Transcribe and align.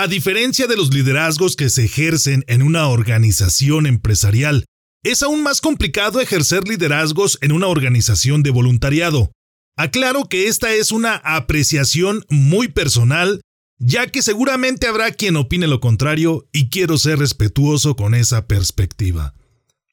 A 0.00 0.06
diferencia 0.06 0.68
de 0.68 0.76
los 0.76 0.94
liderazgos 0.94 1.56
que 1.56 1.68
se 1.68 1.84
ejercen 1.84 2.44
en 2.46 2.62
una 2.62 2.86
organización 2.86 3.84
empresarial, 3.84 4.64
es 5.02 5.24
aún 5.24 5.42
más 5.42 5.60
complicado 5.60 6.20
ejercer 6.20 6.68
liderazgos 6.68 7.36
en 7.40 7.50
una 7.50 7.66
organización 7.66 8.44
de 8.44 8.50
voluntariado. 8.50 9.32
Aclaro 9.76 10.28
que 10.28 10.46
esta 10.46 10.72
es 10.72 10.92
una 10.92 11.16
apreciación 11.16 12.24
muy 12.28 12.68
personal, 12.68 13.40
ya 13.80 14.06
que 14.06 14.22
seguramente 14.22 14.86
habrá 14.86 15.10
quien 15.10 15.34
opine 15.34 15.66
lo 15.66 15.80
contrario 15.80 16.48
y 16.52 16.68
quiero 16.68 16.96
ser 16.96 17.18
respetuoso 17.18 17.96
con 17.96 18.14
esa 18.14 18.46
perspectiva. 18.46 19.34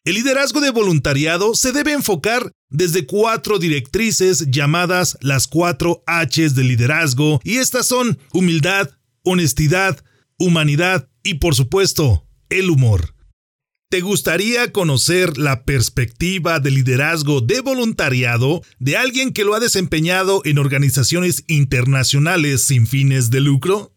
El 0.04 0.14
liderazgo 0.14 0.62
de 0.62 0.70
voluntariado 0.70 1.56
se 1.56 1.72
debe 1.72 1.94
enfocar 1.94 2.52
desde 2.70 3.08
cuatro 3.08 3.58
directrices 3.58 4.52
llamadas 4.52 5.18
las 5.22 5.48
cuatro 5.48 6.04
Hs 6.06 6.54
de 6.54 6.64
liderazgo 6.64 7.40
y 7.44 7.58
estas 7.58 7.88
son 7.88 8.20
humildad, 8.34 8.92
honestidad, 9.26 10.04
humanidad 10.38 11.10
y 11.24 11.36
por 11.36 11.56
supuesto, 11.56 12.26
el 12.50 12.70
humor. 12.70 13.16
¿Te 13.90 14.02
gustaría 14.02 14.72
conocer 14.72 15.38
la 15.38 15.64
perspectiva 15.64 16.60
de 16.60 16.72
liderazgo 16.72 17.42
de 17.42 17.62
voluntariado 17.62 18.62
de 18.80 18.98
alguien 18.98 19.32
que 19.32 19.44
lo 19.44 19.54
ha 19.54 19.60
desempeñado 19.60 20.42
en 20.44 20.58
organizaciones 20.58 21.44
internacionales 21.48 22.64
sin 22.64 22.88
fines 22.88 23.30
de 23.30 23.42
lucro? 23.42 23.94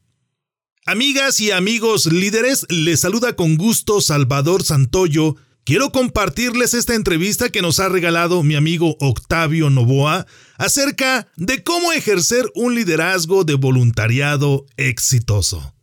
Amigas 0.84 1.40
y 1.40 1.50
amigos 1.50 2.06
líderes, 2.06 2.66
les 2.70 3.00
saluda 3.00 3.34
con 3.36 3.56
gusto 3.56 4.00
Salvador 4.00 4.62
Santoyo. 4.62 5.36
Quiero 5.68 5.92
compartirles 5.92 6.72
esta 6.72 6.94
entrevista 6.94 7.50
que 7.50 7.60
nos 7.60 7.78
ha 7.78 7.90
regalado 7.90 8.42
mi 8.42 8.54
amigo 8.54 8.96
Octavio 9.00 9.68
Novoa 9.68 10.26
acerca 10.56 11.28
de 11.36 11.62
cómo 11.62 11.92
ejercer 11.92 12.50
un 12.54 12.74
liderazgo 12.74 13.44
de 13.44 13.52
voluntariado 13.52 14.64
exitoso. 14.78 15.74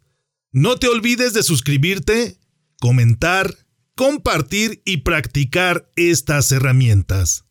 No 0.51 0.77
te 0.77 0.87
olvides 0.87 1.35
de 1.35 1.43
suscribirte, 1.43 2.39
comentar, 2.79 3.55
compartir 3.93 4.81
y 4.85 5.03
practicar 5.03 5.87
estas 5.95 6.51
herramientas. 6.51 7.45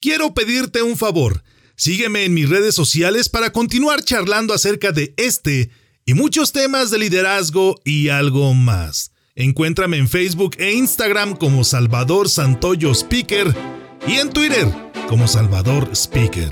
Quiero 0.00 0.34
pedirte 0.34 0.82
un 0.82 0.96
favor. 0.96 1.44
Sígueme 1.76 2.24
en 2.24 2.34
mis 2.34 2.48
redes 2.48 2.74
sociales 2.74 3.28
para 3.28 3.52
continuar 3.52 4.02
charlando 4.02 4.54
acerca 4.54 4.90
de 4.90 5.14
este 5.16 5.70
y 6.04 6.14
muchos 6.14 6.50
temas 6.50 6.90
de 6.90 6.98
liderazgo 6.98 7.80
y 7.84 8.08
algo 8.08 8.54
más. 8.54 9.12
Encuéntrame 9.36 9.96
en 9.96 10.08
Facebook 10.08 10.56
e 10.58 10.72
Instagram 10.72 11.36
como 11.36 11.62
Salvador 11.62 12.28
Santoyo 12.28 12.90
Speaker 12.90 13.54
y 14.04 14.14
en 14.14 14.30
Twitter 14.30 14.66
como 15.08 15.28
Salvador 15.28 15.88
Speaker. 15.92 16.50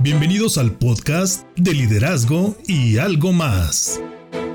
Bienvenidos 0.00 0.58
al 0.58 0.72
podcast 0.72 1.46
de 1.54 1.72
liderazgo 1.72 2.56
y 2.66 2.98
algo 2.98 3.32
más. 3.32 4.00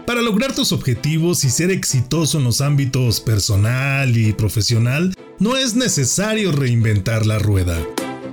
Para 0.05 0.21
lograr 0.21 0.53
tus 0.53 0.73
objetivos 0.73 1.45
y 1.45 1.49
ser 1.49 1.71
exitoso 1.71 2.37
en 2.37 2.43
los 2.43 2.59
ámbitos 2.59 3.21
personal 3.21 4.17
y 4.17 4.33
profesional, 4.33 5.15
no 5.39 5.55
es 5.55 5.75
necesario 5.75 6.51
reinventar 6.51 7.25
la 7.25 7.39
rueda. 7.39 7.81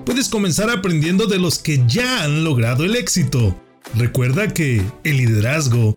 Puedes 0.04 0.28
comenzar 0.28 0.68
aprendiendo 0.70 1.26
de 1.26 1.38
los 1.38 1.60
que 1.60 1.84
ya 1.86 2.24
han 2.24 2.42
logrado 2.42 2.84
el 2.84 2.96
éxito. 2.96 3.54
Recuerda 3.94 4.52
que 4.52 4.82
el 5.04 5.16
liderazgo 5.18 5.96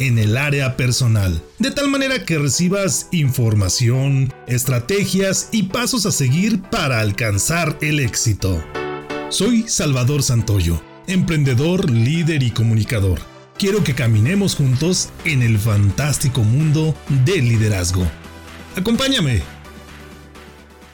en 0.00 0.18
el 0.18 0.36
área 0.36 0.76
personal, 0.76 1.40
de 1.60 1.70
tal 1.70 1.88
manera 1.88 2.24
que 2.24 2.38
recibas 2.38 3.06
información, 3.12 4.34
estrategias 4.48 5.50
y 5.52 5.62
pasos 5.64 6.06
a 6.06 6.10
seguir 6.10 6.60
para 6.62 6.98
alcanzar 6.98 7.78
el 7.80 8.00
éxito. 8.00 8.60
Soy 9.28 9.68
Salvador 9.68 10.24
Santoyo, 10.24 10.82
emprendedor, 11.06 11.88
líder 11.88 12.42
y 12.42 12.50
comunicador 12.50 13.20
quiero 13.60 13.84
que 13.84 13.94
caminemos 13.94 14.56
juntos 14.56 15.10
en 15.26 15.42
el 15.42 15.58
fantástico 15.58 16.42
mundo 16.42 16.94
del 17.26 17.46
liderazgo. 17.46 18.10
Acompáñame. 18.74 19.59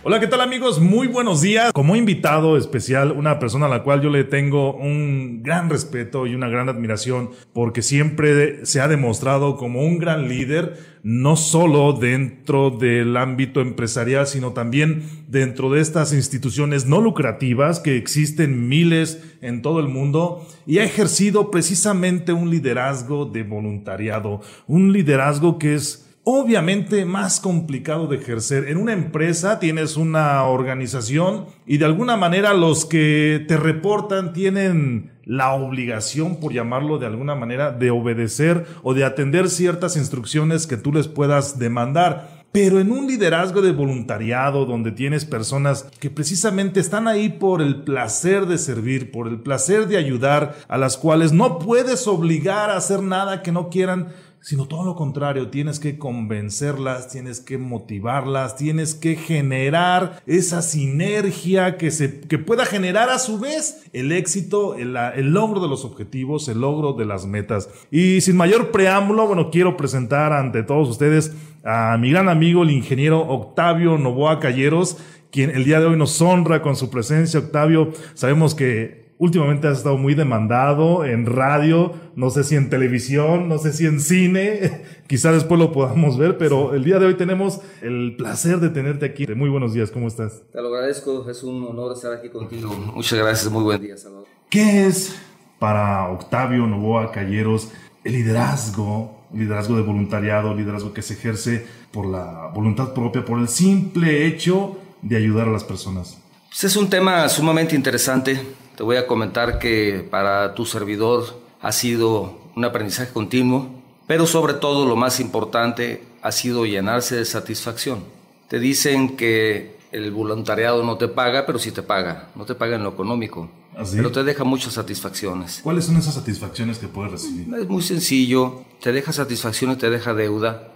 Hola, 0.09 0.21
¿qué 0.21 0.29
tal 0.29 0.41
amigos? 0.41 0.79
Muy 0.79 1.09
buenos 1.09 1.41
días. 1.41 1.73
Como 1.73 1.97
invitado 1.97 2.57
especial, 2.57 3.11
una 3.11 3.41
persona 3.41 3.67
a 3.67 3.69
la 3.69 3.83
cual 3.83 4.03
yo 4.03 4.09
le 4.09 4.23
tengo 4.23 4.73
un 4.73 5.43
gran 5.43 5.69
respeto 5.69 6.29
y 6.29 6.35
una 6.37 6.49
gran 6.49 6.69
admiración 6.69 7.31
porque 7.53 7.83
siempre 7.83 8.65
se 8.65 8.81
ha 8.81 8.87
demostrado 8.87 9.57
como 9.57 9.81
un 9.81 9.99
gran 9.99 10.29
líder, 10.29 10.79
no 11.03 11.35
solo 11.35 11.93
dentro 11.93 12.71
del 12.71 13.17
ámbito 13.17 13.61
empresarial, 13.61 14.29
sino 14.29 14.53
también 14.53 15.03
dentro 15.27 15.73
de 15.73 15.81
estas 15.81 16.13
instituciones 16.13 16.87
no 16.87 17.01
lucrativas 17.01 17.81
que 17.81 17.97
existen 17.97 18.69
miles 18.69 19.21
en 19.43 19.61
todo 19.61 19.81
el 19.81 19.89
mundo 19.89 20.47
y 20.69 20.79
ha 20.79 20.85
ejercido 20.85 21.51
precisamente 21.51 22.33
un 22.33 22.49
liderazgo 22.49 23.25
de 23.25 23.43
voluntariado, 23.43 24.41
un 24.69 24.93
liderazgo 24.93 25.59
que 25.59 25.75
es 25.75 26.06
obviamente 26.29 27.05
más 27.05 27.39
complicado 27.39 28.09
de 28.09 28.17
ejercer. 28.17 28.69
En 28.69 28.79
una 28.79 28.93
empresa 28.93 29.61
tienes 29.61 29.97
una 29.97 30.43
organización 30.43 31.47
y 31.67 31.79
de 31.79 31.85
alguna 31.85 32.17
manera 32.17 32.53
los 32.53 32.85
que 32.85 33.45
te 33.47 33.57
reportan 33.57 34.33
tienen 34.33 35.13
la 35.25 35.55
obligación, 35.55 36.41
por 36.41 36.53
llamarlo 36.53 36.99
de 36.99 37.07
alguna 37.07 37.37
manera, 37.37 37.71
de 37.71 37.93
obedecer 37.93 38.67
o 38.83 38.93
de 38.93 39.05
atender 39.05 39.49
ciertas 39.49 39.97
instrucciones 39.97 40.67
que 40.67 40.77
tú 40.77 40.93
les 40.93 41.07
puedas 41.07 41.61
demandar. 41.61 42.45
Pero 42.51 42.81
en 42.81 42.91
un 42.91 43.07
liderazgo 43.07 43.61
de 43.61 43.73
voluntariado 43.73 44.65
donde 44.65 44.91
tienes 44.91 45.27
personas 45.27 45.85
que 46.01 46.11
precisamente 46.11 46.81
están 46.81 47.07
ahí 47.07 47.29
por 47.29 47.61
el 47.61 47.83
placer 47.83 48.47
de 48.47 48.57
servir, 48.57 49.11
por 49.11 49.29
el 49.29 49.41
placer 49.41 49.87
de 49.89 49.99
ayudar, 49.99 50.57
a 50.67 50.79
las 50.79 50.97
cuales 50.97 51.33
no 51.33 51.59
puedes 51.59 52.09
obligar 52.09 52.71
a 52.71 52.79
hacer 52.79 53.03
nada 53.03 53.43
que 53.43 53.53
no 53.53 53.69
quieran, 53.69 54.09
sino 54.47 54.69
todo 54.69 54.85
lo 54.85 54.95
contrario, 54.95 55.51
tienes 55.51 55.81
que 55.81 55.99
convencerlas, 55.99 57.09
tienes 57.09 57.41
que 57.41 57.59
motivarlas, 57.59 58.55
tienes 58.55 58.95
que 58.95 59.17
generar 59.17 60.23
esa 60.25 60.63
sinergia 60.63 61.77
que, 61.77 61.91
se, 61.91 62.21
que 62.21 62.39
pueda 62.39 62.65
generar 62.65 63.11
a 63.11 63.19
su 63.19 63.41
vez 63.41 63.83
el 63.93 64.13
éxito, 64.13 64.77
el, 64.77 64.97
el 64.97 65.33
logro 65.33 65.61
de 65.61 65.67
los 65.67 65.85
objetivos, 65.85 66.47
el 66.47 66.61
logro 66.61 66.93
de 66.93 67.07
las 67.07 67.27
metas. 67.27 67.69
Y 67.91 68.21
sin 68.21 68.37
mayor 68.37 68.71
preámbulo, 68.71 69.27
bueno, 69.27 69.51
quiero 69.51 69.77
presentar 69.77 70.33
ante 70.33 70.63
todos 70.63 70.89
ustedes 70.91 71.33
a 71.65 71.99
mi 71.99 72.13
gran 72.13 72.29
amigo, 72.29 72.63
el 72.63 72.71
ingeniero 72.71 73.23
Octavio 73.23 73.99
Novoa 73.99 74.39
Calleros, 74.39 74.97
quien 75.33 75.51
el 75.51 75.65
día 75.65 75.81
de 75.81 75.87
hoy 75.87 75.97
nos 75.97 76.23
honra 76.23 76.63
con 76.63 76.77
su 76.77 76.89
presencia. 76.89 77.41
Octavio, 77.41 77.91
sabemos 78.15 78.55
que 78.55 79.06
últimamente 79.19 79.69
has 79.69 79.79
estado 79.79 79.97
muy 79.97 80.15
demandado 80.15 81.05
en 81.05 81.27
radio, 81.27 81.93
no 82.15 82.31
sé 82.31 82.45
si 82.45 82.57
en 82.57 82.69
televisión, 82.69 83.49
no 83.49 83.59
sé 83.59 83.73
si 83.73 83.87
en 83.87 84.01
cine, 84.01 84.83
quizá 85.07 85.33
después 85.33 85.59
lo 85.59 85.73
podamos 85.73 86.19
ver, 86.19 86.39
pero 86.39 86.75
el 86.75 86.85
día 86.85 86.99
de 86.99 87.07
hoy 87.07 87.15
tenemos 87.15 87.61
el 87.83 88.17
placer 88.17 88.61
de 88.61 88.69
tenerte 88.69 89.07
aquí. 89.07 89.27
Muy 89.29 89.49
buenos 89.49 89.73
días, 89.73 89.91
¿cómo 89.91 90.09
estás? 90.09 90.43
Te 90.53 90.61
lo 90.61 90.69
agradezco, 90.69 91.29
es 91.31 91.43
un 91.43 91.65
honor 91.65 91.93
estar 91.93 92.13
aquí 92.13 92.29
contigo. 92.29 92.71
Muchas 92.95 93.19
gracias, 93.19 93.51
muy 93.51 93.63
buen 93.63 93.81
día, 93.81 93.97
Salvador. 93.97 94.27
¿Qué 94.51 94.87
es 94.87 95.17
para 95.59 96.09
Octavio 96.09 96.67
Novoa 96.67 97.11
Calleros 97.11 97.73
el 98.05 98.13
liderazgo, 98.13 99.27
liderazgo 99.33 99.77
de 99.77 99.83
voluntariado, 99.83 100.55
liderazgo 100.55 100.93
que 100.93 101.03
se 101.03 101.15
ejerce 101.15 101.67
por 101.91 102.07
la 102.07 102.51
voluntad 102.55 102.93
propia, 102.93 103.25
por 103.25 103.41
el 103.41 103.49
simple 103.49 104.27
hecho 104.27 104.79
de 105.03 105.17
ayudar 105.17 105.49
a 105.49 105.51
las 105.51 105.65
personas? 105.65 106.19
Pues 106.49 106.65
es 106.65 106.77
un 106.77 106.89
tema 106.89 107.29
sumamente 107.29 107.75
interesante 107.75 108.41
te 108.77 108.83
voy 108.83 108.97
a 108.97 109.07
comentar 109.07 109.59
que 109.59 110.07
para 110.11 110.55
tu 110.55 110.67
servidor 110.67 111.41
ha 111.61 111.73
sido 111.73 112.39
un 112.55 112.65
aprendizaje 112.65 113.13
continuo, 113.13 113.71
pero 114.07 114.27
sobre 114.27 114.55
todo 114.55 114.87
lo 114.87 114.97
más 114.97 115.19
importante 115.19 116.05
ha 116.23 116.31
sido 116.31 116.67
llenarse 116.67 117.17
de 117.17 117.25
satisfacción. 117.25 118.05
Te 118.49 118.61
dicen 118.61 119.17
que 119.17 119.77
el 119.93 120.11
voluntariado 120.11 120.85
no 120.85 120.99
te 120.99 121.09
paga, 121.09 121.47
pero 121.47 121.59
sí 121.59 121.73
te 121.73 121.83
paga. 121.83 122.29
No 122.37 122.45
te 122.45 122.55
paga 122.55 122.77
en 122.77 122.83
lo 122.83 122.91
económico, 122.91 123.49
¿Ah, 123.77 123.85
pero 123.91 124.13
te 124.13 124.23
deja 124.25 124.45
muchas 124.45 124.75
satisfacciones. 124.75 125.61
¿Cuáles 125.63 125.87
son 125.87 125.97
esas 125.97 126.15
satisfacciones 126.15 126.79
que 126.79 126.87
puedes 126.87 127.13
recibir? 127.13 127.53
Es 127.55 127.69
muy 127.69 127.83
sencillo. 127.83 128.63
Te 128.83 128.93
deja 128.93 129.13
satisfacción 129.13 129.73
y 129.73 129.77
te 129.77 129.89
deja 129.89 130.13
deuda, 130.13 130.69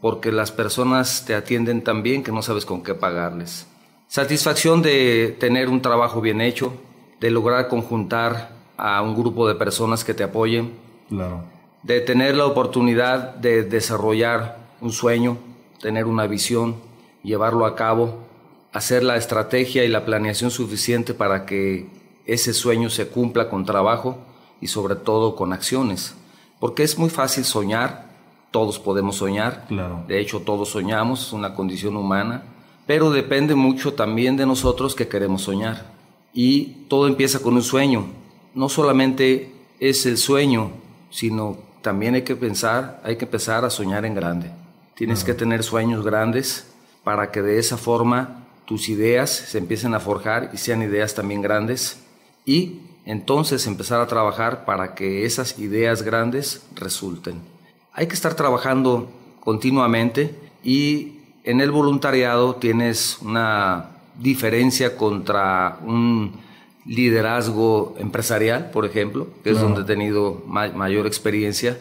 porque 0.00 0.32
las 0.32 0.52
personas 0.52 1.24
te 1.26 1.34
atienden 1.34 1.84
tan 1.84 2.02
bien 2.02 2.22
que 2.22 2.32
no 2.32 2.40
sabes 2.40 2.64
con 2.64 2.82
qué 2.82 2.94
pagarles. 2.94 3.66
Satisfacción 4.08 4.80
de 4.80 5.36
tener 5.38 5.68
un 5.68 5.82
trabajo 5.82 6.20
bien 6.20 6.40
hecho, 6.40 6.72
de 7.24 7.30
lograr 7.30 7.68
conjuntar 7.68 8.50
a 8.76 9.00
un 9.00 9.14
grupo 9.14 9.48
de 9.48 9.54
personas 9.54 10.04
que 10.04 10.12
te 10.12 10.22
apoyen, 10.22 10.74
claro. 11.08 11.40
de 11.82 12.02
tener 12.02 12.36
la 12.36 12.44
oportunidad 12.44 13.34
de 13.36 13.62
desarrollar 13.62 14.58
un 14.82 14.92
sueño, 14.92 15.38
tener 15.80 16.04
una 16.04 16.26
visión, 16.26 16.76
llevarlo 17.22 17.64
a 17.64 17.76
cabo, 17.76 18.18
hacer 18.74 19.02
la 19.02 19.16
estrategia 19.16 19.84
y 19.84 19.88
la 19.88 20.04
planeación 20.04 20.50
suficiente 20.50 21.14
para 21.14 21.46
que 21.46 21.86
ese 22.26 22.52
sueño 22.52 22.90
se 22.90 23.08
cumpla 23.08 23.48
con 23.48 23.64
trabajo 23.64 24.18
y 24.60 24.66
sobre 24.66 24.94
todo 24.94 25.34
con 25.34 25.54
acciones. 25.54 26.14
Porque 26.60 26.82
es 26.82 26.98
muy 26.98 27.08
fácil 27.08 27.46
soñar, 27.46 28.04
todos 28.50 28.78
podemos 28.78 29.16
soñar, 29.16 29.64
claro. 29.66 30.04
de 30.06 30.20
hecho 30.20 30.40
todos 30.40 30.68
soñamos, 30.68 31.28
es 31.28 31.32
una 31.32 31.54
condición 31.54 31.96
humana, 31.96 32.42
pero 32.86 33.10
depende 33.10 33.54
mucho 33.54 33.94
también 33.94 34.36
de 34.36 34.44
nosotros 34.44 34.94
que 34.94 35.08
queremos 35.08 35.40
soñar. 35.40 35.93
Y 36.34 36.84
todo 36.88 37.06
empieza 37.06 37.38
con 37.38 37.54
un 37.54 37.62
sueño. 37.62 38.06
No 38.54 38.68
solamente 38.68 39.54
es 39.80 40.04
el 40.04 40.18
sueño, 40.18 40.72
sino 41.10 41.56
también 41.80 42.14
hay 42.14 42.22
que 42.22 42.36
pensar, 42.36 43.00
hay 43.04 43.16
que 43.16 43.24
empezar 43.24 43.64
a 43.64 43.70
soñar 43.70 44.04
en 44.04 44.14
grande. 44.14 44.50
Tienes 44.94 45.24
que 45.24 45.34
tener 45.34 45.62
sueños 45.62 46.04
grandes 46.04 46.66
para 47.04 47.30
que 47.30 47.40
de 47.40 47.58
esa 47.58 47.76
forma 47.76 48.46
tus 48.64 48.88
ideas 48.88 49.30
se 49.30 49.58
empiecen 49.58 49.94
a 49.94 50.00
forjar 50.00 50.50
y 50.52 50.56
sean 50.56 50.82
ideas 50.82 51.14
también 51.14 51.42
grandes 51.42 51.98
y 52.44 52.80
entonces 53.04 53.66
empezar 53.66 54.00
a 54.00 54.06
trabajar 54.06 54.64
para 54.64 54.94
que 54.94 55.26
esas 55.26 55.58
ideas 55.58 56.02
grandes 56.02 56.64
resulten. 56.74 57.42
Hay 57.92 58.06
que 58.06 58.14
estar 58.14 58.34
trabajando 58.34 59.10
continuamente 59.40 60.34
y 60.62 61.18
en 61.44 61.60
el 61.60 61.70
voluntariado 61.70 62.56
tienes 62.56 63.18
una 63.20 63.93
diferencia 64.18 64.96
contra 64.96 65.78
un 65.84 66.32
liderazgo 66.86 67.94
empresarial, 67.98 68.70
por 68.70 68.84
ejemplo, 68.84 69.28
que 69.42 69.50
es 69.50 69.60
donde 69.60 69.82
he 69.82 69.84
tenido 69.84 70.42
mayor 70.46 71.06
experiencia, 71.06 71.78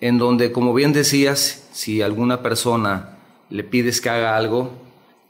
en 0.00 0.18
donde, 0.18 0.52
como 0.52 0.74
bien 0.74 0.92
decías, 0.92 1.66
si 1.72 2.02
alguna 2.02 2.42
persona 2.42 3.16
le 3.50 3.64
pides 3.64 4.00
que 4.00 4.10
haga 4.10 4.36
algo, 4.36 4.72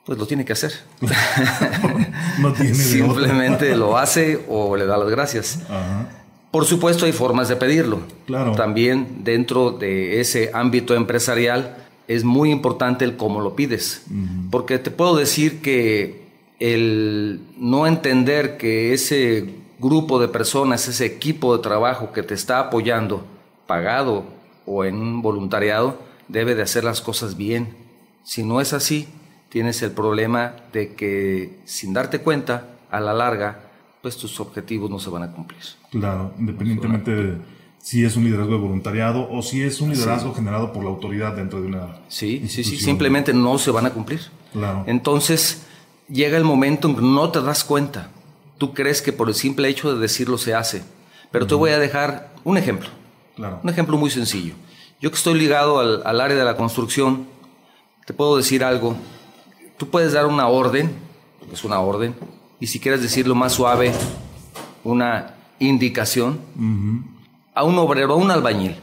pues 0.05 0.19
lo 0.19 0.27
tiene 0.27 0.45
que 0.45 0.53
hacer. 0.53 0.73
no 2.39 2.53
tiene 2.53 2.75
Simplemente 2.75 3.75
lo 3.77 3.97
hace 3.97 4.45
o 4.49 4.77
le 4.77 4.85
da 4.87 4.99
las 4.99 5.09
gracias. 5.09 5.61
Por 6.51 6.67
supuesto 6.67 7.07
hay 7.07 7.13
formas 7.13 7.49
de 7.49 7.57
pedirlo. 7.57 8.01
Claro. 8.27 8.53
También 8.53 9.25
dentro 9.25 9.71
de 9.71 10.21
ese 10.21 10.51
ámbito 10.53 10.95
empresarial 10.95 11.77
es 12.07 12.23
muy 12.23 12.51
importante 12.51 13.05
el 13.05 13.17
cómo 13.17 13.41
lo 13.41 13.57
pides. 13.57 14.03
Porque 14.51 14.79
te 14.79 14.91
puedo 14.91 15.17
decir 15.17 15.63
que 15.63 16.24
el 16.61 17.41
no 17.59 17.87
entender 17.87 18.57
que 18.57 18.93
ese 18.93 19.55
grupo 19.79 20.21
de 20.21 20.29
personas, 20.29 20.89
ese 20.89 21.07
equipo 21.07 21.57
de 21.57 21.63
trabajo 21.63 22.13
que 22.13 22.23
te 22.23 22.35
está 22.35 22.59
apoyando, 22.59 23.25
pagado 23.67 24.25
o 24.67 24.85
en 24.85 24.97
un 24.97 25.23
voluntariado, 25.23 25.99
debe 26.29 26.55
de 26.55 26.63
hacer 26.63 26.85
las 26.85 27.01
cosas 27.01 27.37
bien. 27.37 27.77
Si 28.23 28.43
no 28.43 28.61
es 28.61 28.73
así, 28.73 29.09
tienes 29.49 29.83
el 29.83 29.91
problema 29.91 30.55
de 30.73 30.95
que 30.95 31.59
sin 31.65 31.93
darte 31.93 32.21
cuenta, 32.21 32.69
a 32.91 33.01
la 33.01 33.13
larga, 33.13 33.61
pues 34.01 34.17
tus 34.17 34.39
objetivos 34.39 34.89
no 34.89 35.01
se 35.01 35.11
van 35.11 35.25
a 35.25 35.33
cumplir. 35.33 35.61
Claro, 35.91 36.33
independientemente 36.39 37.11
de 37.11 37.39
si 37.79 38.05
es 38.05 38.17
un 38.17 38.25
liderazgo 38.25 38.53
de 38.53 38.59
voluntariado 38.61 39.29
o 39.31 39.43
si 39.43 39.63
es 39.63 39.81
un 39.81 39.91
liderazgo 39.91 40.33
generado 40.33 40.73
por 40.73 40.85
la 40.85 40.91
autoridad 40.91 41.35
dentro 41.35 41.61
de 41.61 41.67
una 41.67 41.99
Sí, 42.09 42.47
sí, 42.49 42.65
sí, 42.65 42.77
simplemente 42.77 43.35
no 43.35 43.59
se 43.59 43.71
van 43.71 43.87
a 43.87 43.91
cumplir. 43.91 44.21
Claro. 44.53 44.85
Entonces, 44.87 45.67
llega 46.09 46.37
el 46.37 46.45
momento 46.45 46.89
en 46.89 46.97
que 46.97 47.03
no 47.03 47.31
te 47.31 47.41
das 47.43 47.65
cuenta. 47.65 48.11
Tú 48.59 48.75
crees 48.75 49.03
que 49.03 49.13
por 49.13 49.29
el 49.29 49.35
simple 49.35 49.69
hecho 49.69 49.93
de 49.93 50.01
decirlo 50.01 50.39
se 50.39 50.55
hace. 50.55 50.85
Pero 51.31 51.47
te 51.47 51.55
voy 51.55 51.71
a 51.71 51.79
dejar 51.79 52.33
un 52.45 52.57
ejemplo. 52.57 52.89
Claro. 53.37 53.61
Un 53.63 53.71
ejemplo 53.71 53.97
muy 53.97 54.11
sencillo. 54.11 54.55
Yo 55.01 55.11
que 55.11 55.17
estoy 55.17 55.39
ligado 55.39 55.81
al, 55.81 56.03
al 56.05 56.21
área 56.21 56.37
de 56.37 56.45
la 56.45 56.57
construcción, 56.57 57.27
te 58.07 58.13
puedo 58.13 58.37
decir 58.37 58.63
algo 58.63 58.97
tú 59.77 59.91
puedes 59.91 60.13
dar 60.13 60.27
una 60.27 60.49
orden, 60.49 60.91
es 61.53 61.65
una 61.65 61.81
orden, 61.81 62.15
y 62.61 62.67
si 62.67 62.81
quieres 62.81 63.03
decirlo 63.03 63.35
más 63.35 63.53
suave, 63.53 63.93
una 64.83 65.35
indicación 65.59 66.41
a 67.55 67.65
un 67.65 67.79
obrero, 67.79 68.15
a 68.15 68.17
un 68.17 68.31
albañil. 68.31 68.77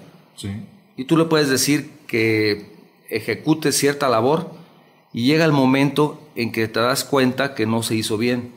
Y 0.97 1.05
tú 1.05 1.17
le 1.17 1.25
puedes 1.25 1.49
decir 1.49 1.91
que 2.07 2.71
ejecute 3.09 3.71
cierta 3.71 4.09
labor 4.09 4.51
y 5.13 5.25
llega 5.25 5.45
el 5.45 5.51
momento 5.51 6.19
en 6.35 6.51
que 6.51 6.67
te 6.67 6.79
das 6.79 7.03
cuenta 7.03 7.53
que 7.55 7.65
no 7.65 7.83
se 7.83 7.95
hizo 7.95 8.17
bien, 8.17 8.51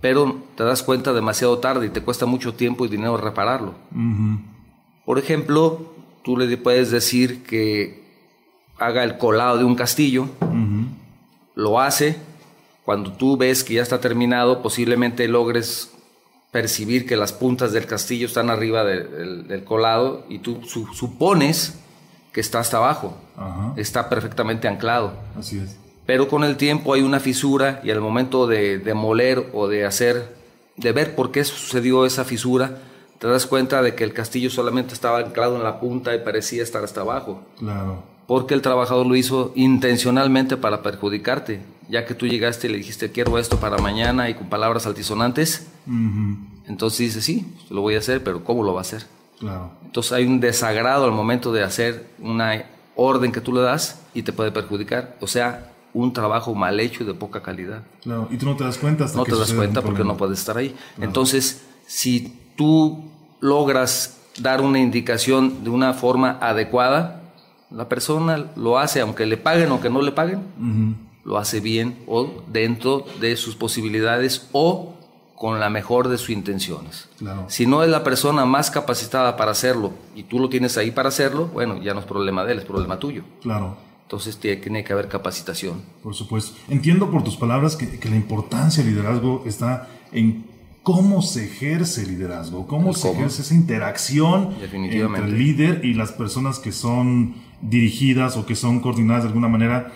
pero 0.00 0.42
te 0.56 0.64
das 0.64 0.82
cuenta 0.82 1.12
demasiado 1.12 1.58
tarde 1.58 1.86
y 1.86 1.90
te 1.90 2.02
cuesta 2.02 2.26
mucho 2.26 2.54
tiempo 2.54 2.84
y 2.84 2.88
dinero 2.88 3.16
repararlo. 3.16 3.74
Por 5.04 5.18
ejemplo, 5.18 5.92
tú 6.24 6.36
le 6.36 6.56
puedes 6.56 6.90
decir 6.90 7.44
que 7.44 8.02
haga 8.78 9.04
el 9.04 9.16
colado 9.18 9.58
de 9.58 9.64
un 9.64 9.76
castillo 9.76 10.28
lo 11.54 11.80
hace, 11.80 12.16
cuando 12.84 13.12
tú 13.12 13.36
ves 13.36 13.62
que 13.62 13.74
ya 13.74 13.82
está 13.82 14.00
terminado, 14.00 14.62
posiblemente 14.62 15.28
logres 15.28 15.92
percibir 16.50 17.06
que 17.06 17.16
las 17.16 17.32
puntas 17.32 17.72
del 17.72 17.86
castillo 17.86 18.26
están 18.26 18.50
arriba 18.50 18.84
del 18.84 19.64
colado 19.64 20.24
y 20.28 20.38
tú 20.38 20.60
supones 20.64 21.78
que 22.32 22.40
está 22.40 22.60
hasta 22.60 22.78
abajo, 22.78 23.16
está 23.76 24.08
perfectamente 24.08 24.66
anclado. 24.66 25.14
Así 25.38 25.58
es. 25.58 25.81
Pero 26.06 26.28
con 26.28 26.44
el 26.44 26.56
tiempo 26.56 26.94
hay 26.94 27.02
una 27.02 27.20
fisura 27.20 27.80
y 27.84 27.90
al 27.90 28.00
momento 28.00 28.46
de 28.46 28.78
demoler 28.78 29.50
o 29.52 29.68
de 29.68 29.84
hacer, 29.84 30.34
de 30.76 30.92
ver 30.92 31.14
por 31.14 31.30
qué 31.30 31.44
sucedió 31.44 32.06
esa 32.06 32.24
fisura, 32.24 32.78
te 33.18 33.28
das 33.28 33.46
cuenta 33.46 33.82
de 33.82 33.94
que 33.94 34.02
el 34.02 34.12
castillo 34.12 34.50
solamente 34.50 34.94
estaba 34.94 35.18
anclado 35.18 35.56
en 35.56 35.62
la 35.62 35.78
punta 35.78 36.14
y 36.14 36.18
parecía 36.18 36.62
estar 36.62 36.82
hasta 36.82 37.02
abajo. 37.02 37.42
Claro 37.58 38.12
porque 38.26 38.54
el 38.54 38.62
trabajador 38.62 39.06
lo 39.06 39.16
hizo 39.16 39.52
intencionalmente 39.56 40.56
para 40.56 40.82
perjudicarte, 40.82 41.60
ya 41.88 42.06
que 42.06 42.14
tú 42.14 42.26
llegaste 42.26 42.66
y 42.66 42.70
le 42.70 42.78
dijiste 42.78 43.10
quiero 43.10 43.38
esto 43.38 43.58
para 43.58 43.78
mañana 43.78 44.30
y 44.30 44.34
con 44.34 44.48
palabras 44.48 44.86
altisonantes, 44.86 45.66
entonces 46.66 46.98
dice 46.98 47.20
sí, 47.20 47.54
lo 47.70 47.80
voy 47.80 47.96
a 47.96 47.98
hacer, 47.98 48.22
pero 48.22 48.44
¿cómo 48.44 48.62
lo 48.62 48.72
va 48.72 48.80
a 48.80 48.82
hacer? 48.82 49.06
Claro. 49.38 49.72
Entonces 49.84 50.12
hay 50.12 50.24
un 50.24 50.40
desagrado 50.40 51.04
al 51.04 51.12
momento 51.12 51.52
de 51.52 51.64
hacer 51.64 52.06
una 52.20 52.64
orden 52.94 53.32
que 53.32 53.40
tú 53.40 53.52
le 53.52 53.60
das 53.60 54.00
y 54.14 54.22
te 54.22 54.32
puede 54.32 54.52
perjudicar, 54.52 55.16
o 55.20 55.26
sea, 55.26 55.71
un 55.94 56.12
trabajo 56.12 56.54
mal 56.54 56.80
hecho 56.80 57.02
y 57.02 57.06
de 57.06 57.14
poca 57.14 57.42
calidad. 57.42 57.82
Claro, 58.02 58.28
y 58.30 58.36
tú 58.36 58.46
no 58.46 58.56
te 58.56 58.64
das 58.64 58.78
cuenta 58.78 59.04
hasta 59.04 59.18
No 59.18 59.24
te 59.24 59.36
das 59.36 59.52
cuenta 59.52 59.82
porque 59.82 60.04
no 60.04 60.16
puedes 60.16 60.38
estar 60.38 60.56
ahí. 60.56 60.74
Entonces, 61.00 61.64
si 61.86 62.38
tú 62.56 63.10
logras 63.40 64.18
dar 64.38 64.60
una 64.60 64.78
indicación 64.78 65.64
de 65.64 65.70
una 65.70 65.92
forma 65.92 66.38
adecuada, 66.40 67.22
la 67.70 67.88
persona 67.88 68.46
lo 68.56 68.78
hace, 68.78 69.00
aunque 69.00 69.26
le 69.26 69.36
paguen 69.36 69.72
o 69.72 69.80
que 69.80 69.90
no 69.90 70.02
le 70.02 70.12
paguen, 70.12 70.42
lo 71.24 71.38
hace 71.38 71.60
bien 71.60 71.98
o 72.06 72.42
dentro 72.48 73.04
de 73.20 73.36
sus 73.36 73.56
posibilidades 73.56 74.48
o 74.52 74.94
con 75.36 75.58
la 75.58 75.70
mejor 75.70 76.08
de 76.08 76.18
sus 76.18 76.30
intenciones. 76.30 77.08
Si 77.48 77.66
no 77.66 77.82
es 77.82 77.90
la 77.90 78.04
persona 78.04 78.44
más 78.44 78.70
capacitada 78.70 79.36
para 79.36 79.50
hacerlo 79.50 79.92
y 80.14 80.22
tú 80.22 80.38
lo 80.38 80.48
tienes 80.48 80.78
ahí 80.78 80.90
para 80.90 81.08
hacerlo, 81.08 81.46
bueno, 81.46 81.82
ya 81.82 81.94
no 81.94 82.00
es 82.00 82.06
problema 82.06 82.44
de 82.44 82.52
él, 82.52 82.58
es 82.60 82.64
problema 82.64 82.98
tuyo. 82.98 83.24
Claro. 83.42 83.76
Entonces 84.02 84.38
tiene 84.38 84.84
que 84.84 84.92
haber 84.92 85.08
capacitación. 85.08 85.82
Por 86.02 86.14
supuesto. 86.14 86.56
Entiendo 86.68 87.10
por 87.10 87.24
tus 87.24 87.36
palabras 87.36 87.76
que, 87.76 88.08
la 88.08 88.16
importancia 88.16 88.84
del 88.84 88.94
liderazgo 88.94 89.42
está 89.46 89.88
en 90.12 90.44
cómo 90.82 91.22
se 91.22 91.44
ejerce 91.46 92.02
el 92.02 92.08
liderazgo, 92.08 92.66
cómo 92.66 92.92
se 92.92 93.10
ejerce 93.10 93.42
esa 93.42 93.54
interacción 93.54 94.54
entre 94.60 95.24
el 95.24 95.38
líder 95.38 95.84
y 95.84 95.94
las 95.94 96.12
personas 96.12 96.58
que 96.58 96.72
son 96.72 97.36
dirigidas 97.62 98.36
o 98.36 98.44
que 98.44 98.56
son 98.56 98.80
coordinadas 98.80 99.22
de 99.22 99.28
alguna 99.28 99.48
manera. 99.48 99.92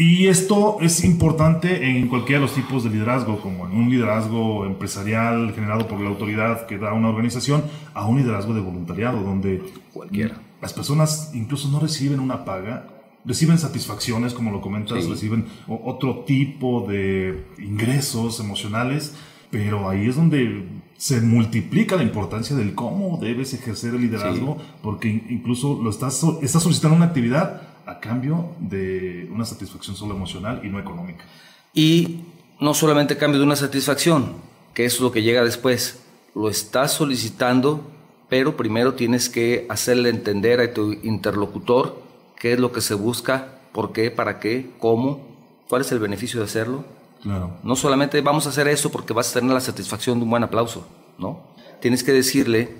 Y 0.00 0.28
esto 0.28 0.76
es 0.80 1.02
importante 1.02 1.90
en 1.90 2.06
cualquiera 2.06 2.40
de 2.40 2.46
los 2.46 2.54
tipos 2.54 2.84
de 2.84 2.90
liderazgo, 2.90 3.40
como 3.40 3.66
en 3.66 3.72
un 3.72 3.90
liderazgo 3.90 4.64
empresarial 4.64 5.52
generado 5.54 5.88
por 5.88 6.00
la 6.00 6.08
autoridad 6.08 6.66
que 6.66 6.78
da 6.78 6.92
una 6.92 7.08
organización, 7.08 7.64
a 7.94 8.06
un 8.06 8.18
liderazgo 8.18 8.54
de 8.54 8.60
voluntariado, 8.60 9.20
donde 9.20 9.60
cualquiera. 9.92 10.40
Las 10.62 10.72
personas 10.72 11.32
incluso 11.34 11.68
no 11.68 11.80
reciben 11.80 12.20
una 12.20 12.44
paga, 12.44 12.86
reciben 13.24 13.58
satisfacciones, 13.58 14.34
como 14.34 14.50
lo 14.50 14.60
comentas, 14.60 15.06
reciben 15.06 15.46
otro 15.66 16.24
tipo 16.26 16.86
de 16.88 17.44
ingresos 17.58 18.40
emocionales, 18.40 19.14
pero 19.50 19.88
ahí 19.88 20.08
es 20.08 20.16
donde 20.16 20.66
se 20.96 21.20
multiplica 21.20 21.96
la 21.96 22.02
importancia 22.02 22.56
del 22.56 22.74
cómo 22.74 23.18
debes 23.20 23.54
ejercer 23.54 23.94
el 23.94 24.02
liderazgo, 24.02 24.58
porque 24.82 25.08
incluso 25.08 25.80
lo 25.82 25.90
estás, 25.90 26.22
estás 26.42 26.62
solicitando 26.62 26.96
una 26.96 27.06
actividad 27.06 27.62
a 27.86 28.00
cambio 28.00 28.50
de 28.58 29.28
una 29.32 29.44
satisfacción 29.44 29.96
solo 29.96 30.14
emocional 30.14 30.60
y 30.64 30.68
no 30.68 30.78
económica. 30.78 31.24
Y 31.72 32.20
no 32.60 32.74
solamente 32.74 33.14
a 33.14 33.18
cambio 33.18 33.38
de 33.38 33.46
una 33.46 33.56
satisfacción, 33.56 34.34
que 34.74 34.84
es 34.84 35.00
lo 35.00 35.12
que 35.12 35.22
llega 35.22 35.44
después, 35.44 36.02
lo 36.34 36.48
estás 36.48 36.92
solicitando, 36.92 37.90
pero 38.28 38.56
primero 38.56 38.94
tienes 38.94 39.28
que 39.28 39.66
hacerle 39.68 40.10
entender 40.10 40.60
a 40.60 40.74
tu 40.74 40.92
interlocutor 40.92 42.07
qué 42.38 42.52
es 42.52 42.60
lo 42.60 42.72
que 42.72 42.80
se 42.80 42.94
busca, 42.94 43.48
por 43.72 43.92
qué, 43.92 44.10
para 44.10 44.40
qué, 44.40 44.70
cómo, 44.78 45.20
cuál 45.68 45.82
es 45.82 45.92
el 45.92 45.98
beneficio 45.98 46.40
de 46.40 46.46
hacerlo 46.46 46.84
no 47.24 47.76
solamente 47.76 48.20
vamos 48.20 48.46
a 48.46 48.50
hacer 48.50 48.68
eso 48.68 48.90
porque 48.90 49.12
vas 49.12 49.30
a 49.30 49.40
tener 49.40 49.52
la 49.52 49.60
satisfacción 49.60 50.18
de 50.18 50.24
un 50.24 50.30
buen 50.30 50.44
aplauso, 50.44 50.86
¿no? 51.18 51.40
Tienes 51.80 52.04
que 52.04 52.12
decirle, 52.12 52.76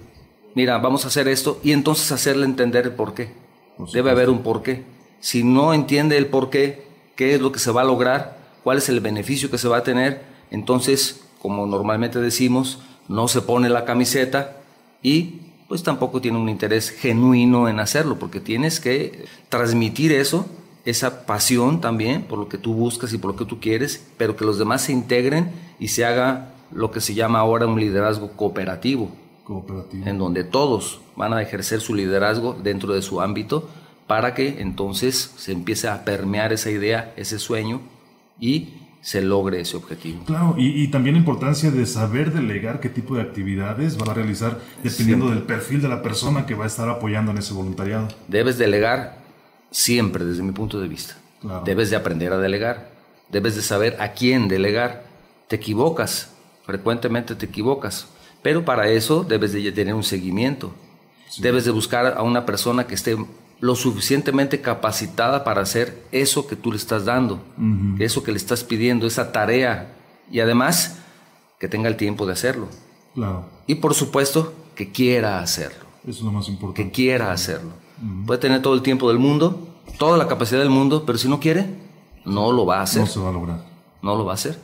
mira, 0.54 0.78
vamos 0.78 1.04
a 1.04 1.08
hacer 1.08 1.28
esto 1.28 1.60
y 1.62 1.72
entonces 1.72 2.12
hacerle 2.12 2.44
entender 2.44 2.86
el 2.86 2.92
por 2.92 3.14
qué. 3.14 3.32
Debe 3.92 4.10
haber 4.10 4.30
un 4.30 4.42
por 4.42 4.62
qué. 4.62 4.84
Si 5.20 5.42
no 5.42 5.74
entiende 5.74 6.16
el 6.16 6.26
por 6.26 6.50
qué, 6.50 6.86
qué 7.16 7.34
es 7.34 7.40
lo 7.40 7.52
que 7.52 7.58
se 7.58 7.70
va 7.70 7.82
a 7.82 7.84
lograr, 7.84 8.38
cuál 8.64 8.78
es 8.78 8.88
el 8.88 9.00
beneficio 9.00 9.50
que 9.50 9.58
se 9.58 9.68
va 9.68 9.78
a 9.78 9.82
tener. 9.82 10.24
Entonces, 10.50 11.24
como 11.40 11.66
normalmente 11.66 12.20
decimos, 12.20 12.80
no 13.08 13.28
se 13.28 13.42
pone 13.42 13.68
la 13.68 13.84
camiseta 13.84 14.56
y 15.02 15.40
pues 15.68 15.82
tampoco 15.82 16.20
tiene 16.20 16.38
un 16.38 16.48
interés 16.48 16.90
genuino 16.90 17.68
en 17.68 17.78
hacerlo, 17.78 18.18
porque 18.18 18.40
tienes 18.40 18.80
que 18.80 19.26
transmitir 19.50 20.12
eso, 20.12 20.46
esa 20.86 21.26
pasión 21.26 21.82
también 21.82 22.22
por 22.22 22.38
lo 22.38 22.48
que 22.48 22.56
tú 22.56 22.72
buscas 22.72 23.12
y 23.12 23.18
por 23.18 23.32
lo 23.32 23.36
que 23.36 23.44
tú 23.44 23.60
quieres, 23.60 24.06
pero 24.16 24.34
que 24.34 24.46
los 24.46 24.58
demás 24.58 24.82
se 24.82 24.92
integren 24.92 25.52
y 25.78 25.88
se 25.88 26.06
haga 26.06 26.54
lo 26.72 26.90
que 26.90 27.02
se 27.02 27.14
llama 27.14 27.40
ahora 27.40 27.66
un 27.66 27.78
liderazgo 27.78 28.32
cooperativo, 28.32 29.10
cooperativo. 29.44 30.06
en 30.06 30.18
donde 30.18 30.44
todos 30.44 31.00
van 31.16 31.34
a 31.34 31.42
ejercer 31.42 31.80
su 31.80 31.94
liderazgo 31.94 32.54
dentro 32.54 32.94
de 32.94 33.02
su 33.02 33.20
ámbito 33.20 33.68
para 34.06 34.34
que 34.34 34.60
entonces 34.60 35.34
se 35.36 35.52
empiece 35.52 35.88
a 35.88 36.04
permear 36.04 36.54
esa 36.54 36.70
idea, 36.70 37.12
ese 37.16 37.38
sueño 37.38 37.82
y 38.40 38.68
se 39.00 39.22
logre 39.22 39.60
ese 39.60 39.76
objetivo. 39.76 40.24
Claro, 40.24 40.54
y, 40.58 40.88
también 40.88 41.14
la 41.14 41.20
importancia 41.20 41.70
de 41.70 41.86
saber 41.86 42.32
delegar 42.32 42.80
qué 42.80 42.88
tipo 42.88 43.16
de 43.16 43.22
actividades 43.22 43.98
va 43.98 44.10
a 44.10 44.14
realizar 44.14 44.60
dependiendo 44.82 45.30
del 45.30 45.42
perfil 45.42 45.80
de 45.80 45.88
la 45.88 46.02
persona 46.02 46.46
que 46.46 46.54
va 46.54 46.64
a 46.64 46.66
estar 46.66 46.88
apoyando 46.88 47.30
en 47.30 47.38
ese 47.38 47.54
voluntariado. 47.54 48.08
Debes 48.26 48.58
delegar 48.58 49.18
siempre, 49.70 50.24
desde 50.24 50.42
mi 50.42 50.52
punto 50.52 50.80
de 50.80 50.88
vista. 50.88 51.16
Debes 51.64 51.90
de 51.90 51.96
aprender 51.96 52.32
a 52.32 52.38
delegar, 52.38 52.90
debes 53.30 53.54
de 53.54 53.62
saber 53.62 53.96
a 54.00 54.12
quién 54.12 54.48
delegar. 54.48 55.04
Te 55.46 55.56
equivocas, 55.56 56.34
frecuentemente 56.66 57.34
te 57.34 57.46
equivocas, 57.46 58.08
pero 58.42 58.64
para 58.64 58.88
eso 58.88 59.24
debes 59.24 59.52
de 59.52 59.70
tener 59.72 59.94
un 59.94 60.02
seguimiento. 60.02 60.74
Debes 61.38 61.64
de 61.64 61.70
buscar 61.70 62.14
a 62.16 62.22
una 62.22 62.44
persona 62.44 62.86
que 62.86 62.94
esté 62.94 63.16
lo 63.60 63.74
suficientemente 63.74 64.60
capacitada 64.60 65.44
para 65.44 65.62
hacer 65.62 66.02
eso 66.12 66.46
que 66.46 66.56
tú 66.56 66.70
le 66.70 66.78
estás 66.78 67.04
dando, 67.04 67.42
eso 67.98 68.22
que 68.22 68.30
le 68.30 68.38
estás 68.38 68.64
pidiendo, 68.64 69.06
esa 69.06 69.32
tarea, 69.32 69.94
y 70.30 70.40
además 70.40 70.98
que 71.58 71.68
tenga 71.68 71.88
el 71.88 71.96
tiempo 71.96 72.26
de 72.26 72.32
hacerlo. 72.32 72.68
Y 73.66 73.76
por 73.76 73.94
supuesto, 73.94 74.54
que 74.74 74.92
quiera 74.92 75.40
hacerlo. 75.40 75.86
Eso 76.04 76.18
es 76.18 76.22
lo 76.22 76.32
más 76.32 76.48
importante. 76.48 76.84
Que 76.84 76.90
quiera 76.92 77.32
hacerlo. 77.32 77.72
Puede 78.26 78.40
tener 78.40 78.62
todo 78.62 78.74
el 78.74 78.82
tiempo 78.82 79.08
del 79.08 79.18
mundo, 79.18 79.68
toda 79.98 80.16
la 80.16 80.28
capacidad 80.28 80.60
del 80.60 80.70
mundo, 80.70 81.04
pero 81.04 81.18
si 81.18 81.28
no 81.28 81.40
quiere, 81.40 81.66
no 82.24 82.52
lo 82.52 82.64
va 82.64 82.78
a 82.78 82.82
hacer. 82.82 83.00
No 83.00 83.06
se 83.08 83.18
va 83.18 83.30
a 83.30 83.32
lograr. 83.32 83.64
No 84.02 84.14
lo 84.14 84.24
va 84.24 84.32
a 84.32 84.34
hacer. 84.34 84.56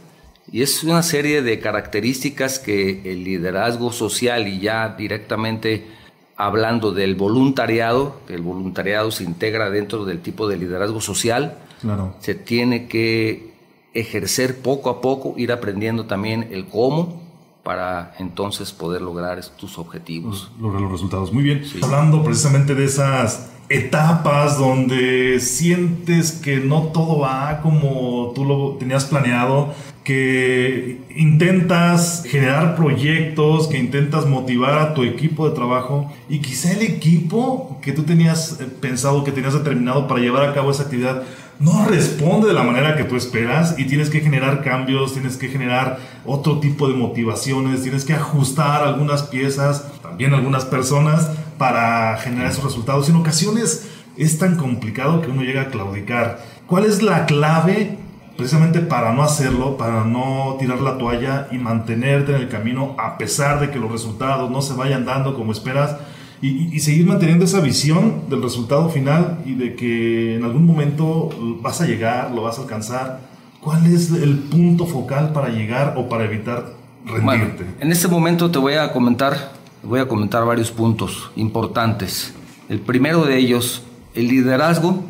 Y 0.52 0.62
es 0.62 0.84
una 0.84 1.02
serie 1.02 1.42
de 1.42 1.58
características 1.58 2.60
que 2.60 3.10
el 3.10 3.24
liderazgo 3.24 3.90
social 3.90 4.46
y 4.46 4.60
ya 4.60 4.94
directamente 4.96 5.88
hablando 6.36 6.92
del 6.92 7.14
voluntariado, 7.14 8.20
que 8.26 8.34
el 8.34 8.42
voluntariado 8.42 9.10
se 9.10 9.24
integra 9.24 9.70
dentro 9.70 10.04
del 10.04 10.20
tipo 10.20 10.48
de 10.48 10.56
liderazgo 10.56 11.00
social, 11.00 11.58
claro. 11.80 12.14
se 12.20 12.34
tiene 12.34 12.88
que 12.88 13.54
ejercer 13.94 14.60
poco 14.60 14.90
a 14.90 15.00
poco, 15.00 15.34
ir 15.36 15.52
aprendiendo 15.52 16.06
también 16.06 16.48
el 16.50 16.66
cómo 16.66 17.22
para 17.62 18.14
entonces 18.18 18.72
poder 18.72 19.00
lograr 19.00 19.42
tus 19.56 19.78
objetivos. 19.78 20.50
Lograr 20.60 20.82
los 20.82 20.92
resultados. 20.92 21.32
Muy 21.32 21.44
bien. 21.44 21.62
Hablando 21.82 22.22
precisamente 22.22 22.74
de 22.74 22.84
esas 22.84 23.50
etapas 23.70 24.58
donde 24.58 25.40
sientes 25.40 26.32
que 26.32 26.58
no 26.58 26.88
todo 26.88 27.20
va 27.20 27.60
como 27.62 28.32
tú 28.34 28.44
lo 28.44 28.76
tenías 28.76 29.06
planeado, 29.06 29.72
que 30.04 31.00
intentas 31.16 32.24
generar 32.26 32.76
proyectos, 32.76 33.68
que 33.68 33.78
intentas 33.78 34.26
motivar 34.26 34.78
a 34.78 34.92
tu 34.92 35.02
equipo 35.02 35.48
de 35.48 35.54
trabajo 35.54 36.12
y 36.28 36.40
quizá 36.40 36.72
el 36.72 36.82
equipo 36.82 37.78
que 37.80 37.92
tú 37.92 38.02
tenías 38.02 38.60
eh, 38.60 38.66
pensado, 38.66 39.24
que 39.24 39.32
tenías 39.32 39.54
determinado 39.54 40.06
para 40.06 40.20
llevar 40.20 40.46
a 40.46 40.52
cabo 40.52 40.70
esa 40.70 40.82
actividad, 40.82 41.22
no 41.58 41.86
responde 41.86 42.48
de 42.48 42.52
la 42.52 42.64
manera 42.64 42.96
que 42.96 43.04
tú 43.04 43.16
esperas 43.16 43.76
y 43.78 43.86
tienes 43.86 44.10
que 44.10 44.20
generar 44.20 44.62
cambios, 44.62 45.14
tienes 45.14 45.38
que 45.38 45.48
generar 45.48 45.98
otro 46.26 46.60
tipo 46.60 46.86
de 46.86 46.94
motivaciones, 46.94 47.82
tienes 47.82 48.04
que 48.04 48.12
ajustar 48.12 48.82
algunas 48.82 49.22
piezas, 49.22 49.86
también 50.02 50.34
algunas 50.34 50.66
personas 50.66 51.30
para 51.56 52.18
generar 52.18 52.50
esos 52.50 52.64
resultados. 52.64 53.08
En 53.08 53.16
ocasiones 53.16 53.88
es 54.18 54.38
tan 54.38 54.56
complicado 54.56 55.22
que 55.22 55.30
uno 55.30 55.42
llega 55.42 55.62
a 55.62 55.68
claudicar. 55.68 56.44
¿Cuál 56.66 56.84
es 56.84 57.02
la 57.02 57.24
clave 57.24 58.03
precisamente 58.36 58.80
para 58.80 59.12
no 59.12 59.22
hacerlo, 59.22 59.76
para 59.76 60.04
no 60.04 60.56
tirar 60.58 60.80
la 60.80 60.98
toalla 60.98 61.48
y 61.52 61.58
mantenerte 61.58 62.34
en 62.34 62.42
el 62.42 62.48
camino 62.48 62.94
a 62.98 63.16
pesar 63.16 63.60
de 63.60 63.70
que 63.70 63.78
los 63.78 63.90
resultados 63.90 64.50
no 64.50 64.62
se 64.62 64.74
vayan 64.74 65.04
dando 65.04 65.34
como 65.34 65.52
esperas 65.52 65.96
y, 66.40 66.78
seguir 66.80 67.06
manteniendo 67.06 67.46
esa 67.46 67.60
visión 67.60 68.28
del 68.28 68.42
resultado 68.42 68.90
final 68.90 69.38
y 69.46 69.54
de 69.54 69.74
que 69.74 70.36
en 70.36 70.44
algún 70.44 70.66
momento 70.66 71.30
vas 71.62 71.80
a 71.80 71.86
llegar, 71.86 72.32
lo 72.32 72.42
vas 72.42 72.58
a 72.58 72.62
alcanzar. 72.62 73.20
¿Cuál 73.60 73.86
es 73.86 74.10
el 74.10 74.40
punto 74.40 74.84
focal 74.86 75.32
para 75.32 75.48
llegar 75.48 75.94
o 75.96 76.06
para 76.08 76.24
evitar 76.24 76.74
rendirte? 77.06 77.64
en 77.80 77.90
este 77.90 78.08
momento 78.08 78.50
te 78.50 78.58
voy 78.58 78.74
a 78.74 78.92
comentar, 78.92 79.52
voy 79.82 80.00
a 80.00 80.08
comentar 80.08 80.44
varios 80.44 80.70
puntos 80.70 81.30
importantes. 81.34 82.34
El 82.68 82.80
primero 82.80 83.24
de 83.24 83.38
ellos, 83.38 83.82
el 84.14 84.28
liderazgo 84.28 85.02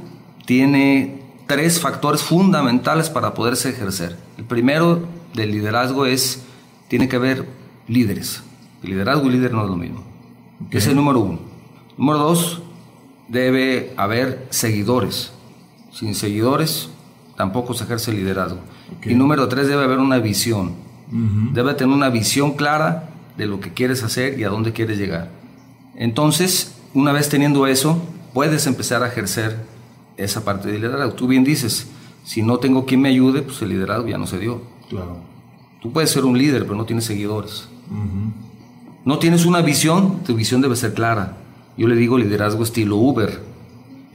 tiene 0.46 1.23
tres 1.46 1.80
factores 1.80 2.22
fundamentales 2.22 3.10
para 3.10 3.34
poderse 3.34 3.70
ejercer. 3.70 4.16
El 4.38 4.44
primero 4.44 5.06
del 5.34 5.52
liderazgo 5.52 6.06
es, 6.06 6.42
tiene 6.88 7.08
que 7.08 7.16
haber 7.16 7.46
líderes. 7.88 8.42
El 8.82 8.90
liderazgo 8.90 9.26
y 9.26 9.32
líder 9.32 9.52
no 9.52 9.64
es 9.64 9.70
lo 9.70 9.76
mismo. 9.76 10.04
Es 10.70 10.86
el 10.86 10.96
número 10.96 11.20
uno. 11.20 11.38
Número 11.96 12.18
dos, 12.18 12.62
debe 13.28 13.92
haber 13.96 14.46
seguidores. 14.50 15.32
Sin 15.92 16.14
seguidores 16.14 16.90
tampoco 17.36 17.74
se 17.74 17.84
ejerce 17.84 18.10
el 18.10 18.18
liderazgo. 18.18 18.58
Y 19.02 19.14
número 19.14 19.48
tres, 19.48 19.68
debe 19.68 19.84
haber 19.84 19.98
una 19.98 20.18
visión. 20.18 20.72
Debe 21.52 21.74
tener 21.74 21.94
una 21.94 22.08
visión 22.08 22.52
clara 22.52 23.10
de 23.36 23.46
lo 23.46 23.60
que 23.60 23.72
quieres 23.72 24.02
hacer 24.02 24.38
y 24.38 24.44
a 24.44 24.48
dónde 24.48 24.72
quieres 24.72 24.98
llegar. 24.98 25.30
Entonces, 25.96 26.76
una 26.92 27.12
vez 27.12 27.28
teniendo 27.28 27.66
eso, 27.66 28.02
puedes 28.32 28.66
empezar 28.66 29.02
a 29.02 29.08
ejercer 29.08 29.64
esa 30.16 30.44
parte 30.44 30.70
del 30.70 30.82
liderazgo. 30.82 31.14
Tú 31.14 31.26
bien 31.26 31.44
dices, 31.44 31.88
si 32.24 32.42
no 32.42 32.58
tengo 32.58 32.86
quien 32.86 33.00
me 33.00 33.08
ayude, 33.08 33.42
pues 33.42 33.60
el 33.62 33.70
liderazgo 33.70 34.08
ya 34.08 34.18
no 34.18 34.26
se 34.26 34.38
dio. 34.38 34.62
Claro. 34.88 35.18
Tú 35.80 35.92
puedes 35.92 36.10
ser 36.10 36.24
un 36.24 36.38
líder, 36.38 36.62
pero 36.62 36.76
no 36.76 36.86
tienes 36.86 37.04
seguidores. 37.04 37.68
No 39.04 39.18
tienes 39.18 39.44
una 39.44 39.60
visión, 39.60 40.22
tu 40.24 40.34
visión 40.34 40.62
debe 40.62 40.76
ser 40.76 40.94
clara. 40.94 41.36
Yo 41.76 41.88
le 41.88 41.96
digo 41.96 42.16
liderazgo 42.16 42.62
estilo 42.62 42.96
Uber. 42.96 43.40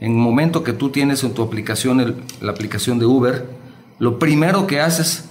En 0.00 0.12
el 0.12 0.18
momento 0.18 0.64
que 0.64 0.72
tú 0.72 0.90
tienes 0.90 1.22
en 1.22 1.34
tu 1.34 1.42
aplicación 1.42 2.16
la 2.40 2.50
aplicación 2.50 2.98
de 2.98 3.06
Uber, 3.06 3.48
lo 3.98 4.18
primero 4.18 4.66
que 4.66 4.80
haces 4.80 5.26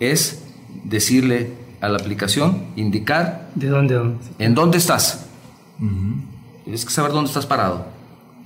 es 0.00 0.42
decirle 0.84 1.52
a 1.80 1.88
la 1.88 1.98
aplicación, 1.98 2.64
indicar... 2.74 3.50
¿De 3.54 3.68
dónde? 3.68 4.16
¿En 4.38 4.54
dónde 4.54 4.78
estás? 4.78 5.26
Tienes 6.64 6.84
que 6.84 6.90
saber 6.90 7.12
dónde 7.12 7.28
estás 7.28 7.46
parado. 7.46 7.86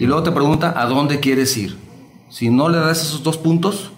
Y 0.00 0.06
luego 0.06 0.22
te 0.22 0.32
pregunta 0.32 0.72
a 0.74 0.86
dónde 0.86 1.20
quieres 1.20 1.54
ir. 1.58 1.76
Si 2.30 2.48
no 2.48 2.70
le 2.70 2.78
das 2.78 3.02
esos 3.02 3.22
dos 3.22 3.36
puntos, 3.36 3.92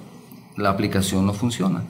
la 0.56 0.68
aplicación 0.68 1.24
no 1.24 1.32
funciona. 1.32 1.84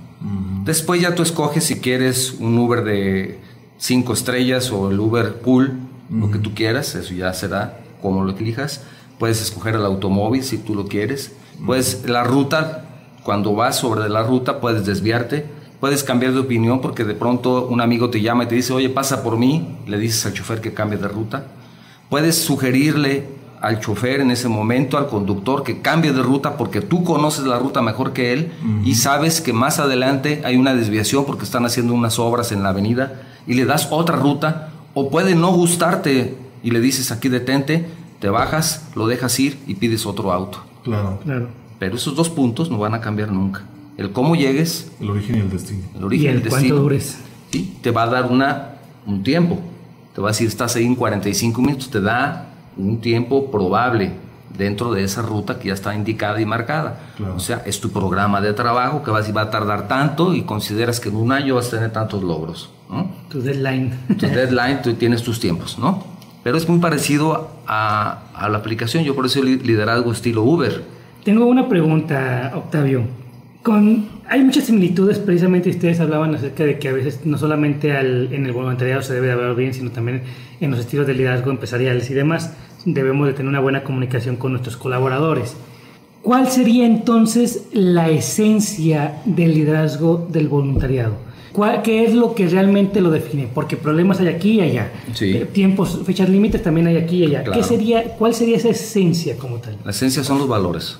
Después 0.65 1.01
ya 1.01 1.15
tú 1.15 1.23
escoges 1.23 1.65
si 1.65 1.81
quieres 1.81 2.37
un 2.39 2.59
Uber 2.59 2.85
de 2.85 3.41
cinco 3.79 4.13
estrellas 4.13 4.71
o 4.71 4.91
el 4.91 5.01
Uber 5.01 5.41
Pool, 5.41 5.81
lo 6.11 6.31
que 6.31 6.39
tú 6.39 6.55
quieras, 6.55 6.95
eso 6.95 7.15
ya 7.15 7.33
será 7.33 7.81
como 8.03 8.23
lo 8.23 8.37
elijas. 8.37 8.83
Puedes 9.19 9.41
escoger 9.41 9.77
el 9.77 9.85
automóvil 9.87 10.45
si 10.45 10.59
tú 10.59 10.75
lo 10.75 10.87
quieres. 10.87 11.33
Puedes 11.65 12.05
la 12.05 12.23
ruta, 12.23 12.85
cuando 13.23 13.55
vas 13.55 13.79
sobre 13.79 14.11
la 14.11 14.23
ruta 14.23 14.61
puedes 14.61 14.85
desviarte, 14.85 15.47
puedes 15.81 16.05
cambiar 16.05 16.35
de 16.35 16.41
opinión 16.41 16.83
porque 16.83 17.05
de 17.05 17.15
pronto 17.15 17.67
un 17.67 17.81
amigo 17.81 18.11
te 18.11 18.21
llama 18.21 18.45
y 18.45 18.49
te 18.49 18.57
dice, 18.57 18.75
oye, 18.75 18.91
pasa 18.91 19.23
por 19.23 19.39
mí, 19.39 19.79
le 19.87 19.99
dices 19.99 20.27
al 20.27 20.35
chofer 20.35 20.61
que 20.61 20.75
cambie 20.75 20.99
de 20.99 21.09
ruta. 21.09 21.47
Puedes 22.11 22.37
sugerirle 22.37 23.41
al 23.63 23.79
chofer 23.79 24.21
en 24.21 24.33
ese 24.33 24.49
momento, 24.49 24.99
al 24.99 25.07
conductor, 25.07 25.63
que 25.63 25.81
cambie 25.81 26.13
de 26.13 26.21
ruta 26.21 26.57
porque 26.57 26.81
tú 26.81 27.05
conoces 27.05 27.45
la 27.47 27.61
ruta 27.61 27.81
mejor 27.81 28.13
que 28.13 28.33
él 28.33 28.53
y 28.85 28.97
sabes 28.97 29.41
que 29.41 29.53
más 29.53 29.79
adelante 29.79 30.43
hay 30.45 30.57
una 30.57 30.75
desviación 30.75 31.25
porque 31.25 31.45
están 31.45 31.65
haciendo 31.65 31.95
unas 31.95 32.19
obras 32.19 32.51
en 32.51 32.65
la 32.65 32.71
avenida 32.71 33.23
y 33.47 33.55
le 33.55 33.65
das 33.65 33.89
otra 33.93 34.17
ruta 34.17 34.71
o 34.95 35.11
puede 35.11 35.37
no 35.37 35.53
gustarte 35.53 36.35
y 36.65 36.73
le 36.73 36.81
dices 36.81 37.13
aquí 37.13 37.29
detente, 37.29 37.87
te 38.19 38.29
bajas, 38.29 38.89
lo 38.97 39.07
dejas 39.07 39.39
ir 39.39 39.59
y 39.69 39.77
pides 39.77 40.07
otro 40.07 40.33
auto. 40.33 40.59
Claro. 40.83 41.21
claro. 41.23 41.49
Pero 41.79 41.97
esos 41.97 42.17
dos 42.17 42.29
puntos 42.31 42.69
no 42.69 42.79
van 42.79 42.95
a 42.95 43.01
cambiar 43.01 43.31
nunca. 43.31 43.63
El 43.97 44.11
cómo 44.11 44.35
llegues. 44.35 44.91
El 45.01 45.11
origen 45.11 45.37
y 45.37 45.39
el 45.39 45.51
destino. 45.51 45.83
El 45.97 46.05
origen 46.05 46.27
y 46.27 46.29
el, 46.31 46.43
destino. 46.43 46.61
cuánto 46.61 46.83
dures. 46.83 47.19
Sí, 47.53 47.77
te 47.81 47.93
va 47.93 48.03
a 48.03 48.07
dar 48.07 48.27
una, 48.27 48.75
un 49.07 49.23
tiempo. 49.23 49.61
Te 50.15 50.21
va 50.21 50.29
a 50.29 50.33
decir, 50.33 50.49
estás 50.49 50.75
ahí 50.75 50.85
en 50.85 50.97
45 50.97 51.63
minutos, 51.63 51.91
te 51.91 52.01
da 52.01 52.52
un 52.77 53.01
tiempo 53.01 53.51
probable 53.51 54.13
dentro 54.57 54.93
de 54.93 55.05
esa 55.05 55.23
ruta 55.23 55.59
que 55.59 55.69
ya 55.69 55.75
está 55.75 55.95
indicada 55.95 56.41
y 56.41 56.47
marcada. 56.47 57.01
O 57.35 57.41
sea, 57.41 57.63
es 57.65 57.81
tu 57.81 57.91
programa 57.91 58.41
de 58.41 58.53
trabajo 58.53 59.03
que 59.03 59.11
vas 59.11 59.29
y 59.29 59.33
va 59.33 59.43
a 59.43 59.51
tardar 59.51 59.89
tanto 59.89 60.35
y 60.35 60.43
consideras 60.43 61.01
que 61.01 61.09
en 61.09 61.17
un 61.17 61.33
año 61.33 61.55
vas 61.55 61.69
a 61.69 61.77
tener 61.77 61.93
tantos 61.93 62.23
logros. 62.23 62.71
Tu 63.31 63.41
deadline. 63.41 63.99
Tu 64.19 64.27
deadline, 64.27 64.83
tú 64.83 64.93
tienes 64.95 65.23
tus 65.23 65.41
tiempos, 65.41 65.79
¿no? 65.79 66.05
Pero 66.43 66.59
es 66.59 66.69
muy 66.69 66.79
parecido 66.81 67.51
a, 67.67 68.19
a 68.35 68.49
la 68.49 68.59
aplicación. 68.59 69.05
Yo 69.05 69.15
por 69.15 69.27
eso 69.27 69.43
liderazgo 69.43 70.13
estilo 70.13 70.43
Uber. 70.43 70.85
Tengo 71.25 71.47
una 71.47 71.69
pregunta, 71.69 72.53
Octavio. 72.55 73.05
Con, 73.63 74.09
hay 74.29 74.43
muchas 74.43 74.65
similitudes, 74.65 75.19
precisamente 75.21 75.71
ustedes 75.71 76.01
hablaban 76.01 76.35
acerca 76.35 76.65
de 76.65 76.79
que 76.81 76.89
a 76.89 76.93
veces 76.93 77.21
no 77.25 77.39
solamente 77.39 77.97
al, 77.97 78.33
en 78.33 78.45
el 78.45 78.53
voluntariado 78.53 79.03
se 79.03 79.15
debe 79.15 79.29
de 79.29 79.33
hablar 79.35 79.55
bien, 79.55 79.73
sino 79.73 79.93
también 79.93 80.23
en 80.61 80.71
los 80.71 80.81
estilos 80.81 81.07
de 81.07 81.15
liderazgo 81.15 81.51
empresariales 81.51 82.11
y 82.11 82.15
demás, 82.15 82.55
debemos 82.85 83.29
de 83.29 83.35
tener 83.35 83.49
una 83.49 83.61
buena 83.61 83.85
comunicación 83.85 84.37
con 84.37 84.53
nuestros 84.53 84.77
colaboradores. 84.77 85.55
¿Cuál 86.23 86.49
sería 86.49 86.87
entonces 86.87 87.67
la 87.73 88.09
esencia 88.11 89.21
del 89.25 89.55
liderazgo 89.55 90.27
del 90.31 90.49
voluntariado? 90.49 91.15
¿Qué 91.85 92.05
es 92.05 92.15
lo 92.15 92.35
que 92.35 92.49
realmente 92.49 93.01
lo 93.01 93.11
define? 93.11 93.49
Porque 93.53 93.77
problemas 93.77 94.21
hay 94.21 94.29
aquí 94.29 94.53
y 94.53 94.61
allá. 94.63 94.91
Sí. 95.13 95.39
Tiempos, 95.53 96.01
fechas 96.05 96.29
límites 96.29 96.63
también 96.63 96.87
hay 96.87 96.97
aquí 96.97 97.19
y 97.19 97.27
allá. 97.27 97.45
¿Qué 97.45 97.63
sería, 97.63 98.17
¿Cuál 98.17 98.35
sería 98.35 98.57
esa 98.57 98.71
esencia 98.71 99.37
como 99.37 99.57
tal? 99.57 99.77
La 99.85 99.91
esencia 99.91 100.25
son 100.25 100.39
los 100.39 100.49
valores. 100.49 100.97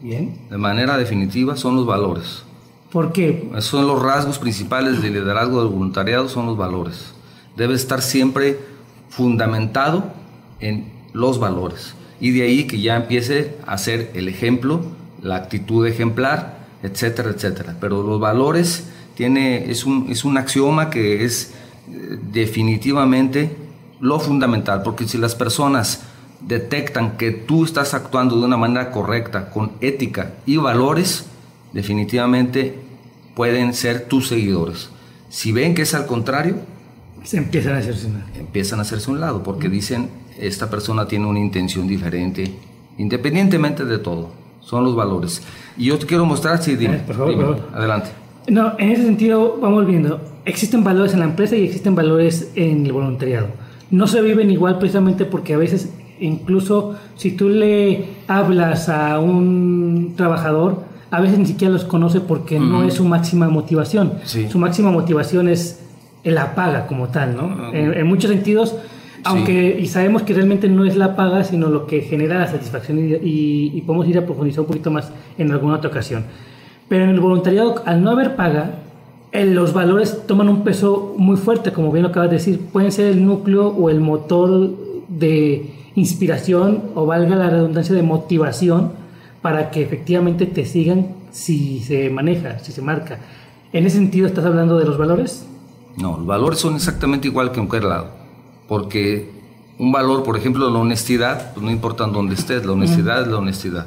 Bien. 0.00 0.36
De 0.50 0.58
manera 0.58 0.96
definitiva 0.96 1.56
son 1.56 1.76
los 1.76 1.86
valores. 1.86 2.42
¿Por 2.90 3.12
qué? 3.12 3.50
Son 3.58 3.86
los 3.86 4.02
rasgos 4.02 4.38
principales 4.38 5.02
del 5.02 5.14
liderazgo 5.14 5.60
del 5.60 5.72
voluntariado, 5.72 6.28
son 6.28 6.46
los 6.46 6.56
valores. 6.56 7.12
Debe 7.56 7.74
estar 7.74 8.00
siempre 8.02 8.58
fundamentado 9.08 10.04
en 10.60 10.92
los 11.12 11.38
valores. 11.38 11.94
Y 12.20 12.30
de 12.30 12.42
ahí 12.42 12.66
que 12.66 12.80
ya 12.80 12.96
empiece 12.96 13.56
a 13.66 13.76
ser 13.78 14.10
el 14.14 14.28
ejemplo, 14.28 14.82
la 15.22 15.36
actitud 15.36 15.86
ejemplar, 15.86 16.66
etcétera, 16.82 17.30
etcétera. 17.30 17.76
Pero 17.80 18.02
los 18.02 18.20
valores 18.20 18.88
tiene, 19.14 19.70
es, 19.70 19.84
un, 19.84 20.06
es 20.10 20.24
un 20.24 20.38
axioma 20.38 20.90
que 20.90 21.24
es 21.24 21.54
eh, 21.88 22.18
definitivamente 22.32 23.56
lo 24.00 24.20
fundamental, 24.20 24.82
porque 24.82 25.08
si 25.08 25.18
las 25.18 25.34
personas 25.34 26.02
detectan 26.40 27.16
que 27.16 27.30
tú 27.30 27.64
estás 27.64 27.94
actuando 27.94 28.38
de 28.38 28.46
una 28.46 28.56
manera 28.56 28.90
correcta, 28.90 29.50
con 29.50 29.72
ética 29.80 30.34
y 30.44 30.56
valores, 30.56 31.26
definitivamente 31.72 32.74
pueden 33.34 33.74
ser 33.74 34.06
tus 34.08 34.28
seguidores. 34.28 34.90
Si 35.28 35.52
ven 35.52 35.74
que 35.74 35.82
es 35.82 35.94
al 35.94 36.06
contrario, 36.06 36.56
se 37.22 37.38
empiezan 37.38 37.74
a 37.74 37.78
hacerse 37.78 38.06
un 38.06 38.14
lado. 38.14 38.26
Empiezan 38.38 38.78
a 38.78 38.82
hacerse 38.82 39.10
un 39.10 39.20
lado, 39.20 39.42
porque 39.42 39.68
dicen, 39.68 40.08
esta 40.38 40.70
persona 40.70 41.08
tiene 41.08 41.26
una 41.26 41.40
intención 41.40 41.86
diferente, 41.88 42.54
independientemente 42.98 43.84
de 43.84 43.98
todo. 43.98 44.30
Son 44.60 44.84
los 44.84 44.94
valores. 44.94 45.42
Y 45.76 45.86
yo 45.86 45.98
te 45.98 46.06
quiero 46.06 46.24
mostrar, 46.24 46.62
sí, 46.62 46.76
dime, 46.76 46.98
por 46.98 47.16
favor, 47.16 47.30
dime, 47.30 47.44
por 47.44 47.56
favor. 47.58 47.76
adelante. 47.76 48.10
No, 48.48 48.74
en 48.78 48.90
ese 48.90 49.02
sentido, 49.04 49.58
vamos 49.60 49.86
viendo, 49.86 50.20
existen 50.44 50.84
valores 50.84 51.12
en 51.14 51.20
la 51.20 51.26
empresa 51.26 51.56
y 51.56 51.64
existen 51.64 51.94
valores 51.94 52.50
en 52.54 52.86
el 52.86 52.92
voluntariado. 52.92 53.48
No 53.90 54.06
se 54.06 54.22
viven 54.22 54.50
igual 54.50 54.78
precisamente 54.78 55.24
porque 55.24 55.54
a 55.54 55.58
veces, 55.58 55.90
incluso 56.20 56.94
si 57.16 57.32
tú 57.32 57.48
le 57.48 58.04
hablas 58.28 58.88
a 58.88 59.18
un 59.20 60.14
trabajador, 60.16 60.84
a 61.10 61.20
veces 61.20 61.38
ni 61.38 61.46
siquiera 61.46 61.72
los 61.72 61.84
conoce 61.84 62.20
porque 62.20 62.58
no 62.58 62.84
es 62.84 62.94
su 62.94 63.04
máxima 63.04 63.48
motivación. 63.48 64.14
Sí. 64.24 64.48
Su 64.48 64.58
máxima 64.58 64.90
motivación 64.90 65.48
es 65.48 65.80
la 66.24 66.54
paga 66.54 66.86
como 66.86 67.08
tal, 67.08 67.36
¿no? 67.36 67.72
En, 67.72 67.94
en 67.94 68.06
muchos 68.06 68.30
sentidos, 68.30 68.74
aunque 69.24 69.78
y 69.80 69.86
sabemos 69.86 70.22
que 70.22 70.34
realmente 70.34 70.68
no 70.68 70.84
es 70.84 70.96
la 70.96 71.16
paga, 71.16 71.44
sino 71.44 71.68
lo 71.68 71.86
que 71.86 72.00
genera 72.02 72.38
la 72.38 72.48
satisfacción 72.48 72.98
y, 72.98 73.14
y, 73.14 73.72
y 73.74 73.80
podemos 73.82 74.08
ir 74.08 74.18
a 74.18 74.26
profundizar 74.26 74.60
un 74.60 74.66
poquito 74.66 74.90
más 74.90 75.10
en 75.38 75.52
alguna 75.52 75.76
otra 75.76 75.90
ocasión. 75.90 76.24
Pero 76.88 77.04
en 77.04 77.10
el 77.10 77.20
voluntariado, 77.20 77.82
al 77.84 78.02
no 78.02 78.10
haber 78.10 78.36
paga, 78.36 78.82
los 79.32 79.72
valores 79.72 80.26
toman 80.26 80.48
un 80.48 80.64
peso 80.64 81.14
muy 81.18 81.36
fuerte, 81.36 81.72
como 81.72 81.92
bien 81.92 82.04
lo 82.04 82.08
acabas 82.08 82.30
de 82.30 82.36
decir. 82.36 82.60
Pueden 82.72 82.90
ser 82.90 83.06
el 83.06 83.24
núcleo 83.24 83.68
o 83.68 83.90
el 83.90 84.00
motor 84.00 84.70
de 85.08 85.70
inspiración 85.96 86.90
o 86.94 87.06
valga 87.06 87.34
la 87.34 87.50
redundancia 87.50 87.94
de 87.94 88.02
motivación 88.02 88.92
para 89.42 89.70
que 89.70 89.82
efectivamente 89.82 90.46
te 90.46 90.64
sigan 90.64 91.08
si 91.32 91.80
se 91.80 92.08
maneja, 92.10 92.58
si 92.60 92.72
se 92.72 92.82
marca. 92.82 93.18
¿En 93.72 93.84
ese 93.86 93.96
sentido 93.96 94.26
estás 94.26 94.44
hablando 94.44 94.78
de 94.78 94.84
los 94.84 94.96
valores? 94.96 95.46
No, 95.96 96.18
los 96.18 96.26
valores 96.26 96.60
son 96.60 96.76
exactamente 96.76 97.28
igual 97.28 97.52
que 97.52 97.60
en 97.60 97.66
cualquier 97.66 97.90
lado. 97.90 98.10
Porque 98.68 99.30
un 99.78 99.92
valor, 99.92 100.22
por 100.22 100.36
ejemplo, 100.36 100.70
la 100.70 100.78
honestidad, 100.78 101.52
pues 101.54 101.64
no 101.64 101.70
importa 101.70 102.06
dónde 102.06 102.34
estés, 102.34 102.64
la 102.64 102.72
honestidad 102.72 103.22
es 103.22 103.28
la 103.28 103.38
honestidad. 103.38 103.86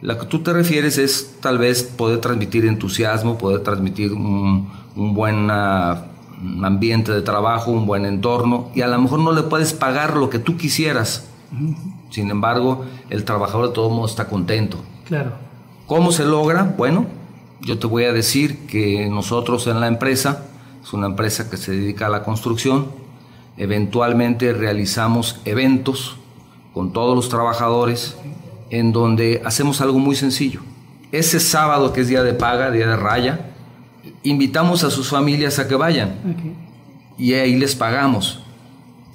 La 0.00 0.18
que 0.18 0.26
tú 0.26 0.40
te 0.40 0.52
refieres 0.52 0.98
es 0.98 1.36
tal 1.40 1.58
vez 1.58 1.82
poder 1.82 2.20
transmitir 2.20 2.66
entusiasmo, 2.66 3.38
poder 3.38 3.60
transmitir 3.62 4.12
un, 4.12 4.68
buen 4.94 5.50
uh, 5.50 5.96
ambiente 6.62 7.10
de 7.12 7.22
trabajo, 7.22 7.70
un 7.70 7.86
buen 7.86 8.04
entorno, 8.04 8.70
y 8.74 8.82
a 8.82 8.86
lo 8.86 9.00
mejor 9.00 9.20
no 9.20 9.32
le 9.32 9.42
puedes 9.42 9.72
pagar 9.72 10.16
lo 10.16 10.30
que 10.30 10.38
tú 10.38 10.56
quisieras. 10.56 11.28
Sin 12.10 12.30
embargo, 12.30 12.84
el 13.10 13.24
trabajador 13.24 13.68
de 13.68 13.74
todo 13.74 13.90
modo 13.90 14.06
está 14.06 14.28
contento. 14.28 14.78
Claro. 15.04 15.32
¿Cómo 15.86 16.12
se 16.12 16.24
logra? 16.24 16.74
Bueno, 16.76 17.06
yo 17.60 17.78
te 17.78 17.86
voy 17.86 18.04
a 18.04 18.12
decir 18.12 18.66
que 18.66 19.08
nosotros 19.08 19.66
en 19.66 19.80
la 19.80 19.86
empresa, 19.86 20.44
es 20.82 20.92
una 20.92 21.06
empresa 21.06 21.50
que 21.50 21.56
se 21.56 21.72
dedica 21.72 22.06
a 22.06 22.10
la 22.10 22.22
construcción, 22.22 22.86
eventualmente 23.56 24.52
realizamos 24.52 25.40
eventos 25.44 26.16
con 26.72 26.92
todos 26.92 27.14
los 27.14 27.28
trabajadores 27.28 28.16
en 28.70 28.92
donde 28.92 29.42
hacemos 29.44 29.80
algo 29.80 29.98
muy 29.98 30.16
sencillo. 30.16 30.60
Ese 31.12 31.38
sábado 31.38 31.92
que 31.92 32.00
es 32.00 32.08
día 32.08 32.22
de 32.22 32.34
paga, 32.34 32.70
día 32.70 32.88
de 32.88 32.96
raya, 32.96 33.52
invitamos 34.22 34.84
a 34.84 34.90
sus 34.90 35.08
familias 35.08 35.58
a 35.58 35.68
que 35.68 35.76
vayan 35.76 36.18
Okay. 36.36 36.56
y 37.18 37.34
ahí 37.34 37.54
les 37.54 37.76
pagamos. 37.76 38.42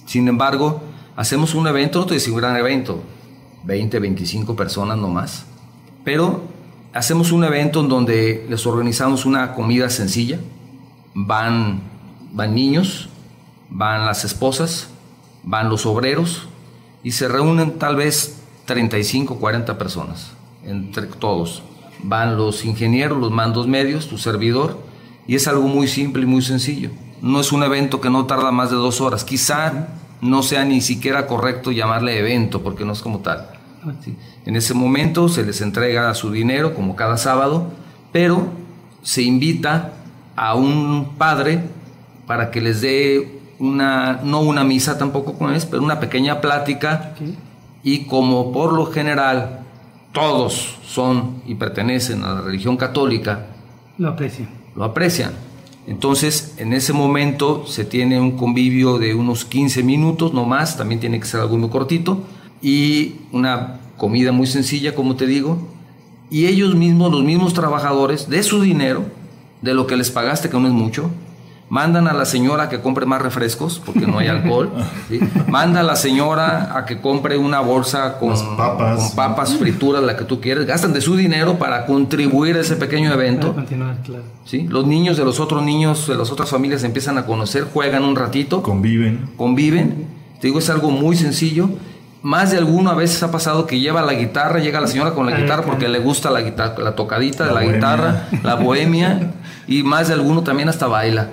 Sin 0.05 0.27
embargo, 0.27 0.81
hacemos 1.19 1.53
un 1.53 1.67
evento, 1.67 1.99
no 1.99 2.05
te 2.05 2.17
digo 2.17 2.35
un 2.35 2.41
gran 2.41 2.55
evento, 2.55 3.03
20, 3.65 3.99
25 3.99 4.55
personas 4.55 4.97
nomás, 4.97 5.43
pero 6.05 6.43
hacemos 6.93 7.33
un 7.33 7.43
evento 7.43 7.81
en 7.81 7.89
donde 7.89 8.47
les 8.49 8.65
organizamos 8.65 9.25
una 9.25 9.53
comida 9.53 9.89
sencilla, 9.89 10.39
van, 11.13 11.81
van 12.31 12.55
niños, 12.55 13.09
van 13.69 14.05
las 14.05 14.23
esposas, 14.23 14.87
van 15.43 15.67
los 15.67 15.85
obreros 15.85 16.47
y 17.03 17.11
se 17.11 17.27
reúnen 17.27 17.77
tal 17.79 17.97
vez 17.97 18.39
35, 18.63 19.39
40 19.39 19.77
personas, 19.77 20.31
entre 20.63 21.07
todos. 21.07 21.63
Van 22.01 22.37
los 22.37 22.63
ingenieros, 22.63 23.17
los 23.17 23.31
mandos 23.31 23.67
medios, 23.67 24.07
tu 24.07 24.17
servidor, 24.17 24.79
y 25.27 25.35
es 25.35 25.49
algo 25.49 25.67
muy 25.67 25.89
simple 25.89 26.23
y 26.23 26.27
muy 26.27 26.41
sencillo. 26.41 26.91
No 27.21 27.41
es 27.41 27.51
un 27.51 27.63
evento 27.63 27.99
que 27.99 28.09
no 28.09 28.25
tarda 28.25 28.53
más 28.53 28.69
de 28.69 28.77
dos 28.77 29.01
horas. 29.01 29.25
Quizá 29.25 29.89
no 30.21 30.43
sea 30.43 30.65
ni 30.65 30.81
siquiera 30.81 31.27
correcto 31.27 31.71
llamarle 31.71 32.19
evento, 32.19 32.61
porque 32.61 32.85
no 32.85 32.93
es 32.93 33.01
como 33.01 33.19
tal. 33.19 33.47
¿sí? 34.03 34.15
En 34.45 34.55
ese 34.55 34.73
momento 34.73 35.29
se 35.29 35.43
les 35.43 35.61
entrega 35.61 36.13
su 36.13 36.31
dinero, 36.31 36.73
como 36.75 36.95
cada 36.95 37.17
sábado, 37.17 37.67
pero 38.11 38.47
se 39.01 39.21
invita 39.21 39.93
a 40.35 40.55
un 40.55 41.15
padre 41.17 41.59
para 42.27 42.51
que 42.51 42.61
les 42.61 42.81
dé 42.81 43.39
una, 43.59 44.19
no 44.23 44.41
una 44.41 44.63
misa 44.63 44.97
tampoco 44.97 45.33
con 45.33 45.53
es, 45.53 45.65
pero 45.65 45.83
una 45.83 45.99
pequeña 45.99 46.41
plática. 46.41 47.13
Y 47.83 48.05
como 48.05 48.51
por 48.51 48.73
lo 48.73 48.87
general 48.87 49.61
todos 50.11 50.77
son 50.85 51.41
y 51.45 51.55
pertenecen 51.55 52.23
a 52.23 52.33
la 52.35 52.41
religión 52.41 52.75
católica, 52.77 53.45
Lo 53.97 54.09
aprecio. 54.09 54.47
lo 54.75 54.83
aprecian. 54.83 55.31
Entonces, 55.87 56.53
en 56.57 56.73
ese 56.73 56.93
momento 56.93 57.65
se 57.65 57.83
tiene 57.83 58.19
un 58.19 58.37
convivio 58.37 58.99
de 58.99 59.15
unos 59.15 59.45
15 59.45 59.81
minutos, 59.83 60.33
no 60.33 60.45
más, 60.45 60.77
también 60.77 60.99
tiene 60.99 61.19
que 61.19 61.25
ser 61.25 61.41
algo 61.41 61.57
muy 61.57 61.69
cortito, 61.69 62.23
y 62.61 63.15
una 63.31 63.79
comida 63.97 64.31
muy 64.31 64.47
sencilla, 64.47 64.93
como 64.93 65.15
te 65.15 65.25
digo, 65.25 65.57
y 66.29 66.45
ellos 66.45 66.75
mismos, 66.75 67.11
los 67.11 67.23
mismos 67.23 67.53
trabajadores, 67.53 68.29
de 68.29 68.43
su 68.43 68.61
dinero, 68.61 69.05
de 69.61 69.73
lo 69.73 69.87
que 69.87 69.97
les 69.97 70.11
pagaste, 70.11 70.49
que 70.49 70.59
no 70.59 70.67
es 70.67 70.73
mucho, 70.73 71.09
mandan 71.69 72.07
a 72.07 72.13
la 72.13 72.25
señora 72.25 72.63
a 72.63 72.69
que 72.69 72.81
compre 72.81 73.05
más 73.05 73.21
refrescos, 73.21 73.81
porque 73.85 74.07
no 74.07 74.17
hay 74.19 74.27
alcohol, 74.35 74.71
¿sí? 75.07 75.19
manda 75.47 75.81
a 75.81 75.83
la 75.83 75.95
señora 75.95 76.75
a 76.75 76.85
que 76.85 76.99
compre 76.99 77.37
una 77.37 77.59
bolsa 77.59 78.17
con 78.19 78.29
Las 78.31 78.41
papas. 78.41 78.97
con 78.99 79.15
papas 79.15 79.55
frituras, 79.55 80.01
la 80.03 80.17
que 80.17 80.23
tú 80.25 80.41
quieres, 80.41 80.65
gastan 80.65 80.93
de 80.93 81.01
su 81.01 81.15
dinero 81.15 81.59
para 81.59 81.85
contribuir 81.85 82.55
a 82.57 82.61
ese 82.61 82.75
pequeño 82.75 83.13
evento. 83.13 83.47
Para 83.53 83.61
continuar, 83.61 83.97
claro. 84.03 84.23
¿sí? 84.45 84.67
Los 84.67 84.87
niños 84.87 85.15
de 85.17 85.25
los 85.25 85.39
otros 85.39 85.61
niños, 85.63 86.07
de 86.07 86.15
las 86.15 86.31
otras 86.31 86.49
familias 86.49 86.83
empiezan 86.83 87.17
a 87.17 87.25
conocer, 87.25 87.65
juegan 87.71 88.03
un 88.03 88.15
ratito, 88.15 88.63
Conviven. 88.63 89.29
conviven. 89.37 90.07
Te 90.41 90.47
digo, 90.47 90.59
es 90.59 90.69
algo 90.69 90.89
muy 90.89 91.15
sencillo. 91.15 91.69
Más 92.21 92.51
de 92.51 92.57
alguno 92.57 92.89
a 92.89 92.95
veces 92.95 93.21
ha 93.23 93.31
pasado 93.31 93.65
que 93.65 93.79
lleva 93.79 94.01
la 94.01 94.13
guitarra, 94.13 94.59
llega 94.59 94.81
la 94.81 94.87
señora 94.87 95.11
con 95.11 95.25
la 95.29 95.37
guitarra 95.37 95.63
porque 95.63 95.87
le 95.87 95.99
gusta 95.99 96.29
la 96.31 96.41
guitarra, 96.41 96.75
la 96.83 96.95
tocadita 96.95 97.45
de 97.45 97.53
La 97.53 97.55
la, 97.55 97.61
bohemia. 97.61 97.75
guitarra, 97.77 98.27
la 98.43 98.55
bohemia, 98.55 99.31
y 99.67 99.83
más 99.83 100.07
de 100.09 100.15
alguno 100.15 100.41
también 100.43 100.67
hasta 100.67 100.87
baila. 100.87 101.27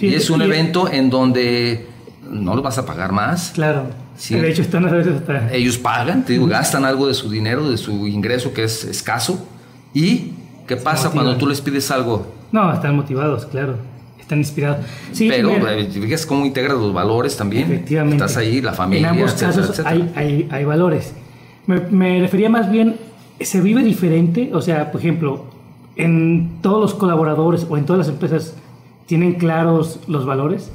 Y 0.00 0.14
es 0.14 0.30
un 0.30 0.42
evento 0.42 0.90
en 0.90 1.10
donde 1.10 1.86
no 2.30 2.54
le 2.56 2.62
vas 2.62 2.78
a 2.78 2.86
pagar 2.86 3.12
más. 3.12 3.50
Claro. 3.54 3.84
Sí. 4.16 4.34
De 4.34 4.50
hecho, 4.50 4.62
están 4.62 4.86
a 4.86 4.92
veces 4.92 5.14
hasta... 5.16 5.52
Ellos 5.52 5.78
pagan, 5.78 6.24
te 6.24 6.34
digo, 6.34 6.46
gastan 6.46 6.84
algo 6.84 7.06
de 7.06 7.14
su 7.14 7.30
dinero, 7.30 7.70
de 7.70 7.78
su 7.78 8.06
ingreso 8.06 8.52
que 8.52 8.64
es 8.64 8.84
escaso. 8.84 9.46
¿Y 9.94 10.32
qué 10.66 10.76
pasa 10.76 11.04
motivan. 11.08 11.24
cuando 11.24 11.36
tú 11.38 11.46
les 11.46 11.60
pides 11.60 11.90
algo? 11.90 12.26
No, 12.52 12.72
están 12.72 12.96
motivados, 12.96 13.46
claro. 13.46 13.76
Están 14.18 14.38
inspirados. 14.38 14.84
Sí, 15.12 15.28
Pero 15.28 15.50
eh, 15.68 15.84
te 15.84 16.00
fijas 16.00 16.26
cómo 16.26 16.44
integras 16.44 16.76
los 16.76 16.92
valores 16.92 17.36
también. 17.36 17.64
Efectivamente. 17.64 18.16
Estás 18.16 18.36
ahí, 18.36 18.60
la 18.60 18.72
familia, 18.72 19.08
En 19.08 19.14
ambos 19.14 19.32
etcétera, 19.32 19.50
casos 19.52 19.70
etcétera. 19.70 19.90
hay, 19.90 20.12
hay, 20.14 20.48
hay 20.50 20.64
valores. 20.64 21.12
Me, 21.66 21.80
me 21.90 22.20
refería 22.20 22.48
más 22.48 22.70
bien 22.70 22.96
se 23.40 23.60
vive 23.60 23.82
diferente, 23.82 24.50
o 24.52 24.60
sea, 24.60 24.92
por 24.92 25.00
ejemplo, 25.00 25.44
en 25.96 26.58
todos 26.62 26.80
los 26.80 26.94
colaboradores 26.94 27.66
o 27.68 27.76
en 27.76 27.86
todas 27.86 28.06
las 28.06 28.08
empresas 28.08 28.54
tienen 29.10 29.32
claros 29.32 29.98
los 30.06 30.24
valores, 30.24 30.70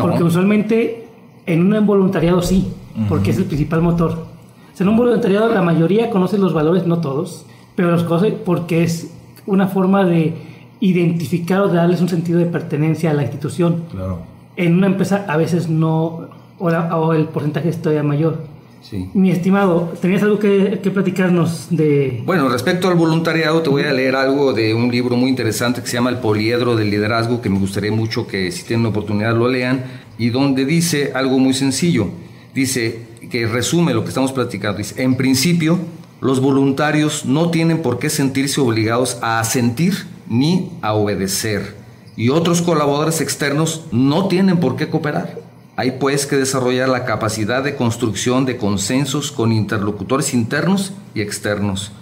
porque 0.00 0.24
usualmente 0.24 1.06
en 1.46 1.72
un 1.72 1.86
voluntariado 1.86 2.42
sí, 2.42 2.66
porque 3.08 3.30
es 3.30 3.38
el 3.38 3.44
principal 3.44 3.80
motor. 3.80 4.10
O 4.10 4.76
sea, 4.76 4.84
en 4.84 4.88
un 4.88 4.96
voluntariado 4.96 5.54
la 5.54 5.62
mayoría 5.62 6.10
conoce 6.10 6.36
los 6.36 6.52
valores, 6.52 6.84
no 6.84 6.98
todos, 7.00 7.46
pero 7.76 7.92
los 7.92 8.02
conoce 8.02 8.32
porque 8.32 8.82
es 8.82 9.14
una 9.46 9.68
forma 9.68 10.04
de 10.04 10.34
identificar 10.80 11.60
o 11.60 11.68
de 11.68 11.76
darles 11.76 12.00
un 12.00 12.08
sentido 12.08 12.40
de 12.40 12.46
pertenencia 12.46 13.12
a 13.12 13.14
la 13.14 13.22
institución. 13.22 13.84
Claro. 13.92 14.18
En 14.56 14.74
una 14.74 14.88
empresa 14.88 15.24
a 15.28 15.36
veces 15.36 15.68
no, 15.68 16.26
o, 16.58 16.66
o 16.68 17.12
el 17.12 17.26
porcentaje 17.26 17.68
es 17.68 17.80
todavía 17.80 18.02
mayor. 18.02 18.38
Mi 19.14 19.30
estimado, 19.30 19.92
¿tenías 20.00 20.22
algo 20.22 20.38
que, 20.38 20.80
platicarnos 20.92 21.68
de...? 21.70 22.22
Bueno, 22.24 22.48
respecto 22.48 22.88
al 22.88 22.94
voluntariado, 22.94 23.62
te 23.62 23.70
voy 23.70 23.82
a 23.82 23.92
leer 23.92 24.16
algo 24.16 24.52
de 24.52 24.74
un 24.74 24.90
libro 24.90 25.16
muy 25.16 25.30
interesante 25.30 25.80
que 25.80 25.86
se 25.86 25.94
llama 25.94 26.10
El 26.10 26.18
Poliedro 26.18 26.76
del 26.76 26.90
Liderazgo, 26.90 27.40
que 27.40 27.48
me 27.48 27.58
gustaría 27.58 27.92
mucho 27.92 28.26
que 28.26 28.52
si 28.52 28.64
tienen 28.64 28.84
la 28.84 28.90
oportunidad 28.90 29.36
lo 29.36 29.48
lean, 29.48 29.84
y 30.18 30.30
donde 30.30 30.64
dice 30.64 31.12
algo 31.14 31.38
muy 31.38 31.54
sencillo. 31.54 32.08
Dice, 32.54 33.06
que 33.30 33.46
resume 33.46 33.94
lo 33.94 34.02
que 34.02 34.08
estamos 34.08 34.32
platicando. 34.32 34.78
Dice, 34.78 35.02
en 35.02 35.16
principio, 35.16 35.78
los 36.20 36.40
voluntarios 36.40 37.24
no 37.26 37.50
tienen 37.50 37.82
por 37.82 37.98
qué 37.98 38.08
sentirse 38.08 38.60
obligados 38.60 39.18
a 39.20 39.40
asentir 39.40 40.06
ni 40.28 40.70
a 40.82 40.94
obedecer, 40.94 41.76
y 42.16 42.30
otros 42.30 42.62
colaboradores 42.62 43.20
externos 43.20 43.84
no 43.92 44.26
tienen 44.28 44.58
por 44.58 44.76
qué 44.76 44.88
cooperar. 44.88 45.45
Hay 45.78 45.92
pues 45.92 46.26
que 46.26 46.36
desarrollar 46.36 46.88
la 46.88 47.04
capacidad 47.04 47.62
de 47.62 47.76
construcción 47.76 48.46
de 48.46 48.56
consensos 48.56 49.30
con 49.30 49.52
interlocutores 49.52 50.32
internos 50.32 50.94
y 51.14 51.20
externos. 51.20 51.92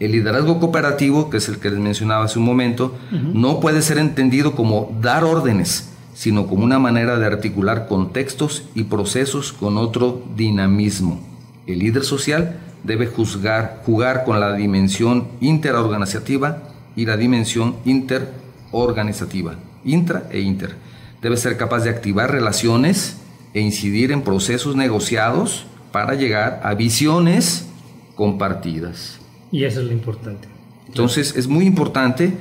El 0.00 0.12
liderazgo 0.12 0.58
cooperativo, 0.58 1.30
que 1.30 1.36
es 1.36 1.48
el 1.48 1.58
que 1.58 1.70
les 1.70 1.78
mencionaba 1.78 2.24
hace 2.24 2.40
un 2.40 2.44
momento, 2.44 2.96
no 3.12 3.60
puede 3.60 3.82
ser 3.82 3.98
entendido 3.98 4.56
como 4.56 4.98
dar 5.00 5.22
órdenes, 5.22 5.90
sino 6.12 6.48
como 6.48 6.64
una 6.64 6.80
manera 6.80 7.18
de 7.20 7.26
articular 7.26 7.86
contextos 7.86 8.64
y 8.74 8.84
procesos 8.84 9.52
con 9.52 9.78
otro 9.78 10.24
dinamismo. 10.34 11.20
El 11.68 11.78
líder 11.78 12.02
social 12.02 12.58
debe 12.82 13.06
juzgar, 13.06 13.82
jugar 13.86 14.24
con 14.24 14.40
la 14.40 14.54
dimensión 14.54 15.28
interorganizativa 15.40 16.64
y 16.96 17.06
la 17.06 17.16
dimensión 17.16 17.76
interorganizativa, 17.84 19.54
intra 19.84 20.24
e 20.32 20.40
inter. 20.40 20.74
Debe 21.22 21.36
ser 21.36 21.56
capaz 21.56 21.84
de 21.84 21.90
activar 21.90 22.32
relaciones 22.32 23.19
e 23.54 23.60
incidir 23.60 24.12
en 24.12 24.22
procesos 24.22 24.76
negociados 24.76 25.66
para 25.92 26.14
llegar 26.14 26.60
a 26.62 26.74
visiones 26.74 27.66
compartidas. 28.14 29.18
Y 29.50 29.64
eso 29.64 29.80
es 29.80 29.86
lo 29.86 29.92
importante. 29.92 30.48
Entonces 30.86 31.34
es 31.36 31.46
muy 31.46 31.66
importante. 31.66 32.32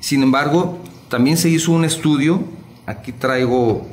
Sin 0.00 0.22
embargo, 0.22 0.78
también 1.08 1.36
se 1.36 1.48
hizo 1.48 1.72
un 1.72 1.84
estudio, 1.84 2.42
aquí 2.86 3.12
traigo 3.12 3.86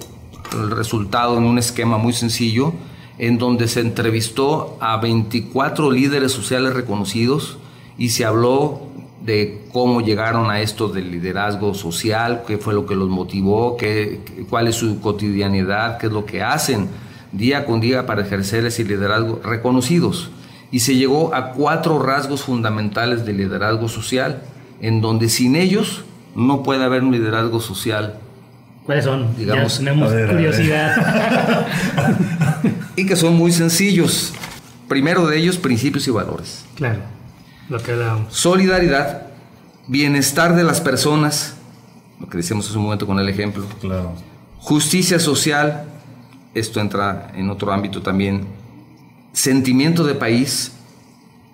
el 0.53 0.71
resultado 0.71 1.37
en 1.37 1.43
un 1.43 1.57
esquema 1.57 1.97
muy 1.97 2.13
sencillo, 2.13 2.73
en 3.17 3.37
donde 3.37 3.67
se 3.67 3.81
entrevistó 3.81 4.77
a 4.79 4.97
24 4.97 5.91
líderes 5.91 6.31
sociales 6.31 6.73
reconocidos 6.73 7.57
y 7.97 8.09
se 8.09 8.25
habló 8.25 8.86
de 9.27 9.59
cómo 9.73 9.99
llegaron 9.99 10.49
a 10.49 10.61
esto 10.61 10.87
del 10.87 11.11
liderazgo 11.11 11.73
social, 11.73 12.43
qué 12.47 12.57
fue 12.57 12.73
lo 12.73 12.85
que 12.85 12.95
los 12.95 13.09
motivó, 13.09 13.75
qué, 13.75 14.21
cuál 14.49 14.69
es 14.69 14.75
su 14.75 15.01
cotidianidad, 15.01 15.97
qué 15.97 16.07
es 16.07 16.13
lo 16.13 16.25
que 16.25 16.41
hacen 16.41 16.87
día 17.33 17.65
con 17.65 17.81
día 17.81 18.05
para 18.05 18.21
ejercer 18.21 18.65
ese 18.65 18.85
liderazgo 18.85 19.41
reconocidos. 19.43 20.31
Y 20.71 20.79
se 20.79 20.95
llegó 20.95 21.35
a 21.35 21.51
cuatro 21.51 22.01
rasgos 22.01 22.43
fundamentales 22.43 23.25
del 23.25 23.35
liderazgo 23.35 23.89
social, 23.89 24.43
en 24.79 25.01
donde 25.01 25.27
sin 25.27 25.57
ellos 25.57 26.05
no 26.33 26.63
puede 26.63 26.85
haber 26.85 27.03
un 27.03 27.11
liderazgo 27.11 27.59
social. 27.59 28.19
¿Cuáles 28.85 29.03
son? 29.03 29.35
Digamos, 29.35 29.77
tenemos 29.77 30.09
curiosidad. 30.09 31.67
y 32.95 33.05
que 33.05 33.17
son 33.17 33.35
muy 33.35 33.51
sencillos. 33.51 34.31
Primero 34.87 35.27
de 35.27 35.37
ellos, 35.37 35.57
principios 35.57 36.07
y 36.07 36.11
valores. 36.11 36.63
Claro 36.75 37.16
Solidaridad, 38.29 39.27
bienestar 39.87 40.55
de 40.55 40.63
las 40.63 40.81
personas, 40.81 41.55
lo 42.19 42.27
que 42.29 42.37
decíamos 42.37 42.67
hace 42.67 42.77
un 42.77 42.83
momento 42.83 43.05
con 43.05 43.19
el 43.19 43.27
ejemplo. 43.29 43.65
Claro. 43.81 44.13
Justicia 44.59 45.19
social, 45.19 45.85
esto 46.53 46.79
entra 46.79 47.31
en 47.35 47.49
otro 47.49 47.71
ámbito 47.71 48.01
también. 48.01 48.45
Sentimiento 49.33 50.03
de 50.03 50.15
país, 50.15 50.71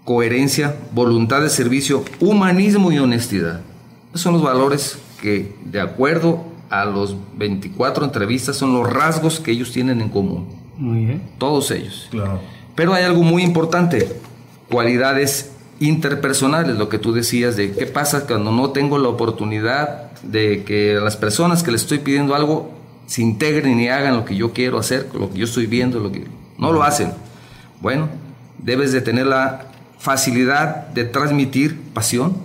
coherencia, 0.06 0.76
voluntad 0.94 1.42
de 1.42 1.50
servicio, 1.50 2.04
humanismo 2.20 2.92
y 2.92 3.00
honestidad. 3.00 3.62
Esos 4.10 4.22
son 4.22 4.34
los 4.34 4.44
valores 4.44 5.00
que, 5.22 5.56
de 5.66 5.82
acuerdo 5.82 6.46
a 6.70 6.86
los 6.86 7.16
24 7.38 8.06
entrevistas, 8.06 8.56
son 8.56 8.74
los 8.74 8.92
rasgos 8.92 9.40
que 9.40 9.52
ellos 9.52 9.72
tienen 9.72 10.02
en 10.02 10.10
común. 10.10 10.48
Muy 10.78 11.06
bien. 11.06 11.22
Todos 11.38 11.72
ellos. 11.72 12.08
Claro. 12.12 12.40
Pero 12.76 12.94
hay 12.94 13.04
algo 13.04 13.24
muy 13.24 13.44
importante, 13.44 14.12
cualidades 14.70 15.53
interpersonales, 15.88 16.78
lo 16.78 16.90
que 16.90 17.00
tú 17.00 17.14
decías 17.14 17.56
de 17.56 17.72
qué 17.72 17.86
pasa 17.86 18.26
cuando 18.26 18.52
no 18.52 18.72
tengo 18.72 18.98
la 18.98 19.10
oportunidad 19.10 20.12
de 20.22 20.64
que 20.64 20.96
las 20.96 21.18
personas 21.18 21.64
que 21.64 21.72
les 21.72 21.82
estoy 21.82 22.00
pidiendo 22.00 22.36
algo 22.36 22.72
se 23.06 23.22
integren 23.22 23.80
y 23.80 23.90
hagan 23.90 24.16
lo 24.16 24.26
que 24.26 24.36
yo 24.36 24.54
quiero 24.54 24.80
hacer, 24.80 25.10
lo 25.14 25.30
que 25.30 25.40
yo 25.40 25.46
estoy 25.46 25.68
viendo, 25.68 26.00
lo 26.00 26.12
que 26.12 26.26
no 26.58 26.72
lo 26.72 26.84
hacen. 26.84 27.12
Bueno, 27.82 28.08
debes 28.58 28.92
de 28.94 29.02
tener 29.02 29.28
la 29.28 29.66
facilidad 30.00 30.88
de 30.88 31.04
transmitir 31.04 31.80
pasión, 31.94 32.38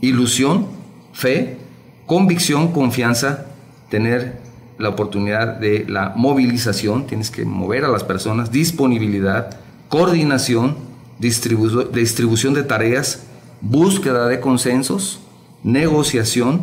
ilusión, 0.00 0.66
fe, 1.12 1.58
convicción, 2.06 2.72
confianza, 2.72 3.46
tener 3.90 4.38
la 4.78 4.88
oportunidad 4.88 5.58
de 5.58 5.84
la 5.86 6.14
movilización, 6.16 7.06
tienes 7.06 7.30
que 7.30 7.44
mover 7.44 7.84
a 7.84 7.88
las 7.88 8.04
personas, 8.04 8.50
disponibilidad, 8.50 9.58
coordinación, 9.90 10.89
distribución 11.20 12.54
de 12.54 12.62
tareas, 12.62 13.24
búsqueda 13.60 14.26
de 14.26 14.40
consensos, 14.40 15.20
negociación, 15.62 16.62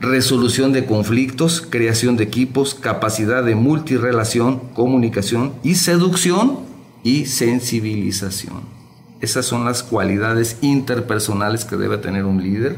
resolución 0.00 0.72
de 0.72 0.86
conflictos, 0.86 1.66
creación 1.68 2.16
de 2.16 2.24
equipos, 2.24 2.74
capacidad 2.74 3.42
de 3.42 3.54
multirelación, 3.54 4.60
comunicación 4.74 5.54
y 5.62 5.74
seducción 5.74 6.60
y 7.02 7.26
sensibilización. 7.26 8.60
Esas 9.20 9.46
son 9.46 9.64
las 9.64 9.82
cualidades 9.82 10.58
interpersonales 10.60 11.64
que 11.64 11.76
debe 11.76 11.98
tener 11.98 12.24
un 12.26 12.42
líder 12.42 12.76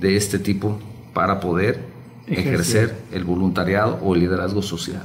de 0.00 0.16
este 0.16 0.38
tipo 0.38 0.78
para 1.14 1.40
poder 1.40 1.95
ejercer 2.26 2.96
el 3.12 3.24
voluntariado 3.24 3.98
o 4.02 4.14
el 4.14 4.20
liderazgo 4.20 4.62
social. 4.62 5.02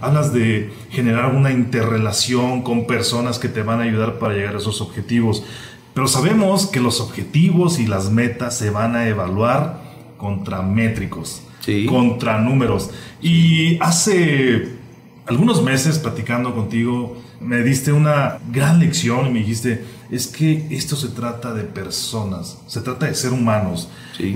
Hablas 0.00 0.32
de 0.32 0.72
generar 0.90 1.34
una 1.34 1.52
interrelación 1.52 2.62
con 2.62 2.86
personas 2.86 3.38
que 3.38 3.48
te 3.48 3.62
van 3.62 3.80
a 3.80 3.84
ayudar 3.84 4.18
para 4.18 4.34
llegar 4.34 4.54
a 4.54 4.58
esos 4.58 4.80
objetivos, 4.80 5.44
pero 5.94 6.08
sabemos 6.08 6.66
que 6.66 6.80
los 6.80 7.00
objetivos 7.00 7.78
y 7.78 7.86
las 7.86 8.10
metas 8.10 8.58
se 8.58 8.70
van 8.70 8.96
a 8.96 9.08
evaluar 9.08 9.80
contra 10.16 10.62
métricos, 10.62 11.42
contra 11.88 12.38
números. 12.38 12.90
Y 13.22 13.78
hace 13.80 14.74
algunos 15.26 15.62
meses 15.62 15.98
platicando 15.98 16.54
contigo, 16.54 17.16
me 17.44 17.62
diste 17.62 17.92
una 17.92 18.38
gran 18.50 18.78
lección 18.78 19.26
y 19.26 19.30
me 19.30 19.38
dijiste, 19.40 19.84
es 20.10 20.26
que 20.26 20.66
esto 20.70 20.96
se 20.96 21.08
trata 21.08 21.52
de 21.52 21.64
personas, 21.64 22.58
se 22.66 22.80
trata 22.80 23.06
de 23.06 23.14
ser 23.14 23.32
humanos. 23.32 23.88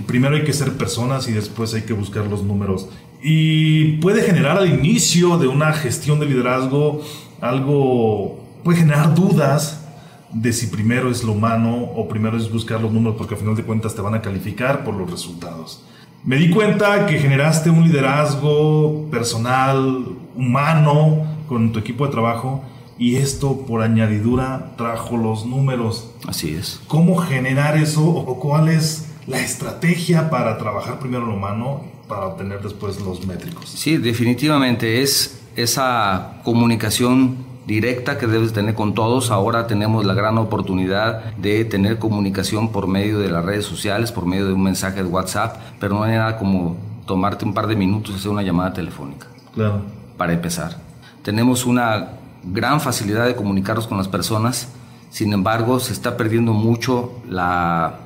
Primero 0.06 0.36
hay 0.36 0.44
que 0.44 0.52
ser 0.52 0.72
personas 0.74 1.28
y 1.28 1.32
después 1.32 1.72
hay 1.74 1.82
que 1.82 1.92
buscar 1.92 2.26
los 2.26 2.42
números. 2.42 2.88
Y 3.22 3.96
puede 3.98 4.22
generar 4.22 4.58
al 4.58 4.68
inicio 4.68 5.38
de 5.38 5.48
una 5.48 5.72
gestión 5.72 6.20
de 6.20 6.26
liderazgo 6.26 7.02
algo, 7.40 8.44
puede 8.62 8.78
generar 8.80 9.14
dudas 9.14 9.86
de 10.32 10.52
si 10.52 10.66
primero 10.66 11.10
es 11.10 11.24
lo 11.24 11.32
humano 11.32 11.90
o 11.96 12.06
primero 12.08 12.36
es 12.36 12.52
buscar 12.52 12.80
los 12.80 12.92
números 12.92 13.16
porque 13.16 13.34
al 13.34 13.40
final 13.40 13.56
de 13.56 13.62
cuentas 13.62 13.94
te 13.94 14.02
van 14.02 14.14
a 14.14 14.22
calificar 14.22 14.84
por 14.84 14.94
los 14.94 15.10
resultados. 15.10 15.82
Me 16.24 16.36
di 16.36 16.50
cuenta 16.50 17.06
que 17.06 17.18
generaste 17.18 17.70
un 17.70 17.84
liderazgo 17.84 19.08
personal, 19.10 20.04
humano, 20.36 21.26
con 21.48 21.72
tu 21.72 21.78
equipo 21.78 22.04
de 22.04 22.12
trabajo 22.12 22.62
y 22.98 23.16
esto 23.16 23.64
por 23.66 23.82
añadidura 23.82 24.72
trajo 24.76 25.16
los 25.16 25.46
números. 25.46 26.10
Así 26.26 26.54
es. 26.54 26.80
¿Cómo 26.88 27.16
generar 27.16 27.76
eso 27.76 28.04
o 28.04 28.38
cuál 28.40 28.68
es 28.68 29.08
la 29.26 29.40
estrategia 29.40 30.30
para 30.30 30.58
trabajar 30.58 30.98
primero 30.98 31.26
lo 31.26 31.34
humano 31.34 31.82
para 32.08 32.26
obtener 32.26 32.60
después 32.60 33.00
los 33.00 33.26
métricos? 33.26 33.68
Sí, 33.68 33.96
definitivamente 33.98 35.02
es 35.02 35.40
esa 35.54 36.40
comunicación 36.44 37.48
directa 37.66 38.16
que 38.18 38.26
debes 38.26 38.52
tener 38.52 38.74
con 38.74 38.94
todos. 38.94 39.30
Ahora 39.30 39.66
tenemos 39.66 40.04
la 40.04 40.14
gran 40.14 40.38
oportunidad 40.38 41.34
de 41.36 41.64
tener 41.66 41.98
comunicación 41.98 42.72
por 42.72 42.88
medio 42.88 43.18
de 43.18 43.30
las 43.30 43.44
redes 43.44 43.66
sociales, 43.66 44.10
por 44.10 44.24
medio 44.26 44.46
de 44.46 44.54
un 44.54 44.62
mensaje 44.62 45.02
de 45.02 45.08
WhatsApp, 45.08 45.56
pero 45.78 45.94
no 45.94 46.02
hay 46.02 46.12
nada 46.12 46.38
como 46.38 46.76
tomarte 47.06 47.44
un 47.44 47.54
par 47.54 47.66
de 47.66 47.76
minutos 47.76 48.14
y 48.14 48.18
hacer 48.18 48.30
una 48.30 48.42
llamada 48.42 48.72
telefónica. 48.72 49.26
Claro. 49.54 49.82
Para 50.16 50.32
empezar. 50.32 50.78
Tenemos 51.22 51.66
una 51.66 52.17
gran 52.44 52.80
facilidad 52.80 53.26
de 53.26 53.34
comunicarnos 53.34 53.86
con 53.86 53.98
las 53.98 54.08
personas 54.08 54.68
Sin 55.10 55.32
embargo, 55.32 55.80
se 55.80 55.92
está 55.92 56.16
perdiendo 56.16 56.52
mucho 56.52 57.12
la 57.28 58.00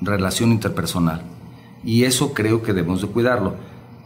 relación 0.00 0.50
interpersonal. 0.50 1.22
Y 1.84 2.04
eso 2.04 2.34
creo 2.34 2.62
que 2.62 2.72
debemos 2.72 3.00
de 3.00 3.08
cuidarlo, 3.08 3.54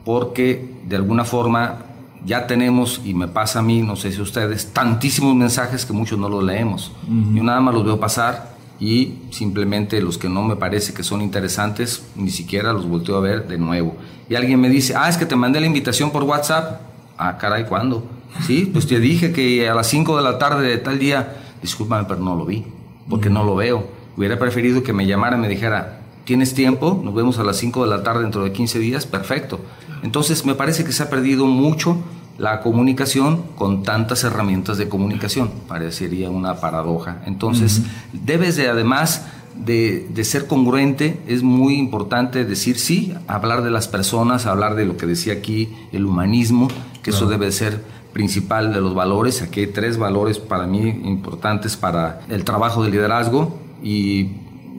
porque 0.04 0.74
de 0.86 0.96
alguna 0.96 1.24
forma 1.24 1.78
ya 2.24 2.46
tenemos, 2.46 3.00
y 3.04 3.14
me 3.14 3.28
pasa 3.28 3.60
a 3.60 3.62
mí, 3.62 3.82
no 3.82 3.96
sé 3.96 4.12
si 4.12 4.20
ustedes, 4.20 4.72
tantísimos 4.72 5.34
mensajes 5.34 5.86
que 5.86 5.92
muchos 5.92 6.18
no 6.18 6.28
los 6.28 6.44
leemos. 6.44 6.92
Yo 7.32 7.42
nada 7.42 7.60
más 7.60 7.74
los 7.74 7.84
veo 7.84 7.98
pasar 7.98 8.52
y 8.78 9.14
simplemente 9.30 10.00
los 10.00 10.18
que 10.18 10.28
no 10.28 10.42
me 10.42 10.56
parece 10.56 10.92
que 10.92 11.02
son 11.02 11.22
interesantes, 11.22 12.04
ni 12.14 12.30
siquiera 12.30 12.72
los 12.72 12.86
volteo 12.86 13.16
a 13.16 13.20
ver 13.20 13.48
de 13.48 13.58
nuevo. 13.58 13.96
Y 14.28 14.34
alguien 14.34 14.60
me 14.60 14.68
dice, 14.68 14.94
ah, 14.96 15.08
es 15.08 15.16
que 15.16 15.26
te 15.26 15.36
mandé 15.36 15.60
la 15.60 15.66
invitación 15.66 16.10
por 16.10 16.22
WhatsApp. 16.24 16.80
Ah, 17.18 17.38
caray, 17.38 17.64
¿cuándo? 17.66 18.04
Sí, 18.46 18.68
pues 18.72 18.86
te 18.86 18.98
dije 18.98 19.32
que 19.32 19.68
a 19.68 19.74
las 19.74 19.86
5 19.88 20.16
de 20.16 20.22
la 20.22 20.38
tarde 20.38 20.66
de 20.66 20.78
tal 20.78 20.98
día, 20.98 21.36
discúlpame, 21.60 22.04
pero 22.08 22.20
no 22.20 22.34
lo 22.34 22.44
vi, 22.44 22.64
porque 23.08 23.30
no 23.30 23.44
lo 23.44 23.54
veo. 23.54 23.86
Hubiera 24.16 24.38
preferido 24.38 24.82
que 24.82 24.92
me 24.92 25.06
llamara 25.06 25.36
y 25.36 25.40
me 25.40 25.48
dijera, 25.48 26.00
¿tienes 26.24 26.54
tiempo? 26.54 27.00
Nos 27.02 27.14
vemos 27.14 27.38
a 27.38 27.44
las 27.44 27.56
5 27.56 27.84
de 27.84 27.90
la 27.90 28.02
tarde 28.02 28.22
dentro 28.22 28.44
de 28.44 28.52
15 28.52 28.78
días, 28.78 29.06
perfecto. 29.06 29.60
Entonces 30.02 30.44
me 30.44 30.54
parece 30.54 30.84
que 30.84 30.92
se 30.92 31.02
ha 31.02 31.10
perdido 31.10 31.46
mucho 31.46 31.98
la 32.38 32.60
comunicación 32.60 33.42
con 33.56 33.82
tantas 33.82 34.24
herramientas 34.24 34.78
de 34.78 34.88
comunicación. 34.88 35.50
Parecería 35.68 36.30
una 36.30 36.56
paradoja. 36.56 37.22
Entonces, 37.26 37.82
debes 38.12 38.56
de 38.56 38.68
además 38.68 39.26
de, 39.54 40.08
de, 40.12 40.24
ser 40.24 40.46
congruente, 40.46 41.20
es 41.28 41.42
muy 41.42 41.74
importante 41.74 42.44
decir 42.44 42.78
sí, 42.78 43.14
hablar 43.28 43.62
de 43.62 43.70
las 43.70 43.86
personas, 43.86 44.46
hablar 44.46 44.74
de 44.74 44.86
lo 44.86 44.96
que 44.96 45.06
decía 45.06 45.34
aquí, 45.34 45.72
el 45.92 46.06
humanismo, 46.06 46.68
que 47.02 47.10
eso 47.10 47.26
debe 47.26 47.52
ser 47.52 47.84
principal 48.12 48.72
de 48.72 48.80
los 48.80 48.94
valores. 48.94 49.42
Aquí 49.42 49.60
hay 49.60 49.66
tres 49.68 49.98
valores 49.98 50.38
para 50.38 50.66
mí 50.66 50.80
importantes 51.04 51.76
para 51.76 52.20
el 52.28 52.44
trabajo 52.44 52.84
de 52.84 52.90
liderazgo 52.90 53.58
y 53.82 54.30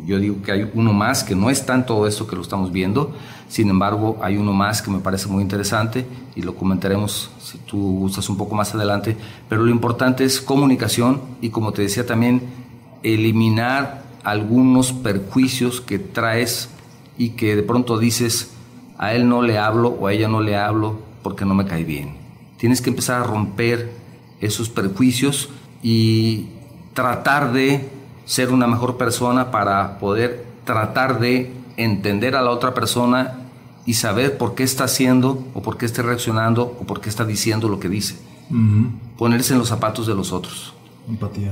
yo 0.05 0.19
digo 0.19 0.41
que 0.43 0.51
hay 0.51 0.71
uno 0.73 0.93
más 0.93 1.23
que 1.23 1.35
no 1.35 1.49
es 1.49 1.65
tanto 1.65 2.05
esto 2.07 2.27
que 2.27 2.35
lo 2.35 2.41
estamos 2.41 2.71
viendo, 2.71 3.13
sin 3.47 3.69
embargo 3.69 4.17
hay 4.21 4.37
uno 4.37 4.53
más 4.53 4.81
que 4.81 4.91
me 4.91 4.99
parece 4.99 5.27
muy 5.27 5.41
interesante 5.41 6.05
y 6.35 6.41
lo 6.41 6.55
comentaremos 6.55 7.29
si 7.39 7.57
tú 7.59 7.77
gustas 7.99 8.27
un 8.29 8.37
poco 8.37 8.55
más 8.55 8.75
adelante, 8.75 9.15
pero 9.47 9.63
lo 9.63 9.71
importante 9.71 10.23
es 10.23 10.41
comunicación 10.41 11.21
y 11.41 11.49
como 11.49 11.71
te 11.71 11.83
decía 11.83 12.05
también, 12.05 12.41
eliminar 13.03 14.03
algunos 14.23 14.93
perjuicios 14.93 15.81
que 15.81 15.99
traes 15.99 16.69
y 17.17 17.31
que 17.31 17.55
de 17.55 17.63
pronto 17.63 17.97
dices, 17.97 18.51
a 18.97 19.13
él 19.13 19.27
no 19.27 19.41
le 19.41 19.57
hablo 19.57 19.89
o 19.89 20.07
a 20.07 20.13
ella 20.13 20.27
no 20.27 20.41
le 20.41 20.55
hablo 20.57 20.99
porque 21.21 21.45
no 21.45 21.53
me 21.53 21.65
cae 21.65 21.83
bien. 21.83 22.22
Tienes 22.63 22.79
que 22.79 22.89
empezar 22.89 23.19
a 23.19 23.25
romper 23.25 23.91
esos 24.39 24.69
perjuicios 24.69 25.49
y 25.81 26.45
tratar 26.93 27.51
de 27.51 27.89
ser 28.23 28.53
una 28.53 28.67
mejor 28.67 28.95
persona 28.95 29.51
para 29.51 29.99
poder 29.99 30.45
tratar 30.63 31.19
de 31.19 31.51
entender 31.75 32.37
a 32.37 32.41
la 32.41 32.51
otra 32.51 32.73
persona 32.73 33.41
y 33.85 33.95
saber 33.95 34.37
por 34.37 34.55
qué 34.55 34.63
está 34.63 34.85
haciendo 34.85 35.45
o 35.53 35.61
por 35.61 35.75
qué 35.75 35.85
está 35.85 36.03
reaccionando 36.03 36.77
o 36.79 36.85
por 36.85 37.01
qué 37.01 37.09
está 37.09 37.25
diciendo 37.25 37.67
lo 37.67 37.81
que 37.81 37.89
dice. 37.89 38.15
Ponerse 39.17 39.51
en 39.51 39.59
los 39.59 39.67
zapatos 39.67 40.07
de 40.07 40.15
los 40.15 40.31
otros. 40.31 40.73
Empatía. 41.09 41.51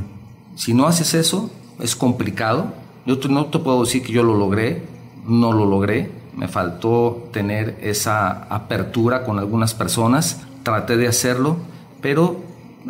Si 0.56 0.74
no 0.74 0.88
haces 0.88 1.14
eso, 1.14 1.52
es 1.82 1.94
complicado. 1.94 2.74
Yo 3.06 3.18
no 3.28 3.48
te 3.48 3.60
puedo 3.60 3.82
decir 3.82 4.02
que 4.02 4.14
yo 4.14 4.24
lo 4.24 4.38
logré, 4.38 4.86
no 5.28 5.52
lo 5.52 5.66
logré. 5.66 6.10
Me 6.38 6.48
faltó 6.48 7.28
tener 7.34 7.78
esa 7.82 8.44
apertura 8.44 9.26
con 9.26 9.40
algunas 9.40 9.74
personas. 9.74 10.46
Traté 10.64 10.98
de 10.98 11.08
hacerlo, 11.08 11.58
pero 12.02 12.38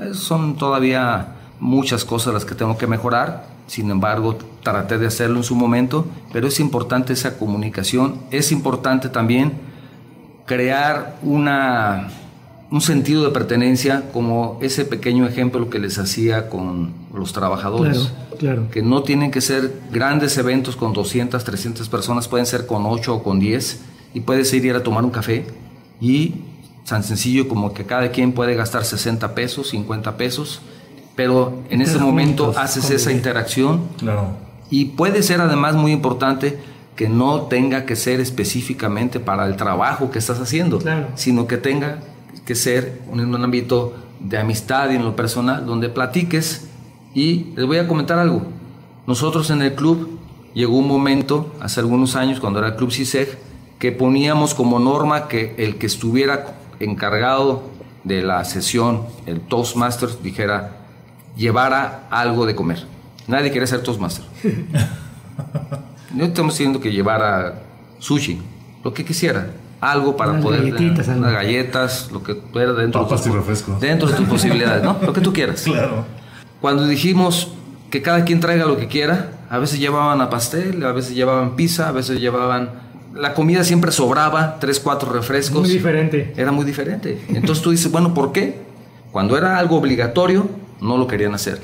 eh, 0.01 0.13
son 0.13 0.55
todavía 0.55 1.35
muchas 1.59 2.05
cosas 2.05 2.33
las 2.33 2.45
que 2.45 2.55
tengo 2.55 2.77
que 2.77 2.87
mejorar 2.87 3.51
sin 3.71 3.89
embargo, 3.89 4.37
traté 4.63 4.97
de 4.97 5.07
hacerlo 5.07 5.37
en 5.37 5.45
su 5.45 5.55
momento, 5.55 6.05
pero 6.33 6.49
es 6.49 6.59
importante 6.59 7.13
esa 7.13 7.37
comunicación, 7.37 8.15
es 8.29 8.51
importante 8.51 9.07
también 9.07 9.53
crear 10.45 11.15
una, 11.23 12.09
un 12.69 12.81
sentido 12.81 13.23
de 13.23 13.29
pertenencia 13.29 14.11
como 14.11 14.59
ese 14.61 14.83
pequeño 14.83 15.25
ejemplo 15.25 15.69
que 15.69 15.79
les 15.79 15.97
hacía 15.99 16.49
con 16.49 16.91
los 17.13 17.31
trabajadores. 17.31 18.11
Claro, 18.37 18.67
Que 18.71 18.81
no 18.81 19.03
tienen 19.03 19.31
que 19.31 19.39
ser 19.39 19.71
grandes 19.89 20.37
eventos 20.37 20.75
con 20.75 20.91
200, 20.91 21.41
300 21.41 21.87
personas, 21.87 22.27
pueden 22.27 22.45
ser 22.45 22.65
con 22.65 22.85
8 22.85 23.15
o 23.15 23.23
con 23.23 23.39
10 23.39 23.79
y 24.13 24.19
puedes 24.19 24.53
ir 24.53 24.75
a 24.75 24.83
tomar 24.83 25.05
un 25.05 25.11
café 25.11 25.45
y 26.01 26.33
tan 26.87 27.03
sencillo 27.03 27.47
como 27.47 27.73
que 27.73 27.85
cada 27.85 28.11
quien 28.11 28.33
puede 28.33 28.55
gastar 28.55 28.83
60 28.83 29.33
pesos, 29.33 29.69
50 29.69 30.17
pesos 30.17 30.61
pero 31.15 31.61
en 31.69 31.81
ese 31.81 31.99
momento 31.99 32.53
haces 32.57 32.89
esa 32.89 33.11
interacción. 33.11 33.81
Claro. 33.97 34.29
Y 34.69 34.85
puede 34.85 35.23
ser 35.23 35.41
además 35.41 35.75
muy 35.75 35.91
importante 35.91 36.57
que 36.95 37.09
no 37.09 37.43
tenga 37.43 37.85
que 37.85 37.95
ser 37.95 38.19
específicamente 38.19 39.19
para 39.19 39.45
el 39.45 39.55
trabajo 39.55 40.11
que 40.11 40.19
estás 40.19 40.39
haciendo, 40.39 40.79
sino 41.15 41.47
que 41.47 41.57
tenga 41.57 41.99
que 42.45 42.55
ser 42.55 43.01
en 43.11 43.19
un 43.19 43.43
ámbito 43.43 43.93
de 44.19 44.37
amistad 44.37 44.89
y 44.91 44.95
en 44.95 45.03
lo 45.03 45.15
personal, 45.15 45.65
donde 45.65 45.89
platiques. 45.89 46.67
Y 47.13 47.47
les 47.55 47.65
voy 47.65 47.77
a 47.77 47.87
comentar 47.87 48.17
algo. 48.17 48.43
Nosotros 49.05 49.49
en 49.49 49.61
el 49.61 49.75
club 49.75 50.17
llegó 50.53 50.77
un 50.77 50.87
momento, 50.87 51.53
hace 51.59 51.81
algunos 51.81 52.15
años, 52.15 52.39
cuando 52.39 52.59
era 52.59 52.69
el 52.69 52.75
Club 52.75 52.91
CISEG, 52.91 53.37
que 53.79 53.91
poníamos 53.91 54.53
como 54.53 54.79
norma 54.79 55.27
que 55.27 55.55
el 55.57 55.75
que 55.77 55.87
estuviera 55.87 56.55
encargado 56.83 57.63
de 58.03 58.21
la 58.21 58.43
sesión, 58.45 59.03
el 59.25 59.41
Toastmaster, 59.41 60.09
dijera, 60.21 60.77
llevara 61.35 62.07
algo 62.09 62.45
de 62.45 62.55
comer. 62.55 62.85
Nadie 63.27 63.51
quiere 63.51 63.67
ser 63.67 63.83
Toastmaster. 63.83 64.25
no 66.13 66.25
estamos 66.25 66.53
diciendo 66.53 66.79
que 66.79 66.91
llevara 66.91 67.61
sushi, 67.99 68.41
lo 68.83 68.93
que 68.93 69.05
quisiera. 69.05 69.51
Algo 69.79 70.15
para 70.15 70.39
poder. 70.39 70.61
Galletitas, 70.61 71.07
unas 71.07 71.33
galletas, 71.33 72.11
lo 72.11 72.21
que 72.21 72.35
pueda 72.35 72.73
dentro, 72.73 73.01
Papas 73.01 73.23
de, 73.23 73.31
dentro 73.79 74.07
de 74.07 74.15
tus 74.15 74.27
posibilidades, 74.29 74.83
¿no? 74.83 74.97
Lo 75.01 75.11
que 75.11 75.21
tú 75.21 75.33
quieras. 75.33 75.63
Claro. 75.63 76.05
Cuando 76.59 76.85
dijimos 76.85 77.53
que 77.89 78.03
cada 78.03 78.23
quien 78.23 78.39
traiga 78.39 78.65
lo 78.65 78.77
que 78.77 78.87
quiera, 78.87 79.31
a 79.49 79.57
veces 79.57 79.79
llevaban 79.79 80.21
a 80.21 80.29
pastel, 80.29 80.83
a 80.85 80.91
veces 80.91 81.15
llevaban 81.15 81.55
pizza, 81.55 81.89
a 81.89 81.91
veces 81.91 82.19
llevaban 82.19 82.69
la 83.13 83.33
comida 83.33 83.63
siempre 83.63 83.91
sobraba, 83.91 84.57
tres, 84.59 84.79
cuatro 84.79 85.11
refrescos. 85.11 85.61
Muy 85.61 85.69
diferente. 85.69 86.33
Era 86.37 86.51
muy 86.51 86.65
diferente. 86.65 87.19
Entonces 87.29 87.63
tú 87.63 87.71
dices, 87.71 87.91
bueno, 87.91 88.13
¿por 88.13 88.31
qué? 88.31 88.61
Cuando 89.11 89.37
era 89.37 89.57
algo 89.57 89.77
obligatorio, 89.77 90.47
no 90.79 90.97
lo 90.97 91.07
querían 91.07 91.33
hacer. 91.33 91.59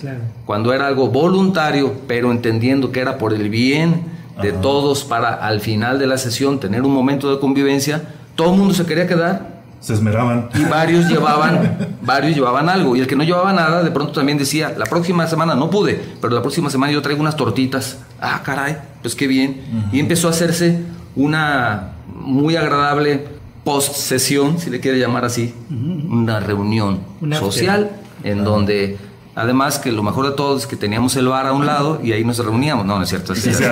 Cuando 0.46 0.74
era 0.74 0.88
algo 0.88 1.10
voluntario, 1.10 1.94
pero 2.08 2.32
entendiendo 2.32 2.92
que 2.92 3.00
era 3.00 3.18
por 3.18 3.34
el 3.34 3.50
bien 3.50 4.18
de 4.42 4.52
todos 4.52 5.04
para 5.04 5.34
al 5.34 5.62
final 5.62 5.98
de 5.98 6.06
la 6.06 6.18
sesión 6.18 6.60
tener 6.60 6.84
un 6.84 6.94
momento 6.94 7.34
de 7.34 7.40
convivencia, 7.40 8.04
todo 8.36 8.52
el 8.52 8.60
mundo 8.60 8.74
se 8.74 8.86
quería 8.86 9.08
quedar. 9.08 9.58
Se 9.80 9.94
esmeraban. 9.94 10.50
Y 10.56 10.64
varios 10.66 11.08
llevaban, 11.08 11.96
varios 12.02 12.36
llevaban 12.36 12.68
algo. 12.68 12.96
Y 12.96 13.00
el 13.00 13.08
que 13.08 13.16
no 13.16 13.24
llevaba 13.24 13.54
nada, 13.54 13.84
de 13.84 13.92
pronto 13.92 14.12
también 14.12 14.38
decía, 14.38 14.74
la 14.78 14.86
próxima 14.86 15.28
semana 15.28 15.56
no 15.56 15.70
pude, 15.70 16.00
pero 16.20 16.34
la 16.34 16.42
próxima 16.42 16.70
semana 16.70 16.92
yo 16.92 17.02
traigo 17.02 17.22
unas 17.22 17.36
tortitas. 17.36 18.00
Ah, 18.20 18.42
caray, 18.44 18.78
pues 19.02 19.16
qué 19.16 19.28
bien. 19.28 19.62
Y 19.92 20.00
empezó 20.00 20.28
a 20.28 20.32
hacerse 20.32 20.80
una 21.18 21.94
muy 22.08 22.56
agradable 22.56 23.26
post 23.64 23.96
sesión, 23.96 24.60
si 24.60 24.70
le 24.70 24.80
quiere 24.80 24.98
llamar 24.98 25.26
así, 25.26 25.54
una 25.70 26.40
reunión 26.40 27.02
social 27.38 27.92
en 28.24 28.44
donde 28.46 28.98
Además 29.38 29.78
que 29.78 29.92
lo 29.92 30.02
mejor 30.02 30.26
de 30.28 30.32
todo 30.32 30.58
es 30.58 30.66
que 30.66 30.76
teníamos 30.76 31.16
el 31.16 31.28
bar 31.28 31.46
a 31.46 31.54
un 31.54 31.68
lado 31.68 32.02
y 32.04 32.12
ahí 32.12 32.24
nos 32.24 32.44
reuníamos. 32.44 32.88
No, 32.88 32.98
no 32.98 33.04
es 33.04 33.10
cierto. 33.10 33.36
Se 33.36 33.52
hacía 33.52 33.72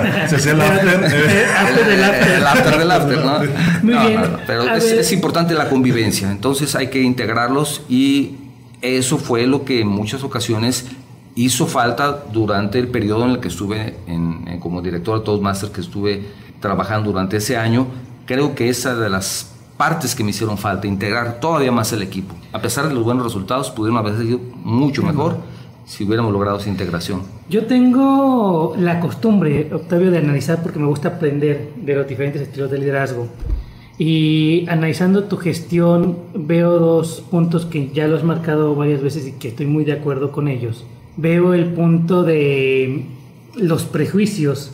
el 0.52 0.60
after. 0.62 1.02
El 2.36 2.46
after 2.46 2.78
del 2.78 2.90
after, 2.92 3.24
¿no? 3.24 3.38
Muy 3.82 4.06
bien. 4.06 4.22
pero 4.46 4.62
es, 4.76 4.84
es, 4.84 5.10
importante 5.10 5.54
la 5.54 5.68
convivencia. 5.68 6.30
Entonces 6.30 6.76
hay 6.76 6.86
que 6.86 7.02
integrarlos 7.02 7.82
y 7.88 8.36
eso 8.80 9.18
fue 9.18 9.48
lo 9.48 9.64
que 9.64 9.80
en 9.80 9.88
muchas 9.88 10.22
ocasiones 10.22 10.86
hizo 11.34 11.66
falta 11.66 12.24
durante 12.32 12.78
el 12.78 12.86
periodo 12.86 13.24
en 13.24 13.32
el 13.32 13.40
que 13.40 13.48
estuve 13.48 13.96
en, 14.06 14.60
como 14.60 14.82
director 14.82 15.18
de 15.18 15.24
Toastmasters, 15.24 15.72
que 15.72 15.80
estuve 15.80 16.26
trabajando 16.66 17.10
durante 17.10 17.36
ese 17.36 17.56
año. 17.56 17.86
Creo 18.26 18.54
que 18.54 18.68
esa 18.68 18.94
de 18.96 19.08
las 19.08 19.54
partes 19.76 20.14
que 20.14 20.24
me 20.24 20.30
hicieron 20.30 20.58
falta, 20.58 20.86
integrar 20.86 21.38
todavía 21.38 21.70
más 21.70 21.92
el 21.92 22.02
equipo. 22.02 22.34
A 22.52 22.60
pesar 22.60 22.88
de 22.88 22.94
los 22.94 23.04
buenos 23.04 23.24
resultados, 23.24 23.70
pudieron 23.70 23.98
haber 23.98 24.18
sido 24.18 24.40
mucho 24.64 25.02
mejor 25.02 25.36
si 25.86 26.04
hubiéramos 26.04 26.32
logrado 26.32 26.58
esa 26.58 26.68
integración? 26.68 27.22
Yo 27.48 27.66
tengo 27.66 28.74
la 28.76 29.00
costumbre, 29.00 29.70
Octavio, 29.72 30.10
de 30.10 30.18
analizar 30.18 30.62
porque 30.62 30.80
me 30.80 30.86
gusta 30.86 31.08
aprender 31.08 31.70
de 31.76 31.94
los 31.94 32.08
diferentes 32.08 32.42
estilos 32.42 32.70
de 32.70 32.78
liderazgo. 32.78 33.28
Y 33.98 34.66
analizando 34.68 35.24
tu 35.24 35.38
gestión, 35.38 36.18
veo 36.34 36.78
dos 36.78 37.22
puntos 37.30 37.64
que 37.64 37.90
ya 37.94 38.08
lo 38.08 38.16
has 38.16 38.24
marcado 38.24 38.74
varias 38.74 39.00
veces 39.00 39.26
y 39.26 39.32
que 39.32 39.48
estoy 39.48 39.66
muy 39.66 39.84
de 39.84 39.92
acuerdo 39.92 40.32
con 40.32 40.48
ellos. 40.48 40.84
Veo 41.16 41.54
el 41.54 41.72
punto 41.72 42.24
de 42.24 43.06
los 43.54 43.84
prejuicios, 43.84 44.72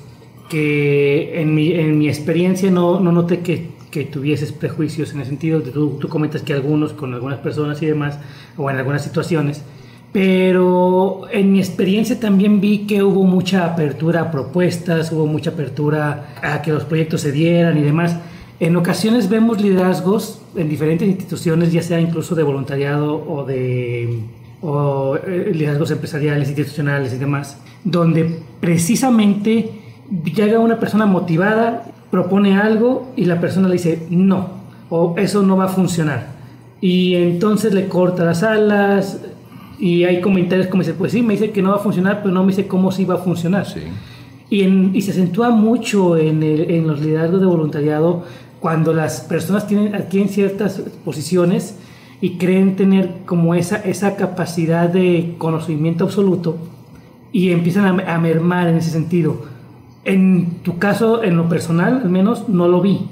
que 0.53 1.41
en 1.41 1.55
mi, 1.55 1.73
en 1.73 1.99
mi 1.99 2.09
experiencia 2.09 2.71
no, 2.71 3.01
no 3.01 3.11
noté 3.11 3.41
que, 3.41 3.71
que, 3.91 4.05
tuvieses 4.05 4.53
prejuicios 4.53 5.15
en 5.15 5.21
el 5.21 5.27
sentido 5.27 5.61
de 5.61 5.71
tú, 5.71 5.97
tú 5.99 6.09
comentas 6.09 6.43
que 6.43 6.53
algunos 6.53 6.93
con 6.93 7.15
algunas 7.15 7.39
personas 7.39 7.81
y 7.81 7.87
demás, 7.87 8.19
o 8.59 8.69
en 8.69 8.77
algunas 8.77 9.03
situaciones, 9.03 9.63
pero 10.13 11.23
en 11.33 11.55
mi 11.55 11.59
experiencia 11.59 12.21
también 12.21 12.61
vi 12.61 12.81
que 12.81 13.03
hubo 13.03 13.25
mucha 13.25 13.65
apertura 13.65 14.21
a 14.21 14.31
propuestas, 14.31 15.11
hubo 15.11 15.27
mucha 15.27 15.53
apertura 15.53 16.35
a 16.43 16.61
que 16.61 16.71
los 16.71 16.85
proyectos 16.85 17.23
se 17.23 17.33
dieran 17.33 17.79
y 17.79 17.81
demás. 17.81 18.19
En 18.61 18.77
ocasiones 18.77 19.31
vemos 19.31 19.59
liderazgos 19.59 20.43
en 20.55 20.69
diferentes 20.69 21.09
instituciones, 21.09 21.73
ya 21.73 21.81
sea 21.81 21.99
incluso 21.99 22.35
de 22.35 22.43
voluntariado 22.43 23.25
o 23.27 23.47
de 23.47 24.21
o, 24.61 25.17
eh, 25.17 25.51
liderazgos 25.55 25.93
empresariales, 25.93 26.49
institucionales 26.49 27.15
y 27.15 27.17
demás, 27.17 27.57
donde 27.85 28.39
precisamente 28.61 29.82
llega 30.25 30.59
una 30.59 30.79
persona 30.79 31.07
motivada, 31.07 31.85
propone 32.11 32.57
algo 32.57 33.13
y 33.17 33.25
la 33.25 33.41
persona 33.41 33.69
le 33.69 33.75
dice 33.75 34.07
no, 34.11 34.49
o 34.91 35.15
eso 35.17 35.43
no 35.43 35.57
va 35.57 35.65
a 35.65 35.69
funcionar. 35.69 36.29
Y 36.81 37.15
entonces 37.15 37.73
le 37.73 37.89
corta 37.89 38.25
las 38.25 38.43
alas 38.43 39.21
y 39.79 40.05
hay 40.05 40.21
comentarios 40.21 40.67
como 40.67 40.83
dice, 40.83 40.95
pues 40.95 41.13
sí, 41.13 41.23
me 41.23 41.35
dice 41.35 41.51
que 41.51 41.63
no 41.63 41.71
va 41.71 41.77
a 41.77 41.81
funcionar, 41.81 42.23
pero 42.23 42.35
no 42.35 42.43
me 42.43 42.49
dice 42.49 42.67
cómo 42.67 42.93
sí 42.93 43.05
va 43.05 43.15
a 43.15 43.19
funcionar. 43.19 43.67
Y, 44.51 44.65
y, 44.65 45.03
se 45.03 45.13
acentúa 45.13 45.51
mucho 45.51 46.17
en, 46.17 46.43
el, 46.43 46.71
en 46.71 46.87
los 46.87 47.01
liderazgos 47.01 47.41
de 47.41 47.47
voluntariado 47.47 48.25
cuando 48.61 48.93
las 48.93 49.23
personas 49.23 49.67
tienen, 49.67 49.95
adquieren 49.95 50.29
ciertas 50.29 50.83
posiciones 51.05 51.77
y 52.21 52.37
creen 52.37 52.77
tener 52.77 53.11
como 53.27 53.55
esa, 53.57 53.77
esa 53.77 54.15
capacidad 54.15 54.89
de 54.89 55.35
conocimiento 55.39 56.05
absoluto 56.05 56.57
y 57.33 57.51
empiezan 57.51 58.01
a, 58.01 58.19
mermar 58.19 58.69
en 58.69 58.77
ese 58.77 58.91
sentido. 58.91 59.47
En 60.05 60.63
tu 60.63 60.79
caso, 60.79 61.23
en 61.23 61.37
lo 61.37 61.49
personal, 61.49 62.03
al 62.03 62.11
menos, 62.11 62.49
no 62.49 62.69
lo 62.69 62.81
vi. 62.81 63.09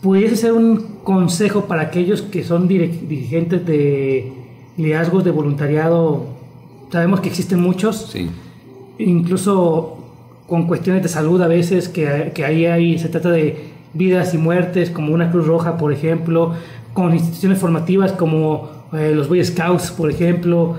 ¿Pudiese 0.00 0.36
ser 0.36 0.52
un 0.52 0.98
consejo 1.04 1.66
para 1.66 1.82
aquellos 1.82 2.22
que 2.22 2.44
son 2.44 2.68
dirigentes 2.68 3.64
de 3.66 4.32
liderazgos 4.76 5.24
de 5.24 5.30
voluntariado? 5.30 6.26
Sabemos 6.90 7.20
que 7.20 7.28
existen 7.28 7.60
muchos. 7.60 8.08
Sí. 8.12 8.28
Incluso 8.98 9.98
con 10.46 10.66
cuestiones 10.66 11.02
de 11.02 11.08
salud 11.08 11.40
a 11.40 11.48
veces, 11.48 11.88
que, 11.88 12.32
que 12.34 12.44
ahí, 12.44 12.66
ahí 12.66 12.98
se 12.98 13.08
trata 13.08 13.30
de 13.30 13.72
vidas 13.94 14.34
y 14.34 14.38
muertes, 14.38 14.90
como 14.90 15.14
una 15.14 15.30
Cruz 15.30 15.46
Roja, 15.46 15.76
por 15.76 15.92
ejemplo, 15.92 16.54
con 16.92 17.14
instituciones 17.14 17.58
formativas 17.58 18.12
como 18.12 18.70
eh, 18.92 19.12
los 19.14 19.28
Boy 19.28 19.44
Scouts, 19.44 19.90
por 19.92 20.10
ejemplo. 20.10 20.76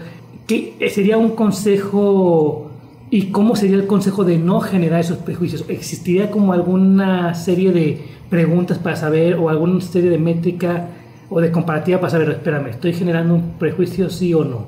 ¿Qué 0.48 0.76
sería 0.94 1.18
un 1.18 1.32
consejo 1.32 2.73
y 3.14 3.28
cómo 3.28 3.56
sería 3.56 3.76
el 3.76 3.86
consejo 3.86 4.24
de 4.24 4.40
no 4.40 4.60
generar 4.60 5.00
esos 5.00 5.20
prejuicios? 5.20 5.66
¿Existiría 5.68 6.32
como 6.32 6.52
alguna 6.52 7.36
serie 7.36 7.72
de 7.72 8.04
preguntas 8.28 8.80
para 8.80 8.96
saber 8.96 9.36
o 9.36 9.50
alguna 9.50 9.80
serie 9.82 10.10
de 10.10 10.18
métrica 10.18 10.88
o 11.30 11.40
de 11.40 11.52
comparativa 11.52 12.00
para 12.00 12.10
saber, 12.10 12.32
espérame, 12.32 12.70
¿estoy 12.70 12.92
generando 12.92 13.36
un 13.36 13.52
prejuicio 13.60 14.10
sí 14.10 14.34
o 14.34 14.44
no? 14.44 14.66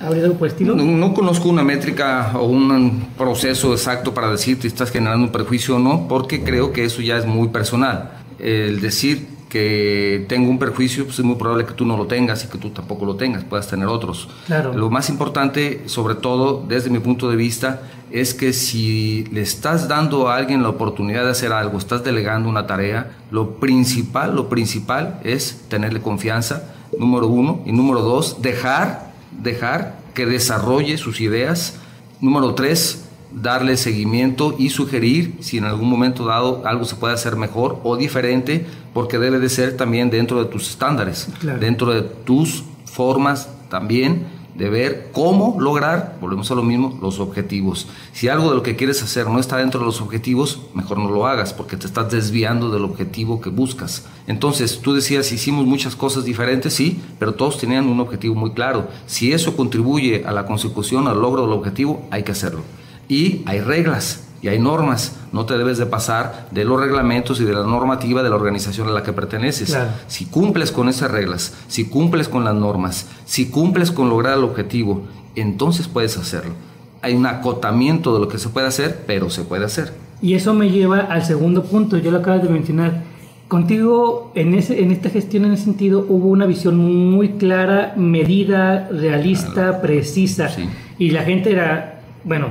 ¿Habría 0.00 0.24
algo 0.24 0.38
por 0.38 0.48
estilo? 0.48 0.74
No, 0.74 0.82
no, 0.82 1.12
conozco 1.12 1.50
una 1.50 1.62
métrica 1.62 2.32
o 2.38 2.46
un 2.46 3.08
proceso 3.18 3.74
exacto 3.74 4.14
para 4.14 4.30
decir 4.30 4.56
si 4.62 4.68
estás 4.68 4.90
generando 4.90 5.26
un 5.26 5.32
prejuicio 5.32 5.76
o 5.76 5.78
no, 5.78 6.08
porque 6.08 6.42
creo 6.42 6.72
que 6.72 6.86
eso 6.86 7.02
ya 7.02 7.18
es 7.18 7.26
muy 7.26 7.48
personal. 7.48 8.12
El 8.38 8.80
decir 8.80 9.26
que 9.54 10.26
tengo 10.28 10.50
un 10.50 10.58
perjuicio, 10.58 11.04
pues 11.04 11.16
es 11.20 11.24
muy 11.24 11.36
probable 11.36 11.64
que 11.64 11.74
tú 11.74 11.86
no 11.86 11.96
lo 11.96 12.08
tengas 12.08 12.44
y 12.44 12.48
que 12.48 12.58
tú 12.58 12.70
tampoco 12.70 13.06
lo 13.06 13.14
tengas, 13.14 13.44
puedas 13.44 13.68
tener 13.68 13.86
otros. 13.86 14.28
Claro. 14.46 14.74
Lo 14.74 14.90
más 14.90 15.08
importante, 15.10 15.84
sobre 15.86 16.16
todo 16.16 16.64
desde 16.66 16.90
mi 16.90 16.98
punto 16.98 17.30
de 17.30 17.36
vista, 17.36 17.82
es 18.10 18.34
que 18.34 18.52
si 18.52 19.26
le 19.30 19.42
estás 19.42 19.86
dando 19.86 20.28
a 20.28 20.34
alguien 20.34 20.64
la 20.64 20.70
oportunidad 20.70 21.22
de 21.22 21.30
hacer 21.30 21.52
algo, 21.52 21.78
estás 21.78 22.02
delegando 22.02 22.48
una 22.48 22.66
tarea, 22.66 23.12
lo 23.30 23.60
principal, 23.60 24.34
lo 24.34 24.48
principal 24.48 25.20
es 25.22 25.60
tenerle 25.68 26.02
confianza, 26.02 26.74
número 26.98 27.28
uno, 27.28 27.62
y 27.64 27.70
número 27.70 28.00
dos, 28.00 28.42
dejar, 28.42 29.12
dejar 29.40 30.00
que 30.14 30.26
desarrolle 30.26 30.98
sus 30.98 31.20
ideas. 31.20 31.78
Número 32.20 32.56
tres, 32.56 33.03
darle 33.34 33.76
seguimiento 33.76 34.54
y 34.58 34.70
sugerir 34.70 35.36
si 35.40 35.58
en 35.58 35.64
algún 35.64 35.88
momento 35.88 36.24
dado 36.24 36.62
algo 36.64 36.84
se 36.84 36.96
puede 36.96 37.14
hacer 37.14 37.36
mejor 37.36 37.80
o 37.82 37.96
diferente, 37.96 38.66
porque 38.92 39.18
debe 39.18 39.38
de 39.38 39.48
ser 39.48 39.76
también 39.76 40.10
dentro 40.10 40.42
de 40.42 40.50
tus 40.50 40.70
estándares, 40.70 41.28
dentro 41.60 41.92
de 41.92 42.02
tus 42.02 42.64
formas 42.84 43.48
también 43.68 44.44
de 44.54 44.70
ver 44.70 45.10
cómo 45.12 45.56
lograr, 45.58 46.16
volvemos 46.20 46.48
a 46.52 46.54
lo 46.54 46.62
mismo, 46.62 46.96
los 47.02 47.18
objetivos. 47.18 47.88
Si 48.12 48.28
algo 48.28 48.50
de 48.50 48.54
lo 48.54 48.62
que 48.62 48.76
quieres 48.76 49.02
hacer 49.02 49.26
no 49.26 49.40
está 49.40 49.56
dentro 49.56 49.80
de 49.80 49.86
los 49.86 50.00
objetivos, 50.00 50.60
mejor 50.74 50.98
no 50.98 51.10
lo 51.10 51.26
hagas 51.26 51.52
porque 51.52 51.76
te 51.76 51.88
estás 51.88 52.12
desviando 52.12 52.70
del 52.70 52.84
objetivo 52.84 53.40
que 53.40 53.50
buscas. 53.50 54.06
Entonces, 54.28 54.78
tú 54.80 54.94
decías, 54.94 55.32
hicimos 55.32 55.66
muchas 55.66 55.96
cosas 55.96 56.24
diferentes, 56.24 56.72
sí, 56.72 57.02
pero 57.18 57.34
todos 57.34 57.58
tenían 57.58 57.88
un 57.88 57.98
objetivo 57.98 58.36
muy 58.36 58.52
claro. 58.52 58.88
Si 59.06 59.32
eso 59.32 59.56
contribuye 59.56 60.24
a 60.24 60.30
la 60.30 60.46
consecución, 60.46 61.08
al 61.08 61.20
logro 61.20 61.42
del 61.42 61.52
objetivo, 61.52 62.06
hay 62.12 62.22
que 62.22 62.30
hacerlo 62.30 62.62
y 63.08 63.42
hay 63.46 63.60
reglas 63.60 64.24
y 64.44 64.48
hay 64.48 64.58
normas. 64.58 65.16
No 65.32 65.46
te 65.46 65.56
debes 65.56 65.78
de 65.78 65.86
pasar 65.86 66.48
de 66.50 66.64
los 66.64 66.78
reglamentos 66.78 67.40
y 67.40 67.44
de 67.44 67.54
la 67.54 67.62
normativa 67.62 68.22
de 68.22 68.28
la 68.28 68.36
organización 68.36 68.88
a 68.88 68.92
la 68.92 69.02
que 69.02 69.14
perteneces. 69.14 69.74
Si 70.06 70.26
cumples 70.26 70.70
con 70.70 70.90
esas 70.90 71.10
reglas, 71.10 71.54
si 71.66 71.86
cumples 71.86 72.28
con 72.28 72.44
las 72.44 72.54
normas, 72.54 73.08
si 73.24 73.46
cumples 73.48 73.90
con 73.90 74.10
lograr 74.10 74.36
el 74.36 74.44
objetivo, 74.44 75.04
entonces 75.34 75.88
puedes 75.88 76.18
hacerlo. 76.18 76.52
Hay 77.00 77.14
un 77.14 77.24
acotamiento 77.24 78.12
de 78.12 78.20
lo 78.20 78.28
que 78.28 78.36
se 78.38 78.50
puede 78.50 78.66
hacer, 78.66 79.04
pero 79.06 79.30
se 79.30 79.44
puede 79.44 79.64
hacer. 79.64 79.94
Y 80.20 80.34
eso 80.34 80.52
me 80.52 80.70
lleva 80.70 80.98
al 80.98 81.24
segundo 81.24 81.64
punto, 81.64 81.96
yo 81.96 82.10
lo 82.10 82.18
acabas 82.18 82.42
de 82.42 82.50
mencionar. 82.50 83.02
Contigo, 83.48 84.30
en, 84.34 84.54
ese, 84.54 84.82
en 84.82 84.90
esta 84.90 85.08
gestión, 85.08 85.46
en 85.46 85.52
ese 85.52 85.64
sentido, 85.64 86.04
hubo 86.08 86.28
una 86.28 86.44
visión 86.44 86.76
muy 86.76 87.30
clara, 87.30 87.94
medida, 87.96 88.88
realista, 88.90 89.80
precisa. 89.80 90.50
Y 90.98 91.10
la 91.10 91.22
gente 91.22 91.50
era, 91.50 92.02
bueno, 92.24 92.48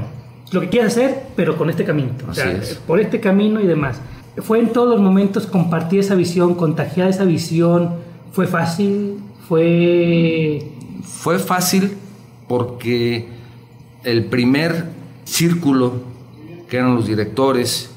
lo 0.52 0.62
que 0.62 0.70
quieras 0.70 0.94
hacer, 0.94 1.24
pero 1.36 1.58
con 1.58 1.70
este 1.70 1.84
camino. 1.84 2.12
O 2.30 2.34
sea, 2.34 2.60
por 2.86 3.00
este 3.00 3.20
camino 3.20 3.60
y 3.60 3.68
demás. 3.68 4.00
Fue 4.38 4.60
en 4.60 4.74
todos 4.74 4.90
los 4.90 5.00
momentos 5.00 5.46
compartir 5.46 6.00
esa 6.00 6.16
visión, 6.16 6.56
contagiar 6.56 7.10
esa 7.10 7.24
visión. 7.24 7.96
Fue 8.32 8.48
fácil, 8.48 9.20
fue... 9.48 10.72
Fue 11.04 11.38
fácil 11.38 11.94
porque 12.48 13.28
el 14.04 14.26
primer 14.26 14.90
círculo, 15.26 15.94
que 16.70 16.78
eran 16.78 16.96
los 16.96 17.08
directores, 17.08 17.92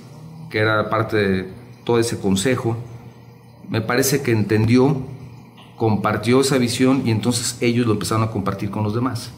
que 0.51 0.59
era 0.59 0.89
parte 0.91 1.17
de 1.17 1.49
todo 1.85 1.99
ese 1.99 2.19
consejo, 2.19 2.77
me 3.69 3.81
parece 3.81 4.23
que 4.23 4.33
entendió, 4.33 4.97
compartió 5.77 6.41
esa 6.41 6.59
visión 6.59 7.03
y 7.05 7.11
entonces 7.11 7.57
ellos 7.61 7.87
lo 7.87 7.93
empezaron 7.93 8.25
a 8.25 8.31
compartir 8.31 8.71
con 8.71 8.83
los 8.85 8.95
demás. 8.95 9.33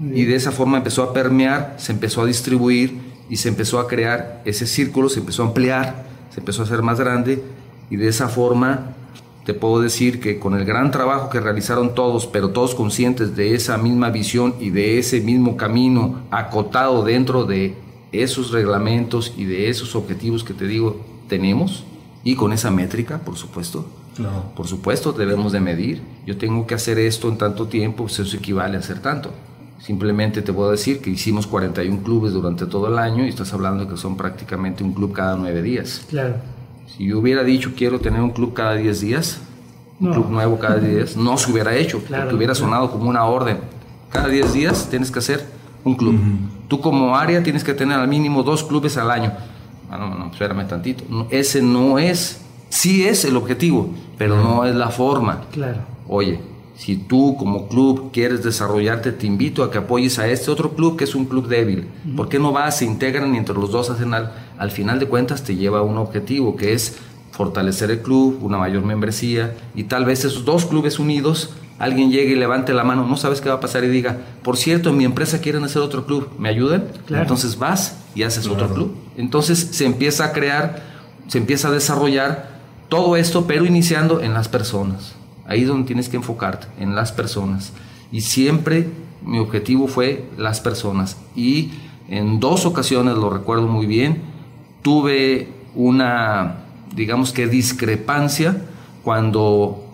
Y 0.00 0.24
de 0.24 0.34
esa 0.34 0.50
forma 0.50 0.78
empezó 0.78 1.02
a 1.02 1.12
permear, 1.12 1.76
se 1.78 1.92
empezó 1.92 2.22
a 2.22 2.26
distribuir 2.26 2.98
y 3.28 3.36
se 3.36 3.48
empezó 3.48 3.78
a 3.78 3.86
crear 3.86 4.42
ese 4.44 4.66
círculo, 4.66 5.08
se 5.08 5.20
empezó 5.20 5.42
a 5.42 5.46
ampliar, 5.46 6.04
se 6.30 6.40
empezó 6.40 6.62
a 6.62 6.64
hacer 6.64 6.82
más 6.82 6.98
grande 6.98 7.42
y 7.90 7.96
de 7.96 8.08
esa 8.08 8.28
forma 8.28 8.94
te 9.44 9.54
puedo 9.54 9.80
decir 9.80 10.20
que 10.20 10.38
con 10.38 10.54
el 10.54 10.64
gran 10.64 10.90
trabajo 10.90 11.28
que 11.28 11.38
realizaron 11.38 11.94
todos, 11.94 12.26
pero 12.26 12.50
todos 12.50 12.74
conscientes 12.74 13.36
de 13.36 13.54
esa 13.54 13.76
misma 13.76 14.10
visión 14.10 14.54
y 14.58 14.70
de 14.70 14.98
ese 14.98 15.20
mismo 15.20 15.56
camino 15.56 16.22
acotado 16.30 17.04
dentro 17.04 17.44
de 17.44 17.76
esos 18.10 18.52
reglamentos 18.52 19.34
y 19.36 19.44
de 19.44 19.68
esos 19.68 19.94
objetivos 19.94 20.44
que 20.44 20.54
te 20.54 20.66
digo 20.66 21.00
tenemos 21.28 21.84
y 22.22 22.36
con 22.36 22.52
esa 22.52 22.70
métrica, 22.70 23.18
por 23.18 23.36
supuesto. 23.36 23.84
Por 24.56 24.66
supuesto, 24.68 25.12
debemos 25.12 25.52
de 25.52 25.60
medir. 25.60 26.00
Yo 26.24 26.38
tengo 26.38 26.66
que 26.66 26.74
hacer 26.74 26.98
esto 26.98 27.28
en 27.28 27.36
tanto 27.36 27.66
tiempo, 27.66 28.04
pues 28.04 28.18
eso 28.20 28.36
equivale 28.36 28.76
a 28.76 28.80
hacer 28.80 29.00
tanto. 29.00 29.30
Simplemente 29.84 30.40
te 30.40 30.50
puedo 30.50 30.70
decir 30.70 31.02
que 31.02 31.10
hicimos 31.10 31.46
41 31.46 32.02
clubes 32.02 32.32
durante 32.32 32.64
todo 32.64 32.88
el 32.88 32.98
año 32.98 33.26
y 33.26 33.28
estás 33.28 33.52
hablando 33.52 33.84
de 33.84 33.90
que 33.90 33.98
son 33.98 34.16
prácticamente 34.16 34.82
un 34.82 34.94
club 34.94 35.12
cada 35.12 35.36
nueve 35.36 35.60
días. 35.60 36.06
Claro. 36.08 36.36
Si 36.86 37.04
yo 37.06 37.18
hubiera 37.18 37.44
dicho 37.44 37.72
quiero 37.76 38.00
tener 38.00 38.22
un 38.22 38.30
club 38.30 38.54
cada 38.54 38.76
10 38.76 39.00
días, 39.02 39.40
un 40.00 40.12
club 40.12 40.30
nuevo 40.30 40.58
cada 40.58 40.76
10 40.76 40.94
días, 40.94 41.16
no 41.18 41.36
se 41.36 41.52
hubiera 41.52 41.74
hecho, 41.76 42.00
porque 42.00 42.34
hubiera 42.34 42.54
sonado 42.54 42.90
como 42.90 43.10
una 43.10 43.26
orden. 43.26 43.58
Cada 44.08 44.28
10 44.28 44.54
días 44.54 44.88
tienes 44.88 45.10
que 45.10 45.18
hacer 45.18 45.44
un 45.84 45.96
club. 45.96 46.18
Tú 46.66 46.80
como 46.80 47.14
área 47.14 47.42
tienes 47.42 47.62
que 47.62 47.74
tener 47.74 47.98
al 47.98 48.08
mínimo 48.08 48.42
dos 48.42 48.64
clubes 48.64 48.96
al 48.96 49.10
año. 49.10 49.34
Ah, 49.90 49.98
no, 49.98 50.14
no, 50.14 50.30
espérame 50.30 50.66
tantito. 50.66 51.04
ese 51.28 51.60
no 51.60 51.98
es, 51.98 52.40
sí 52.70 53.04
es 53.04 53.26
el 53.26 53.36
objetivo, 53.36 53.90
pero 54.16 54.42
no 54.42 54.64
es 54.64 54.74
la 54.74 54.88
forma. 54.88 55.42
Claro. 55.52 55.80
Oye, 56.08 56.40
si 56.76 56.96
tú 56.96 57.36
como 57.36 57.68
club 57.68 58.10
quieres 58.12 58.42
desarrollarte, 58.42 59.12
te 59.12 59.26
invito 59.26 59.62
a 59.62 59.70
que 59.70 59.78
apoyes 59.78 60.18
a 60.18 60.28
este 60.28 60.50
otro 60.50 60.74
club 60.74 60.96
que 60.96 61.04
es 61.04 61.14
un 61.14 61.26
club 61.26 61.46
débil. 61.46 61.86
¿Por 62.16 62.28
qué 62.28 62.38
no 62.38 62.52
vas, 62.52 62.78
se 62.78 62.84
integran 62.84 63.34
y 63.34 63.38
entre 63.38 63.54
los 63.54 63.70
dos 63.70 63.90
hacen 63.90 64.12
al, 64.12 64.32
al 64.58 64.70
final 64.70 64.98
de 64.98 65.06
cuentas 65.06 65.44
te 65.44 65.54
lleva 65.56 65.78
a 65.78 65.82
un 65.82 65.98
objetivo 65.98 66.56
que 66.56 66.72
es 66.72 66.98
fortalecer 67.30 67.90
el 67.90 68.00
club, 68.00 68.38
una 68.42 68.58
mayor 68.58 68.84
membresía 68.84 69.54
y 69.74 69.84
tal 69.84 70.04
vez 70.04 70.24
esos 70.24 70.44
dos 70.44 70.66
clubes 70.66 70.98
unidos 70.98 71.50
alguien 71.78 72.10
llegue 72.10 72.32
y 72.32 72.36
levante 72.36 72.72
la 72.72 72.84
mano, 72.84 73.06
no 73.06 73.16
sabes 73.16 73.40
qué 73.40 73.48
va 73.48 73.56
a 73.56 73.60
pasar 73.60 73.84
y 73.84 73.88
diga, 73.88 74.18
por 74.42 74.56
cierto, 74.56 74.90
en 74.90 74.96
mi 74.96 75.04
empresa 75.04 75.40
quieren 75.40 75.64
hacer 75.64 75.82
otro 75.82 76.06
club, 76.06 76.30
¿me 76.38 76.48
ayudan? 76.48 76.84
Entonces 77.08 77.58
vas 77.58 77.98
y 78.14 78.22
haces 78.22 78.46
otro 78.46 78.72
club. 78.72 78.94
Entonces 79.16 79.58
se 79.58 79.84
empieza 79.84 80.26
a 80.26 80.32
crear, 80.32 80.82
se 81.26 81.38
empieza 81.38 81.68
a 81.68 81.70
desarrollar 81.72 82.54
todo 82.88 83.16
esto, 83.16 83.46
pero 83.46 83.64
iniciando 83.66 84.20
en 84.20 84.34
las 84.34 84.48
personas. 84.48 85.14
Ahí 85.46 85.62
es 85.62 85.68
donde 85.68 85.86
tienes 85.86 86.08
que 86.08 86.16
enfocarte, 86.16 86.66
en 86.78 86.94
las 86.94 87.12
personas. 87.12 87.72
Y 88.10 88.22
siempre 88.22 88.88
mi 89.24 89.38
objetivo 89.38 89.88
fue 89.88 90.28
las 90.36 90.60
personas. 90.60 91.16
Y 91.34 91.72
en 92.08 92.40
dos 92.40 92.66
ocasiones, 92.66 93.16
lo 93.16 93.30
recuerdo 93.30 93.66
muy 93.66 93.86
bien, 93.86 94.22
tuve 94.82 95.48
una, 95.74 96.64
digamos 96.94 97.32
que 97.32 97.46
discrepancia 97.46 98.62
cuando 99.02 99.84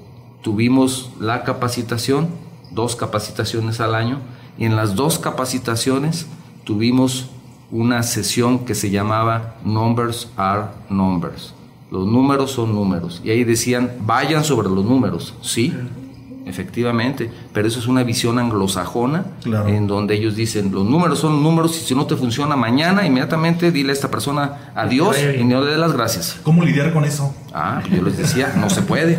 tuvimos 0.42 1.10
la 1.20 1.44
capacitación, 1.44 2.28
dos 2.70 2.96
capacitaciones 2.96 3.80
al 3.80 3.94
año, 3.94 4.18
y 4.58 4.64
en 4.64 4.76
las 4.76 4.94
dos 4.94 5.18
capacitaciones 5.18 6.26
tuvimos 6.64 7.30
una 7.70 8.02
sesión 8.02 8.64
que 8.64 8.74
se 8.74 8.90
llamaba 8.90 9.56
Numbers 9.64 10.28
are 10.36 10.64
Numbers. 10.88 11.54
Los 11.90 12.06
números 12.06 12.52
son 12.52 12.74
números. 12.74 13.20
Y 13.24 13.30
ahí 13.30 13.44
decían, 13.44 13.90
vayan 14.00 14.44
sobre 14.44 14.68
los 14.68 14.84
números. 14.84 15.34
Sí, 15.42 15.74
efectivamente, 16.46 17.30
pero 17.52 17.68
eso 17.68 17.78
es 17.78 17.86
una 17.86 18.02
visión 18.02 18.38
anglosajona 18.38 19.24
en 19.66 19.86
donde 19.86 20.14
ellos 20.14 20.36
dicen, 20.36 20.72
los 20.72 20.84
números 20.84 21.18
son 21.18 21.42
números 21.42 21.76
y 21.76 21.86
si 21.86 21.94
no 21.94 22.06
te 22.06 22.16
funciona 22.16 22.56
mañana, 22.56 23.06
inmediatamente 23.06 23.70
dile 23.70 23.90
a 23.90 23.92
esta 23.92 24.10
persona 24.10 24.72
adiós 24.74 25.16
y 25.38 25.44
no 25.44 25.62
le 25.62 25.72
dé 25.72 25.78
las 25.78 25.92
gracias. 25.92 26.38
¿Cómo 26.42 26.64
lidiar 26.64 26.92
con 26.92 27.04
eso? 27.04 27.34
Ah, 27.52 27.82
yo 27.90 28.02
les 28.02 28.18
decía, 28.18 28.54
no 28.56 28.70
se 28.70 28.82
puede, 28.82 29.18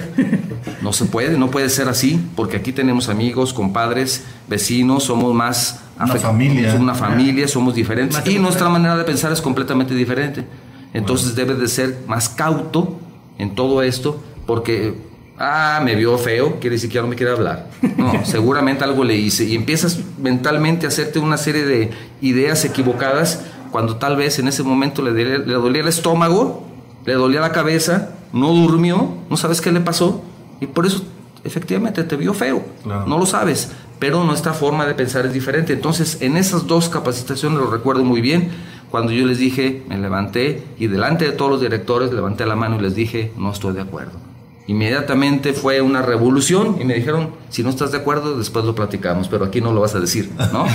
no 0.81 0.93
se 0.93 1.05
puede, 1.05 1.37
no 1.37 1.49
puede 1.49 1.69
ser 1.69 1.87
así, 1.89 2.19
porque 2.35 2.57
aquí 2.57 2.71
tenemos 2.71 3.09
amigos, 3.09 3.53
compadres, 3.53 4.23
vecinos, 4.47 5.03
somos 5.03 5.33
más... 5.33 5.81
Una 5.99 6.15
familia. 6.15 6.71
Somos 6.71 6.83
una 6.83 6.95
familia, 6.95 7.47
somos 7.47 7.75
diferentes 7.75 8.21
y 8.25 8.39
nuestra 8.39 8.69
manera 8.69 8.97
de 8.97 9.03
pensar 9.03 9.31
es 9.31 9.39
completamente 9.39 9.93
diferente. 9.93 10.45
Entonces 10.93 11.35
debes 11.35 11.59
de 11.59 11.67
ser 11.67 11.99
más 12.07 12.29
cauto 12.29 12.97
en 13.37 13.55
todo 13.55 13.81
esto, 13.81 14.21
porque 14.45 14.95
ah, 15.37 15.81
me 15.83 15.95
vio 15.95 16.17
feo, 16.17 16.59
quiere 16.59 16.75
decir 16.75 16.89
que 16.89 16.95
ya 16.95 17.01
no 17.01 17.07
me 17.07 17.15
quiere 17.15 17.31
hablar. 17.31 17.69
No, 17.97 18.13
seguramente 18.25 18.83
algo 18.83 19.03
le 19.03 19.15
hice. 19.15 19.45
Y 19.45 19.55
empiezas 19.55 19.99
mentalmente 20.19 20.85
a 20.85 20.89
hacerte 20.89 21.19
una 21.19 21.37
serie 21.37 21.65
de 21.65 21.91
ideas 22.21 22.65
equivocadas 22.65 23.45
cuando 23.71 23.97
tal 23.97 24.17
vez 24.17 24.37
en 24.39 24.47
ese 24.47 24.63
momento 24.63 25.01
le, 25.01 25.39
le 25.39 25.53
dolía 25.53 25.81
el 25.81 25.87
estómago, 25.87 26.67
le 27.05 27.13
dolía 27.13 27.39
la 27.39 27.51
cabeza, 27.51 28.11
no 28.33 28.49
durmió, 28.49 29.15
no 29.29 29.37
sabes 29.37 29.61
qué 29.61 29.71
le 29.71 29.79
pasó. 29.79 30.21
Y 30.59 30.67
por 30.67 30.85
eso 30.85 31.03
efectivamente 31.43 32.03
te 32.03 32.15
vio 32.15 32.33
feo. 32.33 32.63
No 32.85 33.17
lo 33.17 33.25
sabes, 33.25 33.71
pero 33.99 34.23
nuestra 34.23 34.53
forma 34.53 34.85
de 34.85 34.93
pensar 34.93 35.25
es 35.25 35.33
diferente. 35.33 35.73
Entonces, 35.73 36.17
en 36.21 36.37
esas 36.37 36.67
dos 36.67 36.89
capacitaciones 36.89 37.59
lo 37.59 37.69
recuerdo 37.69 38.03
muy 38.03 38.21
bien. 38.21 38.51
Cuando 38.91 39.13
yo 39.13 39.25
les 39.25 39.37
dije, 39.37 39.83
me 39.87 39.97
levanté 39.97 40.63
y 40.77 40.87
delante 40.87 41.23
de 41.23 41.31
todos 41.31 41.49
los 41.49 41.61
directores 41.61 42.11
levanté 42.11 42.45
la 42.45 42.57
mano 42.57 42.75
y 42.77 42.81
les 42.81 42.93
dije, 42.93 43.31
no 43.37 43.51
estoy 43.51 43.73
de 43.73 43.81
acuerdo. 43.81 44.19
Inmediatamente 44.67 45.53
fue 45.53 45.81
una 45.81 46.01
revolución 46.01 46.77
y 46.79 46.83
me 46.83 46.93
dijeron, 46.93 47.31
si 47.49 47.63
no 47.63 47.69
estás 47.69 47.91
de 47.93 47.97
acuerdo, 47.97 48.37
después 48.37 48.65
lo 48.65 48.75
platicamos, 48.75 49.29
pero 49.29 49.45
aquí 49.45 49.61
no 49.61 49.71
lo 49.71 49.79
vas 49.79 49.95
a 49.95 49.99
decir, 50.01 50.29
¿no? 50.51 50.65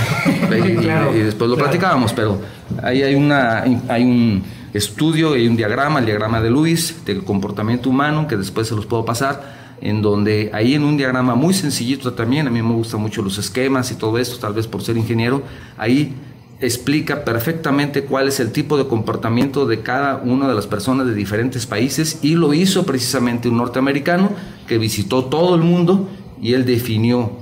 y, 1.14 1.19
después 1.19 1.49
lo 1.49 1.57
platicábamos, 1.57 2.14
pero 2.14 2.41
ahí 2.83 3.03
hay, 3.03 3.14
una, 3.14 3.64
hay 3.89 4.03
un 4.03 4.43
estudio, 4.73 5.35
hay 5.35 5.47
un 5.47 5.57
diagrama, 5.57 6.01
el 6.01 6.07
diagrama 6.07 6.41
de 6.41 6.51
Luis, 6.51 7.05
del 7.05 7.23
comportamiento 7.23 7.91
humano, 7.91 8.27
que 8.27 8.37
después 8.37 8.67
se 8.67 8.75
los 8.75 8.87
puedo 8.87 9.05
pasar, 9.05 9.77
en 9.81 10.01
donde 10.01 10.51
ahí 10.55 10.75
en 10.75 10.85
un 10.85 10.97
diagrama 10.97 11.35
muy 11.35 11.53
sencillito 11.53 12.14
también, 12.14 12.47
a 12.47 12.51
mí 12.51 12.62
me 12.62 12.73
gustan 12.73 13.01
mucho 13.01 13.23
los 13.23 13.37
esquemas 13.37 13.93
y 13.93 13.95
todo 13.95 14.19
esto, 14.19 14.39
tal 14.39 14.55
vez 14.55 14.67
por 14.67 14.83
ser 14.83 14.97
ingeniero, 14.97 15.43
ahí 15.77 16.14
explica 16.61 17.24
perfectamente 17.24 18.04
cuál 18.04 18.28
es 18.28 18.40
el 18.40 18.50
tipo 18.50 18.78
de 18.78 18.86
comportamiento 18.86 19.66
de 19.66 19.82
cada 19.82 20.16
una 20.16 20.48
de 20.48 20.54
las 20.54 20.66
personas 20.66 21.07
de 21.07 21.14
diferentes 21.14 21.66
países 21.66 22.20
y 22.22 22.34
lo 22.34 22.54
hizo 22.54 22.86
precisamente 22.86 23.48
un 23.48 23.59
norteamericano 23.59 24.30
que 24.66 24.78
visitó 24.78 25.26
todo 25.26 25.54
el 25.54 25.62
mundo 25.62 26.09
y 26.40 26.54
él 26.54 26.64
definió 26.64 27.32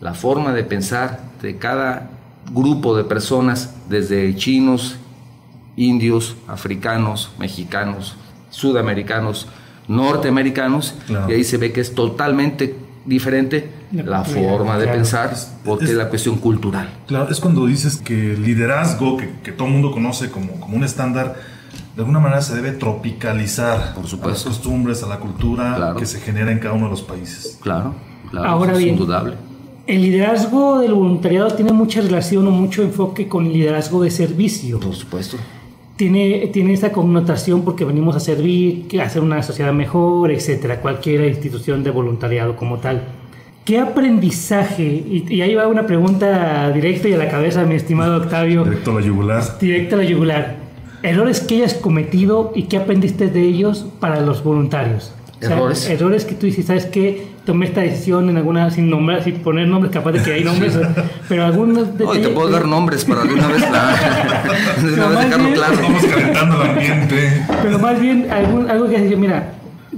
la 0.00 0.14
forma 0.14 0.52
de 0.52 0.64
pensar 0.64 1.20
de 1.42 1.56
cada 1.56 2.10
grupo 2.52 2.96
de 2.96 3.04
personas, 3.04 3.74
desde 3.88 4.34
chinos, 4.36 4.96
indios, 5.76 6.36
africanos, 6.46 7.30
mexicanos, 7.38 8.16
sudamericanos, 8.50 9.46
norteamericanos, 9.88 10.94
y 11.28 11.32
ahí 11.32 11.44
se 11.44 11.56
ve 11.56 11.72
que 11.72 11.80
es 11.80 11.94
totalmente 11.94 12.76
diferente 13.04 13.70
la 13.92 14.24
forma 14.24 14.78
de 14.78 14.86
pensar 14.86 15.34
porque 15.64 15.86
es, 15.86 15.94
la 15.94 16.08
cuestión 16.08 16.36
cultural. 16.36 16.88
Claro, 17.06 17.30
es 17.30 17.40
cuando 17.40 17.66
dices 17.66 17.96
que 17.96 18.34
el 18.34 18.42
liderazgo 18.42 19.16
que, 19.16 19.52
todo 19.52 19.68
el 19.68 19.74
mundo 19.74 19.90
conoce 19.90 20.30
como, 20.30 20.52
como 20.60 20.76
un 20.76 20.84
estándar, 20.84 21.36
de 21.94 22.02
alguna 22.02 22.20
manera 22.20 22.40
se 22.40 22.54
debe 22.54 22.72
tropicalizar 22.72 23.94
Por 23.94 24.06
supuesto. 24.06 24.48
a 24.48 24.50
las 24.50 24.58
costumbres, 24.58 25.02
a 25.02 25.06
la 25.06 25.18
cultura 25.18 25.94
que 25.98 26.06
se 26.06 26.20
genera 26.20 26.52
en 26.52 26.58
cada 26.58 26.74
uno 26.74 26.84
de 26.86 26.90
los 26.90 27.02
países. 27.02 27.58
Claro, 27.60 27.94
claro, 28.30 28.48
Ahora 28.48 28.72
es 28.74 28.82
indudable. 28.82 29.34
El 29.86 30.02
liderazgo 30.02 30.78
del 30.78 30.94
voluntariado 30.94 31.50
tiene 31.50 31.72
mucha 31.72 32.00
relación 32.00 32.46
o 32.46 32.50
mucho 32.52 32.82
enfoque 32.82 33.26
con 33.26 33.46
el 33.46 33.52
liderazgo 33.52 34.02
de 34.02 34.10
servicio. 34.10 34.78
Por 34.78 34.94
supuesto. 34.94 35.36
Tiene, 36.00 36.48
tiene 36.50 36.72
esa 36.72 36.92
connotación 36.92 37.62
porque 37.62 37.84
venimos 37.84 38.16
a 38.16 38.20
servir, 38.20 38.86
a 38.98 39.04
hacer 39.04 39.20
una 39.20 39.42
sociedad 39.42 39.74
mejor, 39.74 40.30
etcétera, 40.30 40.80
cualquier 40.80 41.26
institución 41.26 41.84
de 41.84 41.90
voluntariado 41.90 42.56
como 42.56 42.78
tal. 42.78 43.02
¿Qué 43.66 43.78
aprendizaje? 43.78 44.82
Y, 44.82 45.42
ahí 45.42 45.54
va 45.54 45.68
una 45.68 45.86
pregunta 45.86 46.70
directa 46.70 47.06
y 47.06 47.12
a 47.12 47.18
la 47.18 47.28
cabeza, 47.28 47.64
mi 47.64 47.74
estimado 47.74 48.16
Octavio. 48.16 48.64
Directo 48.64 48.92
a 48.92 48.94
la 48.94 49.00
yugular. 49.02 49.58
Directo 49.60 49.96
a 49.96 49.98
la 49.98 50.04
yugular. 50.04 50.56
Errores 51.02 51.40
que 51.40 51.56
hayas 51.56 51.74
cometido 51.74 52.52
y 52.54 52.62
qué 52.62 52.78
aprendiste 52.78 53.26
de 53.26 53.42
ellos 53.42 53.84
para 54.00 54.22
los 54.22 54.42
voluntarios. 54.42 55.12
errores. 55.42 55.86
errores 55.86 56.24
que 56.24 56.34
tú 56.34 56.46
dices, 56.46 56.64
¿sabes 56.64 56.86
qué? 56.86 57.26
Tomé 57.50 57.66
esta 57.66 57.80
decisión 57.80 58.30
en 58.30 58.36
alguna, 58.36 58.70
sin 58.70 58.88
nombrar, 58.88 59.24
sin 59.24 59.34
poner 59.38 59.66
nombres, 59.66 59.92
capaz 59.92 60.12
de 60.12 60.22
que 60.22 60.34
hay 60.34 60.44
nombres, 60.44 60.78
pero 61.28 61.44
algunos 61.44 61.98
de 61.98 62.06
te 62.06 62.28
puedo 62.28 62.48
dar 62.48 62.64
nombres 62.64 63.04
para 63.04 63.24
de 63.24 63.34
una 63.34 63.48
vez, 63.48 63.60
de 64.84 64.92
una 64.92 65.08
vez 65.08 65.18
dejarlo 65.18 65.52
claro. 65.52 65.74
Estamos 65.74 66.04
calentando 66.04 66.62
el 66.62 66.70
ambiente. 66.70 67.46
Pero 67.60 67.78
más 67.80 68.00
bien, 68.00 68.30
algo 68.30 68.88
que 68.88 69.00
decir, 69.00 69.16
mira, 69.16 69.54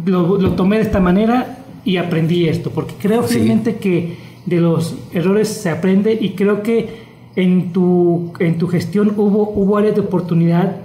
lo, 0.06 0.38
lo 0.38 0.52
tomé 0.52 0.76
de 0.76 0.82
esta 0.84 0.98
manera 0.98 1.58
y 1.84 1.98
aprendí 1.98 2.48
esto, 2.48 2.70
porque 2.70 2.94
creo 2.98 3.20
realmente 3.20 3.76
que 3.76 4.16
de 4.46 4.56
los 4.56 4.96
errores 5.12 5.48
se 5.48 5.68
aprende 5.68 6.16
y 6.18 6.30
creo 6.30 6.62
que 6.62 7.02
en 7.36 7.74
tu, 7.74 8.32
en 8.38 8.56
tu 8.56 8.66
gestión 8.66 9.12
hubo, 9.18 9.50
hubo 9.50 9.76
áreas 9.76 9.94
de 9.94 10.00
oportunidad 10.00 10.76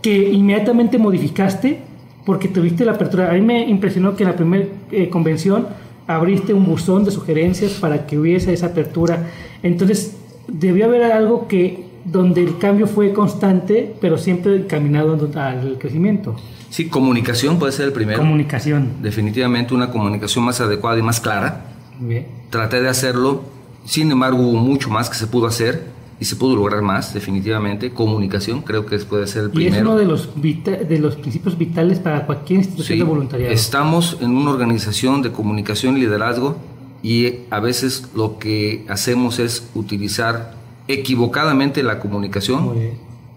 que 0.00 0.32
inmediatamente 0.32 0.96
modificaste 0.96 1.80
porque 2.24 2.48
tuviste 2.48 2.86
la 2.86 2.92
apertura. 2.92 3.30
A 3.30 3.34
mí 3.34 3.42
me 3.42 3.68
impresionó 3.68 4.16
que 4.16 4.22
en 4.22 4.30
la 4.30 4.36
primera 4.36 4.64
eh, 4.90 5.10
convención 5.10 5.66
abriste 6.06 6.52
un 6.52 6.66
buzón 6.66 7.04
de 7.04 7.10
sugerencias 7.10 7.72
para 7.72 8.06
que 8.06 8.18
hubiese 8.18 8.52
esa 8.52 8.66
apertura. 8.66 9.30
Entonces, 9.62 10.16
debió 10.48 10.86
haber 10.86 11.04
algo 11.04 11.48
que 11.48 11.84
donde 12.04 12.42
el 12.42 12.58
cambio 12.58 12.86
fue 12.86 13.12
constante, 13.12 13.94
pero 14.00 14.18
siempre 14.18 14.56
encaminado 14.56 15.18
al 15.36 15.78
crecimiento. 15.78 16.36
Sí, 16.68 16.88
comunicación 16.88 17.58
puede 17.58 17.72
ser 17.72 17.86
el 17.86 17.92
primero. 17.92 18.18
Comunicación. 18.18 18.94
Definitivamente 19.00 19.74
una 19.74 19.90
comunicación 19.90 20.44
más 20.44 20.60
adecuada 20.60 20.98
y 20.98 21.02
más 21.02 21.20
clara. 21.20 21.66
Bien. 21.98 22.26
Traté 22.50 22.82
de 22.82 22.88
hacerlo, 22.88 23.42
sin 23.84 24.10
embargo 24.10 24.38
hubo 24.38 24.58
mucho 24.58 24.90
más 24.90 25.08
que 25.08 25.16
se 25.16 25.26
pudo 25.26 25.46
hacer 25.46 25.93
y 26.20 26.24
se 26.24 26.36
pudo 26.36 26.56
lograr 26.56 26.82
más, 26.82 27.12
definitivamente. 27.12 27.90
Comunicación 27.90 28.62
creo 28.62 28.86
que 28.86 28.98
puede 28.98 29.26
ser 29.26 29.44
el 29.44 29.50
primero. 29.50 29.74
Y 29.74 29.78
es 29.78 29.82
uno 29.82 29.96
de 29.96 30.04
los, 30.04 30.28
de 30.34 30.98
los 30.98 31.16
principios 31.16 31.58
vitales 31.58 31.98
para 31.98 32.26
cualquier 32.26 32.60
institución 32.60 32.98
de 32.98 33.04
voluntariado. 33.04 33.52
Estamos 33.52 34.18
en 34.20 34.30
una 34.30 34.50
organización 34.50 35.22
de 35.22 35.32
comunicación 35.32 35.96
y 35.96 36.00
liderazgo 36.00 36.56
y 37.02 37.40
a 37.50 37.60
veces 37.60 38.10
lo 38.14 38.38
que 38.38 38.86
hacemos 38.88 39.38
es 39.38 39.68
utilizar 39.74 40.54
equivocadamente 40.88 41.82
la 41.82 41.98
comunicación 41.98 42.70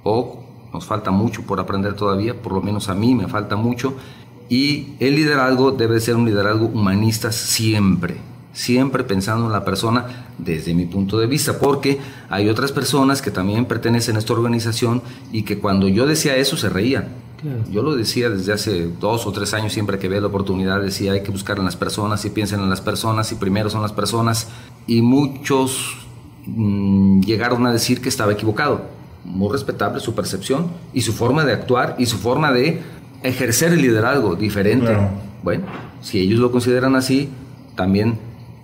o 0.03 0.43
nos 0.73 0.85
falta 0.85 1.11
mucho 1.11 1.41
por 1.43 1.59
aprender 1.59 1.93
todavía, 1.93 2.33
por 2.41 2.53
lo 2.53 2.61
menos 2.61 2.89
a 2.89 2.95
mí 2.95 3.15
me 3.15 3.27
falta 3.27 3.55
mucho. 3.55 3.95
Y 4.49 4.93
el 4.99 5.15
liderazgo 5.15 5.71
debe 5.71 5.99
ser 5.99 6.15
un 6.15 6.25
liderazgo 6.25 6.67
humanista 6.67 7.31
siempre, 7.31 8.15
siempre 8.57 9.03
pensando 9.03 9.45
en 9.45 9.51
la 9.51 9.63
persona 9.63 10.25
desde 10.39 10.73
mi 10.73 10.87
punto 10.87 11.19
de 11.19 11.27
vista, 11.27 11.59
porque 11.59 11.99
hay 12.27 12.49
otras 12.49 12.71
personas 12.71 13.21
que 13.21 13.29
también 13.29 13.65
pertenecen 13.65 14.15
a 14.15 14.19
esta 14.19 14.33
organización 14.33 15.03
y 15.31 15.43
que 15.43 15.59
cuando 15.59 15.87
yo 15.87 16.07
decía 16.07 16.35
eso 16.35 16.57
se 16.57 16.67
reían. 16.67 17.09
Yo 17.71 17.83
lo 17.83 17.95
decía 17.95 18.31
desde 18.31 18.51
hace 18.51 18.89
dos 18.99 19.27
o 19.27 19.31
tres 19.31 19.53
años, 19.53 19.71
siempre 19.71 19.99
que 19.99 20.09
veo 20.09 20.19
la 20.19 20.27
oportunidad, 20.27 20.81
decía 20.81 21.11
hay 21.11 21.21
que 21.21 21.29
buscar 21.29 21.59
en 21.59 21.65
las 21.65 21.75
personas 21.75 22.25
y 22.25 22.31
piensen 22.31 22.61
en 22.61 22.69
las 22.69 22.81
personas 22.81 23.31
y 23.31 23.35
primero 23.35 23.69
son 23.69 23.83
las 23.83 23.93
personas. 23.93 24.47
Y 24.87 25.03
muchos 25.03 25.95
mm, 26.47 27.21
llegaron 27.21 27.63
a 27.67 27.71
decir 27.71 28.01
que 28.01 28.09
estaba 28.09 28.31
equivocado 28.31 28.81
muy 29.23 29.51
respetable 29.51 29.99
su 29.99 30.15
percepción 30.15 30.71
y 30.95 31.01
su 31.01 31.13
forma 31.13 31.45
de 31.45 31.53
actuar 31.53 31.95
y 31.99 32.07
su 32.07 32.17
forma 32.17 32.51
de 32.51 32.81
ejercer 33.21 33.71
el 33.73 33.83
liderazgo 33.83 34.35
diferente. 34.35 34.97
Bueno, 35.43 35.65
si 36.01 36.19
ellos 36.19 36.39
lo 36.39 36.51
consideran 36.51 36.95
así, 36.95 37.29
también 37.75 38.17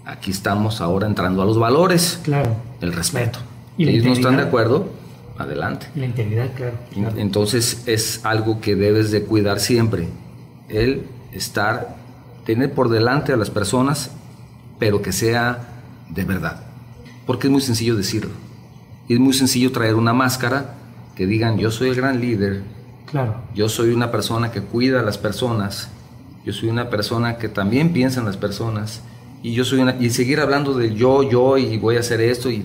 aquí 0.06 0.32
estamos 0.32 0.82
ahora 0.82 1.08
entrando 1.08 1.42
a 1.42 1.46
los 1.46 1.58
valores. 1.58 2.20
Claro. 2.24 2.56
El 2.82 2.94
respeto. 2.94 3.40
¿Y 3.78 3.88
ellos 3.88 4.06
no 4.06 4.14
están 4.14 4.38
de 4.38 4.44
acuerdo, 4.44 4.90
adelante. 5.38 5.88
la 5.96 6.06
integridad, 6.06 6.50
claro, 6.56 6.78
Entonces 7.18 7.84
es 7.88 8.24
algo 8.24 8.62
que 8.62 8.76
debes 8.76 9.12
de 9.12 9.24
cuidar 9.24 9.60
siempre. 9.60 10.08
El 10.70 11.08
estar, 11.32 11.96
tener 12.46 12.74
por 12.74 12.90
delante 12.90 13.34
a 13.34 13.38
las 13.38 13.50
personas, 13.50 14.12
pero 14.80 15.02
que 15.02 15.12
sea 15.12 15.60
de 16.10 16.24
verdad. 16.24 16.64
porque 17.26 17.48
es 17.48 17.52
muy 17.52 17.62
sencillo 17.62 17.96
decirlo. 17.96 18.32
Es 19.10 19.20
muy 19.20 19.34
sencillo 19.34 19.72
traer 19.72 19.96
una 19.96 20.14
máscara 20.14 20.76
que 21.16 21.26
digan 21.26 21.58
yo 21.58 21.72
soy 21.72 21.90
el 21.90 21.96
gran 21.96 22.20
líder, 22.20 22.64
claro. 23.10 23.36
yo 23.54 23.70
soy 23.70 23.92
una 23.92 24.12
persona 24.12 24.52
que 24.52 24.62
cuida 24.62 25.00
a 25.00 25.04
las 25.04 25.18
personas, 25.18 25.90
yo 26.46 26.54
soy 26.54 26.70
una 26.70 26.90
persona 26.90 27.38
que 27.38 27.50
también 27.50 27.94
piensa 27.94 28.20
en 28.20 28.26
las 28.26 28.38
personas 28.38 29.02
y 29.44 29.54
yo 29.54 29.66
soy 29.66 29.80
una, 29.80 29.98
y 30.00 30.10
seguir 30.10 30.40
hablando 30.40 30.74
de 30.74 30.96
yo, 30.96 31.22
yo 31.22 31.58
y 31.58 31.78
voy 31.78 31.98
a 31.98 32.00
hacer 32.00 32.22
esto 32.22 32.50
y 32.50 32.64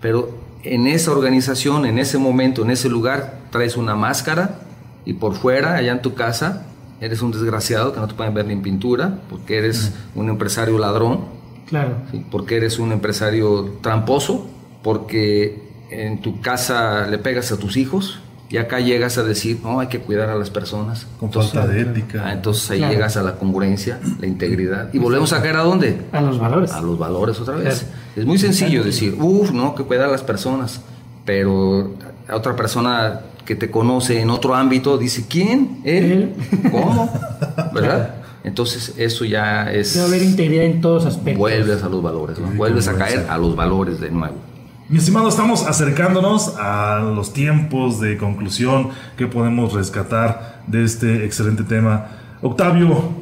pero 0.00 0.38
en 0.62 0.86
esa 0.86 1.10
organización, 1.12 1.86
en 1.86 1.98
ese 1.98 2.18
momento, 2.18 2.62
en 2.62 2.70
ese 2.70 2.90
lugar 2.90 3.40
traes 3.50 3.76
una 3.78 3.96
máscara 3.96 4.60
y 5.06 5.14
por 5.14 5.34
fuera, 5.34 5.74
allá 5.74 5.92
en 5.92 6.02
tu 6.02 6.14
casa, 6.14 6.66
eres 7.00 7.22
un 7.22 7.32
desgraciado 7.32 7.94
que 7.94 8.00
no 8.00 8.06
te 8.06 8.14
pueden 8.14 8.34
ver 8.34 8.46
ni 8.46 8.52
en 8.52 8.62
pintura 8.62 9.20
porque 9.30 9.56
eres 9.56 9.94
un 10.14 10.28
empresario 10.28 10.78
ladrón, 10.78 11.24
claro, 11.66 11.96
porque 12.30 12.58
eres 12.58 12.78
un 12.78 12.92
empresario 12.92 13.78
tramposo, 13.80 14.46
porque 14.82 15.62
en 15.90 16.20
tu 16.20 16.42
casa 16.42 17.06
le 17.06 17.16
pegas 17.16 17.50
a 17.50 17.58
tus 17.58 17.78
hijos 17.78 18.20
y 18.50 18.56
acá 18.56 18.80
llegas 18.80 19.16
a 19.16 19.22
decir, 19.22 19.60
no, 19.62 19.78
hay 19.78 19.86
que 19.86 20.00
cuidar 20.00 20.28
a 20.28 20.34
las 20.34 20.50
personas. 20.50 21.06
Con 21.20 21.32
falta 21.32 21.68
de 21.68 21.82
ética. 21.82 22.24
Ah, 22.26 22.32
entonces 22.32 22.68
ahí 22.72 22.80
llegas 22.80 23.16
a 23.16 23.22
la 23.22 23.36
congruencia, 23.36 24.00
la 24.18 24.26
integridad. 24.26 24.92
Y 24.92 24.98
volvemos 24.98 25.32
a 25.32 25.40
caer 25.40 25.54
a 25.54 25.62
dónde? 25.62 25.96
A 26.10 26.20
los 26.20 26.40
valores. 26.40 26.72
A 26.72 26.80
los 26.80 26.98
valores 26.98 27.38
otra 27.38 27.54
vez. 27.54 27.86
Es 28.16 28.26
muy 28.26 28.38
sencillo 28.38 28.82
decir, 28.82 29.16
uff, 29.20 29.52
no, 29.52 29.76
que 29.76 29.84
cuidar 29.84 30.08
a 30.08 30.10
las 30.10 30.24
personas. 30.24 30.80
Pero 31.24 31.94
a 32.28 32.34
otra 32.34 32.56
persona 32.56 33.20
que 33.44 33.54
te 33.54 33.70
conoce 33.70 34.20
en 34.20 34.30
otro 34.30 34.56
ámbito 34.56 34.98
dice, 34.98 35.26
¿quién? 35.28 35.80
¿Él? 35.84 36.34
¿Cómo? 36.72 37.08
¿Verdad? 37.72 38.16
Entonces 38.42 38.94
eso 38.96 39.24
ya 39.24 39.70
es... 39.70 39.94
Debe 39.94 40.06
haber 40.06 40.22
integridad 40.22 40.64
en 40.64 40.80
todos 40.80 41.06
aspectos. 41.06 41.38
Vuelves 41.38 41.84
a 41.84 41.88
los 41.88 42.02
valores, 42.02 42.36
vuelves 42.56 42.88
a 42.88 42.96
caer 42.96 43.26
a 43.28 43.38
los 43.38 43.54
valores 43.54 44.00
de 44.00 44.10
nuevo. 44.10 44.49
Mi 44.90 44.98
estimado, 44.98 45.28
estamos 45.28 45.64
acercándonos 45.68 46.56
a 46.58 46.98
los 46.98 47.32
tiempos 47.32 48.00
de 48.00 48.16
conclusión 48.16 48.88
que 49.16 49.28
podemos 49.28 49.72
rescatar 49.72 50.64
de 50.66 50.82
este 50.82 51.24
excelente 51.24 51.62
tema. 51.62 52.08
Octavio, 52.42 53.12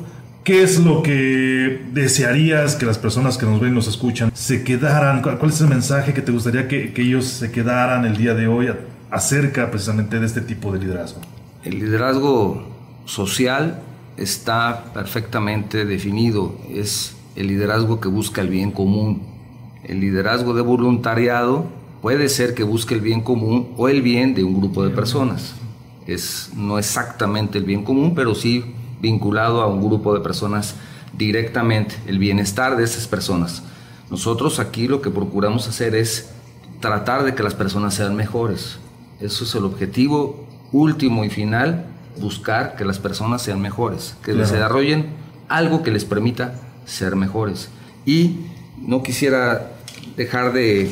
¿qué 0.45 0.63
es 0.63 0.79
lo 0.81 1.03
que 1.03 1.85
desearías 1.93 2.75
que 2.75 2.87
las 2.87 2.97
personas 2.97 3.37
que 3.37 3.45
nos 3.45 3.61
ven 3.61 3.73
y 3.73 3.75
nos 3.75 3.87
escuchan 3.87 4.31
se 4.33 4.65
quedaran? 4.65 5.21
¿Cuál 5.21 5.51
es 5.51 5.61
el 5.61 5.69
mensaje 5.69 6.15
que 6.15 6.23
te 6.23 6.33
gustaría 6.33 6.69
que, 6.69 6.95
que 6.95 7.03
ellos 7.03 7.27
se 7.27 7.53
quedaran 7.53 8.07
el 8.07 8.17
día 8.17 8.33
de 8.33 8.47
hoy 8.47 8.73
acerca 9.11 9.71
precisamente 9.71 10.19
de 10.19 10.25
este 10.25 10.41
tipo 10.41 10.73
de 10.73 10.79
liderazgo? 10.79 11.21
El 11.65 11.81
liderazgo 11.81 12.67
social 13.05 13.83
está 14.17 14.85
perfectamente 14.95 15.85
definido. 15.85 16.57
Es 16.71 17.15
el 17.37 17.49
liderazgo 17.49 18.01
que 18.01 18.09
busca 18.09 18.41
el 18.41 18.49
bien 18.49 18.71
común 18.71 19.37
el 19.89 20.01
liderazgo 20.01 20.55
de 20.55 20.63
voluntariado 20.63 21.67
puede 22.03 22.29
ser 22.29 22.55
que 22.55 22.63
busque 22.63 22.95
el 22.95 23.01
bien 23.01 23.23
común 23.23 23.71
o 23.77 23.89
el 23.89 24.03
bien 24.03 24.35
de 24.35 24.45
un 24.45 24.61
grupo 24.61 24.85
de 24.85 24.91
personas. 24.91 25.55
Es 26.07 26.51
no 26.55 26.79
exactamente 26.79 27.59
el 27.59 27.65
bien 27.65 27.85
común, 27.85 28.15
pero 28.15 28.35
sí 28.35 28.65
vinculado 29.01 29.63
a 29.63 29.67
un 29.67 29.81
grupo 29.81 30.15
de 30.15 30.21
personas 30.21 30.77
directamente, 31.17 31.97
el 32.07 32.19
bienestar 32.19 32.77
de 32.77 32.85
esas 32.85 33.09
personas. 33.09 33.63
Nosotros 34.11 34.59
aquí 34.59 34.89
lo 34.89 35.01
que 35.01 35.11
procuramos 35.11 35.69
hacer 35.69 35.95
es 35.95 36.31
tratar 36.81 37.25
de 37.25 37.35
que 37.35 37.43
las 37.43 37.55
personas 37.55 37.95
sean 37.95 38.15
mejores. 38.15 38.79
Eso 39.21 39.45
es 39.45 39.55
el 39.55 39.65
objetivo 39.65 40.47
último 40.71 41.25
y 41.25 41.31
final, 41.31 41.87
buscar 42.21 42.77
que 42.77 42.85
las 42.85 42.99
personas 42.99 43.43
sean 43.43 43.61
mejores, 43.61 44.17
que 44.23 44.35
desarrollen 44.35 45.07
algo 45.49 45.83
que 45.83 45.91
les 45.91 46.05
permita 46.05 46.55
ser 46.85 47.17
mejores. 47.17 47.71
Y 48.05 48.41
no 48.77 49.03
quisiera 49.03 49.78
dejar 50.19 50.53
de 50.53 50.91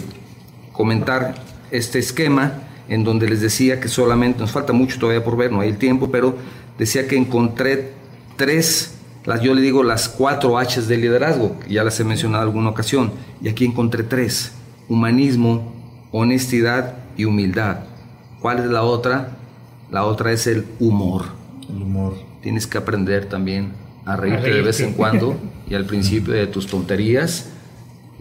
comentar 0.73 1.35
este 1.71 1.99
esquema 1.99 2.63
en 2.89 3.03
donde 3.03 3.29
les 3.29 3.41
decía 3.41 3.81
que 3.81 3.89
solamente 3.89 4.39
nos 4.39 4.53
falta 4.53 4.73
mucho 4.73 4.99
todavía 5.01 5.25
por 5.25 5.37
ver, 5.37 5.51
no 5.51 5.61
hay 5.61 5.71
el 5.71 5.79
tiempo, 5.79 6.11
pero 6.11 6.37
decía 6.79 7.09
que 7.09 7.17
encontré 7.17 7.93
tres, 8.37 8.95
las, 9.25 9.43
yo 9.43 9.53
le 9.53 9.61
digo 9.61 9.83
las 9.83 10.09
cuatro 10.09 10.61
H's 10.61 10.87
del 10.87 11.01
liderazgo, 11.01 11.59
que 11.59 11.75
ya 11.75 11.83
las 11.83 11.99
he 11.99 12.05
mencionado 12.05 12.45
en 12.45 12.49
alguna 12.49 12.71
ocasión, 12.71 13.11
y 13.43 13.49
aquí 13.49 13.65
encontré 13.65 14.05
tres, 14.05 14.53
humanismo, 14.89 15.75
honestidad 16.13 16.95
y 17.17 17.25
humildad. 17.25 17.79
¿Cuál 18.41 18.61
es 18.61 18.67
la 18.67 18.85
otra? 18.85 19.37
La 19.91 20.05
otra 20.05 20.31
es 20.31 20.47
el 20.47 20.67
humor. 20.79 21.25
El 21.69 21.83
humor. 21.83 22.15
Tienes 22.43 22.69
que 22.69 22.79
aprender 22.79 23.29
también 23.29 23.73
a 24.05 24.15
reírte, 24.15 24.55
de 24.55 24.63
vez 24.63 24.79
en 24.79 24.93
cuando 24.93 25.37
y 25.69 25.75
al 25.75 25.85
principio 25.85 26.33
de 26.33 26.47
tus 26.47 26.69
tonterías 26.69 27.51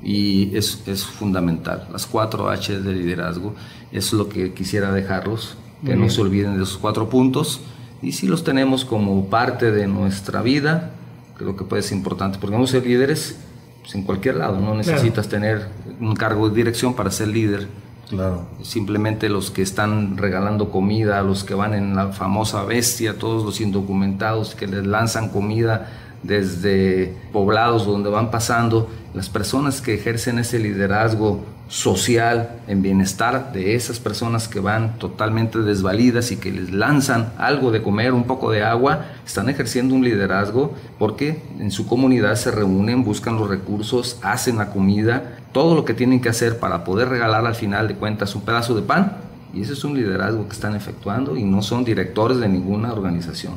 y 0.04 0.56
es, 0.56 0.84
es, 0.88 1.06
fundamental. 1.06 1.88
Las 1.92 2.06
cuatro 2.06 2.50
H 2.50 2.80
de 2.80 2.94
liderazgo 2.94 3.56
es 3.92 4.14
lo 4.14 4.30
que 4.30 4.54
quisiera 4.54 4.92
dejarlos, 4.92 5.56
que 5.86 5.96
no 5.96 6.10
se 6.10 6.22
olviden 6.22 6.58
de 6.58 6.64
esos 6.64 6.78
cuatro 6.78 7.10
puntos 7.10 7.62
y 8.02 8.12
si 8.12 8.28
los 8.28 8.44
tenemos 8.44 8.86
como 8.86 9.26
parte 9.30 9.72
de 9.72 9.88
nuestra 9.88 10.42
vida, 10.42 10.92
creo 11.38 11.56
que 11.56 11.64
puede 11.64 11.82
ser 11.82 11.98
importante, 11.98 12.38
porque 12.40 12.54
vamos 12.54 12.70
a 12.70 12.74
ser 12.74 12.86
líderes 12.86 13.38
pues, 13.82 13.96
en 13.96 14.04
cualquier 14.04 14.36
lado, 14.36 14.60
no 14.60 14.76
necesitas 14.76 15.28
tener 15.28 15.70
un 16.00 16.16
cargo 16.16 16.50
de 16.50 16.56
dirección 16.56 16.94
para 16.94 17.12
ser 17.12 17.30
líder. 17.30 17.68
Claro. 18.10 18.46
Simplemente 18.62 19.30
los 19.30 19.50
que 19.50 19.64
están 19.64 20.18
regalando 20.18 20.70
comida, 20.70 21.24
los 21.24 21.44
que 21.44 21.56
van 21.56 21.74
en 21.74 21.96
la 21.96 22.10
famosa 22.10 22.64
bestia, 22.64 23.18
todos 23.18 23.44
los 23.44 23.60
indocumentados 23.62 24.54
que 24.54 24.68
les 24.68 24.86
lanzan 24.86 25.30
comida 25.30 25.92
desde 26.26 27.14
poblados 27.32 27.86
donde 27.86 28.10
van 28.10 28.32
pasando, 28.32 28.90
las 29.14 29.30
personas 29.30 29.82
que 29.82 29.94
ejercen 29.94 30.40
ese 30.40 30.60
liderazgo 30.60 31.44
social 31.68 32.60
en 32.68 32.82
bienestar 32.82 33.52
de 33.52 33.76
esas 33.76 34.00
personas 34.00 34.48
que 34.48 34.60
van 34.60 35.00
totalmente 35.00 35.60
desvalidas 35.60 36.32
y 36.32 36.38
que 36.38 36.52
les 36.52 36.72
lanzan 36.72 37.34
algo 37.38 37.72
de 37.72 37.82
comer, 37.82 38.14
un 38.14 38.26
poco 38.26 38.52
de 38.52 38.64
agua, 38.64 39.06
están 39.26 39.50
ejerciendo 39.50 39.96
un 39.96 40.04
liderazgo 40.04 40.74
porque 41.00 41.42
en 41.60 41.72
su 41.72 41.88
comunidad 41.88 42.36
se 42.36 42.52
reúnen, 42.52 43.04
buscan 43.04 43.38
los 43.38 43.50
recursos, 43.50 44.20
hacen 44.22 44.58
la 44.58 44.70
comida, 44.70 45.40
todo 45.54 45.74
lo 45.76 45.86
que 45.86 45.94
tienen 45.94 46.22
que 46.22 46.30
hacer 46.30 46.60
para 46.60 46.84
poder 46.84 47.10
regalar 47.10 47.46
al 47.46 47.56
final 47.56 47.88
de 47.88 47.96
cuentas 47.96 48.36
un 48.36 48.42
pedazo 48.42 48.76
de 48.76 48.82
pan. 48.82 49.18
Y 49.54 49.62
ese 49.62 49.74
es 49.74 49.84
un 49.86 49.96
liderazgo 49.96 50.48
que 50.48 50.54
están 50.54 50.76
efectuando 50.76 51.38
y 51.38 51.44
no 51.44 51.62
son 51.62 51.86
directores 51.86 52.40
de 52.40 52.50
ninguna 52.50 52.92
organización. 52.92 53.54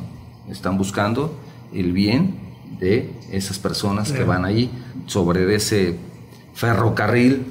Están 0.49 0.77
buscando 0.77 1.37
el 1.73 1.91
bien 1.91 2.48
de 2.79 3.09
esas 3.31 3.59
personas 3.59 4.11
que 4.11 4.23
van 4.23 4.45
ahí 4.45 4.69
sobre 5.05 5.53
ese 5.53 5.95
ferrocarril 6.53 7.43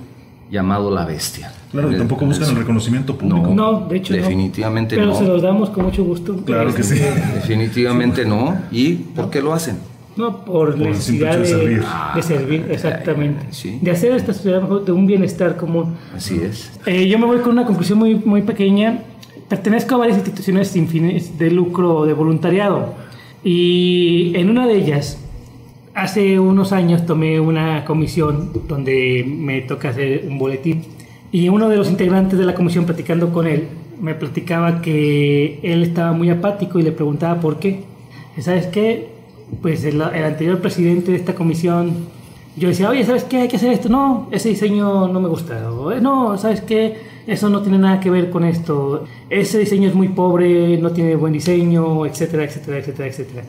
llamado 0.50 0.90
La 0.90 1.04
Bestia. 1.04 1.52
Claro, 1.70 1.92
y 1.92 1.96
tampoco 1.96 2.24
buscan 2.24 2.48
el 2.48 2.56
reconocimiento 2.56 3.16
público. 3.16 3.52
No, 3.54 3.86
de 3.86 3.96
hecho 3.98 4.14
definitivamente 4.14 4.96
no. 4.96 5.02
Pero 5.02 5.18
se 5.18 5.24
los 5.24 5.42
damos 5.42 5.70
con 5.70 5.84
mucho 5.84 6.02
gusto. 6.02 6.36
Claro 6.44 6.74
que 6.74 6.82
sí. 6.82 6.98
Definitivamente 7.34 8.24
no. 8.24 8.56
¿Y 8.70 8.94
por 8.94 9.28
qué 9.28 9.42
lo 9.42 9.52
hacen? 9.52 9.76
No, 10.16 10.44
por, 10.44 10.76
necesidad 10.76 11.38
de, 11.38 11.46
servir. 11.46 11.84
de 12.14 12.22
servir, 12.22 12.66
exactamente. 12.70 13.46
De 13.80 13.90
hacer 13.90 14.12
esta 14.12 14.34
sociedad 14.34 14.62
de 14.62 14.90
un 14.90 15.06
bienestar 15.06 15.56
común. 15.56 15.94
Así 16.16 16.40
es. 16.42 16.72
Eh, 16.86 17.06
yo 17.06 17.20
me 17.20 17.26
voy 17.26 17.38
con 17.38 17.52
una 17.52 17.64
conclusión 17.64 17.98
muy, 18.00 18.16
muy 18.16 18.42
pequeña. 18.42 19.04
Pertenezco 19.48 19.94
a 19.94 19.98
varias 19.98 20.16
instituciones 20.16 20.68
sin 20.68 20.88
fines 20.88 21.38
de 21.38 21.50
lucro 21.50 22.04
de 22.04 22.14
voluntariado 22.14 22.94
y 23.44 24.32
en 24.34 24.50
una 24.50 24.66
de 24.66 24.76
ellas, 24.76 25.18
hace 25.94 26.38
unos 26.38 26.72
años 26.72 27.06
tomé 27.06 27.40
una 27.40 27.84
comisión 27.84 28.52
donde 28.68 29.24
me 29.26 29.62
toca 29.62 29.90
hacer 29.90 30.24
un 30.26 30.38
boletín 30.38 30.84
y 31.32 31.48
uno 31.48 31.68
de 31.68 31.76
los 31.76 31.88
integrantes 31.90 32.38
de 32.38 32.46
la 32.46 32.54
comisión 32.54 32.84
platicando 32.84 33.32
con 33.32 33.46
él 33.46 33.68
me 34.00 34.14
platicaba 34.14 34.80
que 34.80 35.58
él 35.62 35.82
estaba 35.82 36.12
muy 36.12 36.30
apático 36.30 36.78
y 36.78 36.82
le 36.82 36.92
preguntaba 36.92 37.40
por 37.40 37.58
qué. 37.58 37.84
¿Sabes 38.40 38.66
qué? 38.66 39.08
Pues 39.60 39.84
el, 39.84 40.00
el 40.00 40.24
anterior 40.24 40.60
presidente 40.60 41.10
de 41.10 41.16
esta 41.16 41.34
comisión, 41.34 42.06
yo 42.56 42.68
decía, 42.68 42.88
oye, 42.88 43.04
¿sabes 43.04 43.24
qué? 43.24 43.38
Hay 43.38 43.48
que 43.48 43.56
hacer 43.56 43.72
esto. 43.72 43.88
No, 43.88 44.28
ese 44.30 44.50
diseño 44.50 45.08
no 45.08 45.20
me 45.20 45.28
gusta. 45.28 45.70
O, 45.70 45.92
no, 45.96 46.38
¿sabes 46.38 46.60
qué? 46.60 46.96
Eso 47.28 47.50
no 47.50 47.60
tiene 47.60 47.78
nada 47.78 48.00
que 48.00 48.10
ver 48.10 48.30
con 48.30 48.42
esto, 48.42 49.04
ese 49.28 49.58
diseño 49.58 49.90
es 49.90 49.94
muy 49.94 50.08
pobre, 50.08 50.78
no 50.78 50.92
tiene 50.92 51.14
buen 51.14 51.34
diseño, 51.34 52.06
etcétera, 52.06 52.44
etcétera, 52.44 52.78
etcétera, 52.78 53.08
etcétera. 53.08 53.42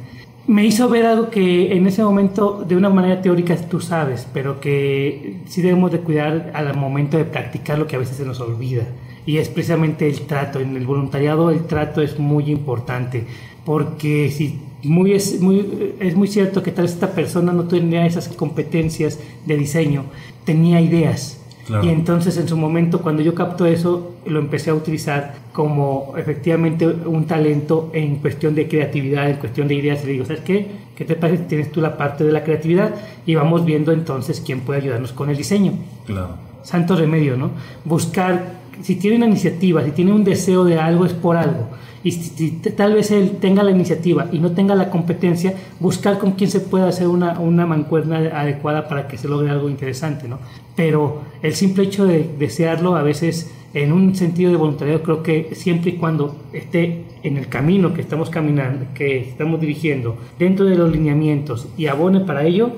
Me 0.47 0.65
hizo 0.65 0.89
ver 0.89 1.05
algo 1.05 1.29
que 1.29 1.71
en 1.71 1.87
ese 1.87 2.03
momento 2.03 2.65
de 2.67 2.75
una 2.75 2.89
manera 2.89 3.21
teórica 3.21 3.55
tú 3.55 3.79
sabes, 3.79 4.27
pero 4.33 4.59
que 4.59 5.37
sí 5.47 5.61
debemos 5.61 5.93
de 5.93 5.99
cuidar 5.99 6.51
al 6.53 6.75
momento 6.75 7.17
de 7.17 7.23
practicar 7.23 7.79
lo 7.79 7.87
que 7.87 7.95
a 7.95 7.99
veces 7.99 8.17
se 8.17 8.25
nos 8.25 8.41
olvida. 8.41 8.83
Y 9.25 9.37
es 9.37 9.47
precisamente 9.47 10.09
el 10.09 10.21
trato. 10.21 10.59
En 10.59 10.75
el 10.75 10.85
voluntariado 10.85 11.49
el 11.49 11.65
trato 11.65 12.01
es 12.01 12.19
muy 12.19 12.51
importante, 12.51 13.23
porque 13.63 14.29
si 14.31 14.59
muy 14.83 15.13
es, 15.13 15.39
muy, 15.39 15.93
es 15.99 16.15
muy 16.15 16.27
cierto 16.27 16.63
que 16.63 16.71
tal 16.71 16.83
vez 16.83 16.93
esta 16.93 17.13
persona 17.13 17.53
no 17.53 17.65
tenía 17.65 18.05
esas 18.05 18.27
competencias 18.27 19.19
de 19.45 19.55
diseño, 19.55 20.05
tenía 20.43 20.81
ideas, 20.81 21.38
y 21.83 21.89
entonces 21.89 22.37
en 22.37 22.47
su 22.47 22.57
momento 22.57 23.01
cuando 23.01 23.21
yo 23.21 23.35
capto 23.35 23.65
eso, 23.65 24.15
lo 24.25 24.39
empecé 24.39 24.71
a 24.71 24.73
utilizar 24.73 25.35
como 25.53 26.13
efectivamente 26.17 26.87
un 26.87 27.25
talento 27.25 27.91
en 27.93 28.17
cuestión 28.17 28.55
de 28.55 28.67
creatividad, 28.67 29.29
en 29.29 29.37
cuestión 29.37 29.67
de 29.67 29.75
ideas. 29.75 30.03
Y 30.03 30.07
le 30.07 30.11
digo, 30.13 30.25
¿sabes 30.25 30.41
qué? 30.41 30.67
¿Qué 30.95 31.05
te 31.05 31.15
parece? 31.15 31.43
Tienes 31.43 31.71
tú 31.71 31.81
la 31.81 31.97
parte 31.97 32.23
de 32.23 32.31
la 32.31 32.43
creatividad 32.43 32.95
y 33.25 33.35
vamos 33.35 33.65
viendo 33.65 33.91
entonces 33.91 34.41
quién 34.45 34.61
puede 34.61 34.81
ayudarnos 34.81 35.13
con 35.13 35.29
el 35.29 35.37
diseño. 35.37 35.73
Claro. 36.05 36.35
santo 36.63 36.95
remedio, 36.95 37.37
¿no? 37.37 37.51
Buscar, 37.85 38.58
si 38.81 38.95
tiene 38.95 39.17
una 39.17 39.27
iniciativa, 39.27 39.83
si 39.83 39.91
tiene 39.91 40.13
un 40.13 40.23
deseo 40.23 40.63
de 40.63 40.79
algo, 40.79 41.05
es 41.05 41.13
por 41.13 41.37
algo. 41.37 41.69
Y 42.03 42.11
si, 42.11 42.51
tal 42.51 42.93
vez 42.93 43.11
él 43.11 43.37
tenga 43.41 43.61
la 43.61 43.71
iniciativa 43.71 44.27
y 44.31 44.39
no 44.39 44.51
tenga 44.51 44.73
la 44.75 44.89
competencia, 44.89 45.53
buscar 45.79 46.17
con 46.17 46.33
quién 46.33 46.49
se 46.49 46.61
pueda 46.61 46.87
hacer 46.87 47.07
una, 47.07 47.39
una 47.39 47.65
mancuerna 47.65 48.17
adecuada 48.17 48.87
para 48.87 49.07
que 49.07 49.17
se 49.17 49.27
logre 49.27 49.49
algo 49.49 49.69
interesante, 49.69 50.27
¿no? 50.27 50.39
Pero 50.75 51.23
el 51.41 51.53
simple 51.55 51.83
hecho 51.83 52.05
de 52.05 52.29
desearlo 52.39 52.95
a 52.95 53.03
veces 53.03 53.51
en 53.73 53.91
un 53.91 54.15
sentido 54.15 54.51
de 54.51 54.57
voluntariado 54.57 55.03
creo 55.03 55.23
que 55.23 55.49
siempre 55.53 55.91
y 55.91 55.93
cuando 55.95 56.35
esté 56.53 57.03
en 57.21 57.37
el 57.37 57.49
camino 57.49 57.93
que 57.93 58.01
estamos 58.01 58.29
caminando, 58.29 58.85
que 58.93 59.19
estamos 59.19 59.59
dirigiendo, 59.59 60.17
dentro 60.39 60.65
de 60.65 60.75
los 60.75 60.91
lineamientos 60.91 61.67
y 61.77 61.87
abone 61.87 62.21
para 62.21 62.45
ello, 62.45 62.71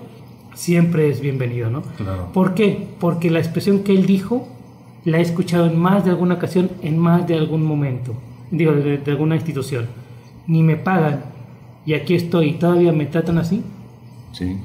siempre 0.56 1.10
es 1.10 1.22
bienvenido, 1.22 1.70
¿no? 1.70 1.84
¿Por 2.34 2.56
qué? 2.56 2.88
Porque 3.00 3.30
la 3.30 3.40
expresión 3.40 3.84
que 3.84 3.94
él 3.94 4.06
dijo 4.06 4.48
la 5.06 5.18
he 5.18 5.22
escuchado 5.22 5.66
en 5.66 5.78
más 5.78 6.06
de 6.06 6.12
alguna 6.12 6.36
ocasión, 6.36 6.70
en 6.82 6.98
más 6.98 7.28
de 7.28 7.36
algún 7.36 7.64
momento, 7.64 8.14
digo, 8.52 8.74
de, 8.74 9.02
alguna 9.08 9.36
institución. 9.36 9.88
Ni 10.48 10.64
me 10.64 10.76
pagan 10.76 11.24
y 11.86 11.94
aquí 11.94 12.16
estoy 12.16 12.50
y 12.50 12.54
todavía 12.54 12.92
me 12.92 13.06
tratan 13.06 13.38
así. 13.38 13.64
Sí. 14.32 14.58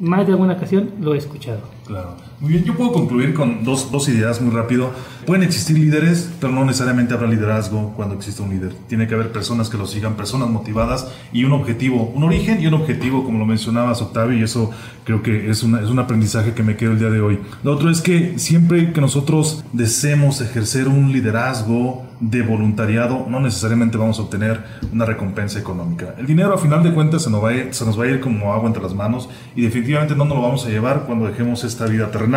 Más 0.00 0.26
de 0.26 0.32
alguna 0.32 0.54
ocasión 0.54 0.90
lo 1.00 1.14
he 1.14 1.18
escuchado. 1.18 1.62
Claro. 1.86 2.16
Muy 2.40 2.52
bien, 2.52 2.64
yo 2.64 2.76
puedo 2.76 2.92
concluir 2.92 3.34
con 3.34 3.64
dos, 3.64 3.90
dos, 3.90 4.08
ideas 4.08 4.40
muy 4.40 4.54
rápido. 4.54 4.92
Pueden 5.26 5.42
existir 5.42 5.76
líderes, 5.76 6.30
pero 6.40 6.52
no 6.52 6.64
necesariamente 6.64 7.12
habrá 7.12 7.26
liderazgo 7.26 7.92
cuando 7.96 8.14
existe 8.14 8.40
un 8.42 8.50
líder. 8.50 8.74
Tiene 8.86 9.08
que 9.08 9.14
haber 9.14 9.32
personas 9.32 9.68
que 9.68 9.76
lo 9.76 9.88
sigan, 9.88 10.14
personas 10.14 10.48
motivadas 10.48 11.10
y 11.32 11.42
un 11.42 11.52
objetivo, 11.52 12.12
un 12.14 12.22
origen 12.22 12.62
y 12.62 12.68
un 12.68 12.74
objetivo, 12.74 13.24
como 13.24 13.40
lo 13.40 13.44
mencionabas, 13.44 14.00
Octavio, 14.02 14.38
y 14.38 14.44
eso 14.44 14.70
creo 15.02 15.20
que 15.20 15.50
es, 15.50 15.64
una, 15.64 15.80
es 15.80 15.90
un 15.90 15.98
aprendizaje 15.98 16.52
que 16.52 16.62
me 16.62 16.76
quedo 16.76 16.92
el 16.92 17.00
día 17.00 17.10
de 17.10 17.20
hoy. 17.20 17.40
Lo 17.64 17.72
otro 17.72 17.90
es 17.90 18.00
que 18.00 18.38
siempre 18.38 18.92
que 18.92 19.00
nosotros 19.00 19.64
deseemos 19.72 20.40
ejercer 20.40 20.86
un 20.86 21.10
liderazgo 21.10 22.06
de 22.20 22.42
voluntariado, 22.42 23.26
no 23.28 23.40
necesariamente 23.40 23.96
vamos 23.96 24.18
a 24.18 24.22
obtener 24.22 24.64
una 24.92 25.04
recompensa 25.04 25.58
económica. 25.58 26.14
El 26.18 26.26
dinero, 26.26 26.52
a 26.52 26.58
final 26.58 26.82
de 26.82 26.92
cuentas, 26.92 27.22
se 27.22 27.30
nos 27.30 27.42
va 27.42 27.50
a 27.50 27.54
ir, 27.54 27.68
se 27.74 27.84
nos 27.84 27.98
va 27.98 28.04
a 28.04 28.08
ir 28.08 28.20
como 28.20 28.52
agua 28.52 28.66
entre 28.66 28.82
las 28.82 28.94
manos 28.94 29.28
y 29.54 29.62
definitivamente 29.62 30.16
no 30.16 30.24
nos 30.24 30.36
lo 30.36 30.42
vamos 30.42 30.66
a 30.66 30.68
llevar 30.68 31.04
cuando 31.06 31.26
dejemos 31.26 31.62
esta 31.64 31.86
vida 31.86 32.10
terrenal 32.10 32.27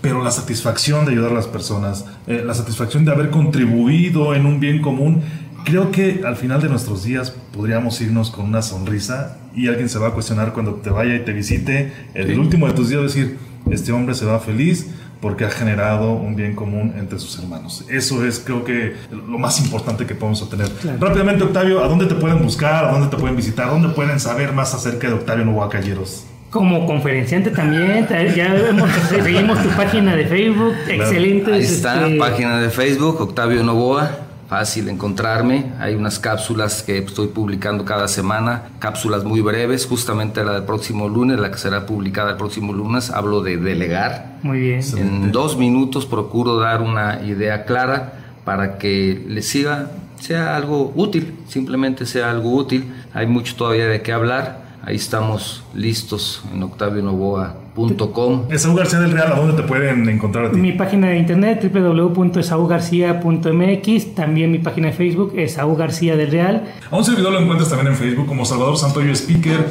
pero 0.00 0.22
la 0.22 0.30
satisfacción 0.30 1.04
de 1.04 1.12
ayudar 1.12 1.32
a 1.32 1.34
las 1.34 1.46
personas, 1.46 2.06
eh, 2.26 2.42
la 2.44 2.54
satisfacción 2.54 3.04
de 3.04 3.12
haber 3.12 3.30
contribuido 3.30 4.34
en 4.34 4.46
un 4.46 4.60
bien 4.60 4.80
común, 4.80 5.22
creo 5.64 5.90
que 5.90 6.22
al 6.24 6.36
final 6.36 6.62
de 6.62 6.68
nuestros 6.68 7.04
días 7.04 7.34
podríamos 7.52 8.00
irnos 8.00 8.30
con 8.30 8.46
una 8.46 8.62
sonrisa 8.62 9.38
y 9.54 9.68
alguien 9.68 9.88
se 9.88 9.98
va 9.98 10.08
a 10.08 10.10
cuestionar 10.12 10.52
cuando 10.52 10.74
te 10.74 10.90
vaya 10.90 11.14
y 11.14 11.24
te 11.24 11.32
visite, 11.32 11.92
el 12.14 12.38
último 12.38 12.66
de 12.66 12.72
tus 12.72 12.88
días 12.88 13.02
decir, 13.02 13.38
este 13.70 13.92
hombre 13.92 14.14
se 14.14 14.24
va 14.24 14.40
feliz 14.40 14.86
porque 15.20 15.44
ha 15.44 15.50
generado 15.50 16.12
un 16.12 16.34
bien 16.34 16.54
común 16.54 16.94
entre 16.96 17.18
sus 17.18 17.38
hermanos. 17.38 17.84
Eso 17.90 18.24
es, 18.24 18.40
creo 18.40 18.64
que, 18.64 18.94
lo 19.10 19.38
más 19.38 19.60
importante 19.60 20.06
que 20.06 20.14
podemos 20.14 20.40
obtener. 20.40 20.70
Rápidamente, 20.98 21.44
Octavio, 21.44 21.84
¿a 21.84 21.88
dónde 21.88 22.06
te 22.06 22.14
pueden 22.14 22.42
buscar? 22.42 22.86
¿A 22.86 22.92
dónde 22.92 23.08
te 23.08 23.18
pueden 23.18 23.36
visitar? 23.36 23.68
¿Dónde 23.68 23.90
pueden 23.90 24.18
saber 24.18 24.52
más 24.54 24.72
acerca 24.72 25.08
de 25.08 25.14
Octavio 25.14 25.44
Novoa 25.44 25.68
Calleros? 25.68 26.24
Como 26.50 26.84
conferenciante 26.84 27.50
también, 27.50 28.08
ya 28.34 28.52
vemos, 28.52 28.90
seguimos 29.08 29.62
tu 29.62 29.68
página 29.70 30.16
de 30.16 30.26
Facebook, 30.26 30.74
excelente. 30.88 31.52
Ahí 31.52 31.62
está, 31.62 32.08
este, 32.08 32.18
página 32.18 32.60
de 32.60 32.70
Facebook, 32.70 33.20
Octavio 33.20 33.62
Novoa, 33.62 34.10
fácil 34.48 34.88
encontrarme. 34.88 35.66
Hay 35.78 35.94
unas 35.94 36.18
cápsulas 36.18 36.82
que 36.82 36.98
estoy 36.98 37.28
publicando 37.28 37.84
cada 37.84 38.08
semana, 38.08 38.64
cápsulas 38.80 39.22
muy 39.22 39.42
breves, 39.42 39.86
justamente 39.86 40.42
la 40.42 40.54
del 40.54 40.64
próximo 40.64 41.08
lunes, 41.08 41.38
la 41.38 41.52
que 41.52 41.58
será 41.58 41.86
publicada 41.86 42.32
el 42.32 42.36
próximo 42.36 42.72
lunes, 42.72 43.10
hablo 43.10 43.42
de 43.42 43.56
delegar. 43.56 44.38
Muy 44.42 44.58
bien. 44.58 44.80
En 44.96 45.30
dos 45.30 45.56
minutos 45.56 46.04
procuro 46.04 46.56
dar 46.56 46.82
una 46.82 47.22
idea 47.24 47.64
clara 47.64 48.14
para 48.44 48.76
que 48.76 49.24
les 49.28 49.46
siga, 49.46 49.92
sea 50.18 50.56
algo 50.56 50.92
útil, 50.96 51.32
simplemente 51.46 52.06
sea 52.06 52.28
algo 52.28 52.52
útil. 52.52 52.92
Hay 53.14 53.28
mucho 53.28 53.54
todavía 53.54 53.86
de 53.86 54.02
qué 54.02 54.12
hablar 54.12 54.59
Ahí 54.82 54.96
estamos 54.96 55.62
listos 55.74 56.42
en 56.54 56.62
octavionovoa.com. 56.62 58.46
Esaú 58.50 58.74
García 58.74 59.00
del 59.00 59.10
Real, 59.12 59.30
¿a 59.32 59.36
dónde 59.36 59.60
te 59.60 59.68
pueden 59.68 60.08
encontrar 60.08 60.46
a 60.46 60.52
ti? 60.52 60.58
Mi 60.58 60.72
página 60.72 61.08
de 61.08 61.18
internet 61.18 61.70
www.esaugarcía.mx, 61.72 64.14
también 64.14 64.50
mi 64.50 64.58
página 64.58 64.86
de 64.88 64.94
Facebook, 64.94 65.34
Esaú 65.36 65.76
García 65.76 66.16
del 66.16 66.30
Real. 66.30 66.64
A 66.90 66.96
un 66.96 67.04
servidor 67.04 67.34
lo 67.34 67.40
encuentras 67.40 67.68
también 67.68 67.88
en 67.88 67.96
Facebook 67.96 68.26
como 68.26 68.46
Salvador 68.46 68.78
Santoyo 68.78 69.12
Speaker. 69.12 69.66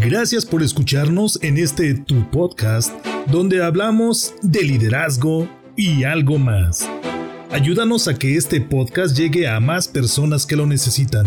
Gracias 0.00 0.46
por 0.46 0.62
escucharnos 0.62 1.38
en 1.42 1.58
este 1.58 1.92
Tu 1.94 2.24
Podcast, 2.30 2.94
donde 3.30 3.62
hablamos 3.62 4.34
de 4.42 4.62
liderazgo 4.62 5.46
y 5.76 6.04
algo 6.04 6.38
más. 6.38 6.88
Ayúdanos 7.50 8.08
a 8.08 8.14
que 8.14 8.36
este 8.36 8.62
podcast 8.62 9.14
llegue 9.16 9.46
a 9.46 9.60
más 9.60 9.88
personas 9.88 10.46
que 10.46 10.56
lo 10.56 10.64
necesitan 10.66 11.26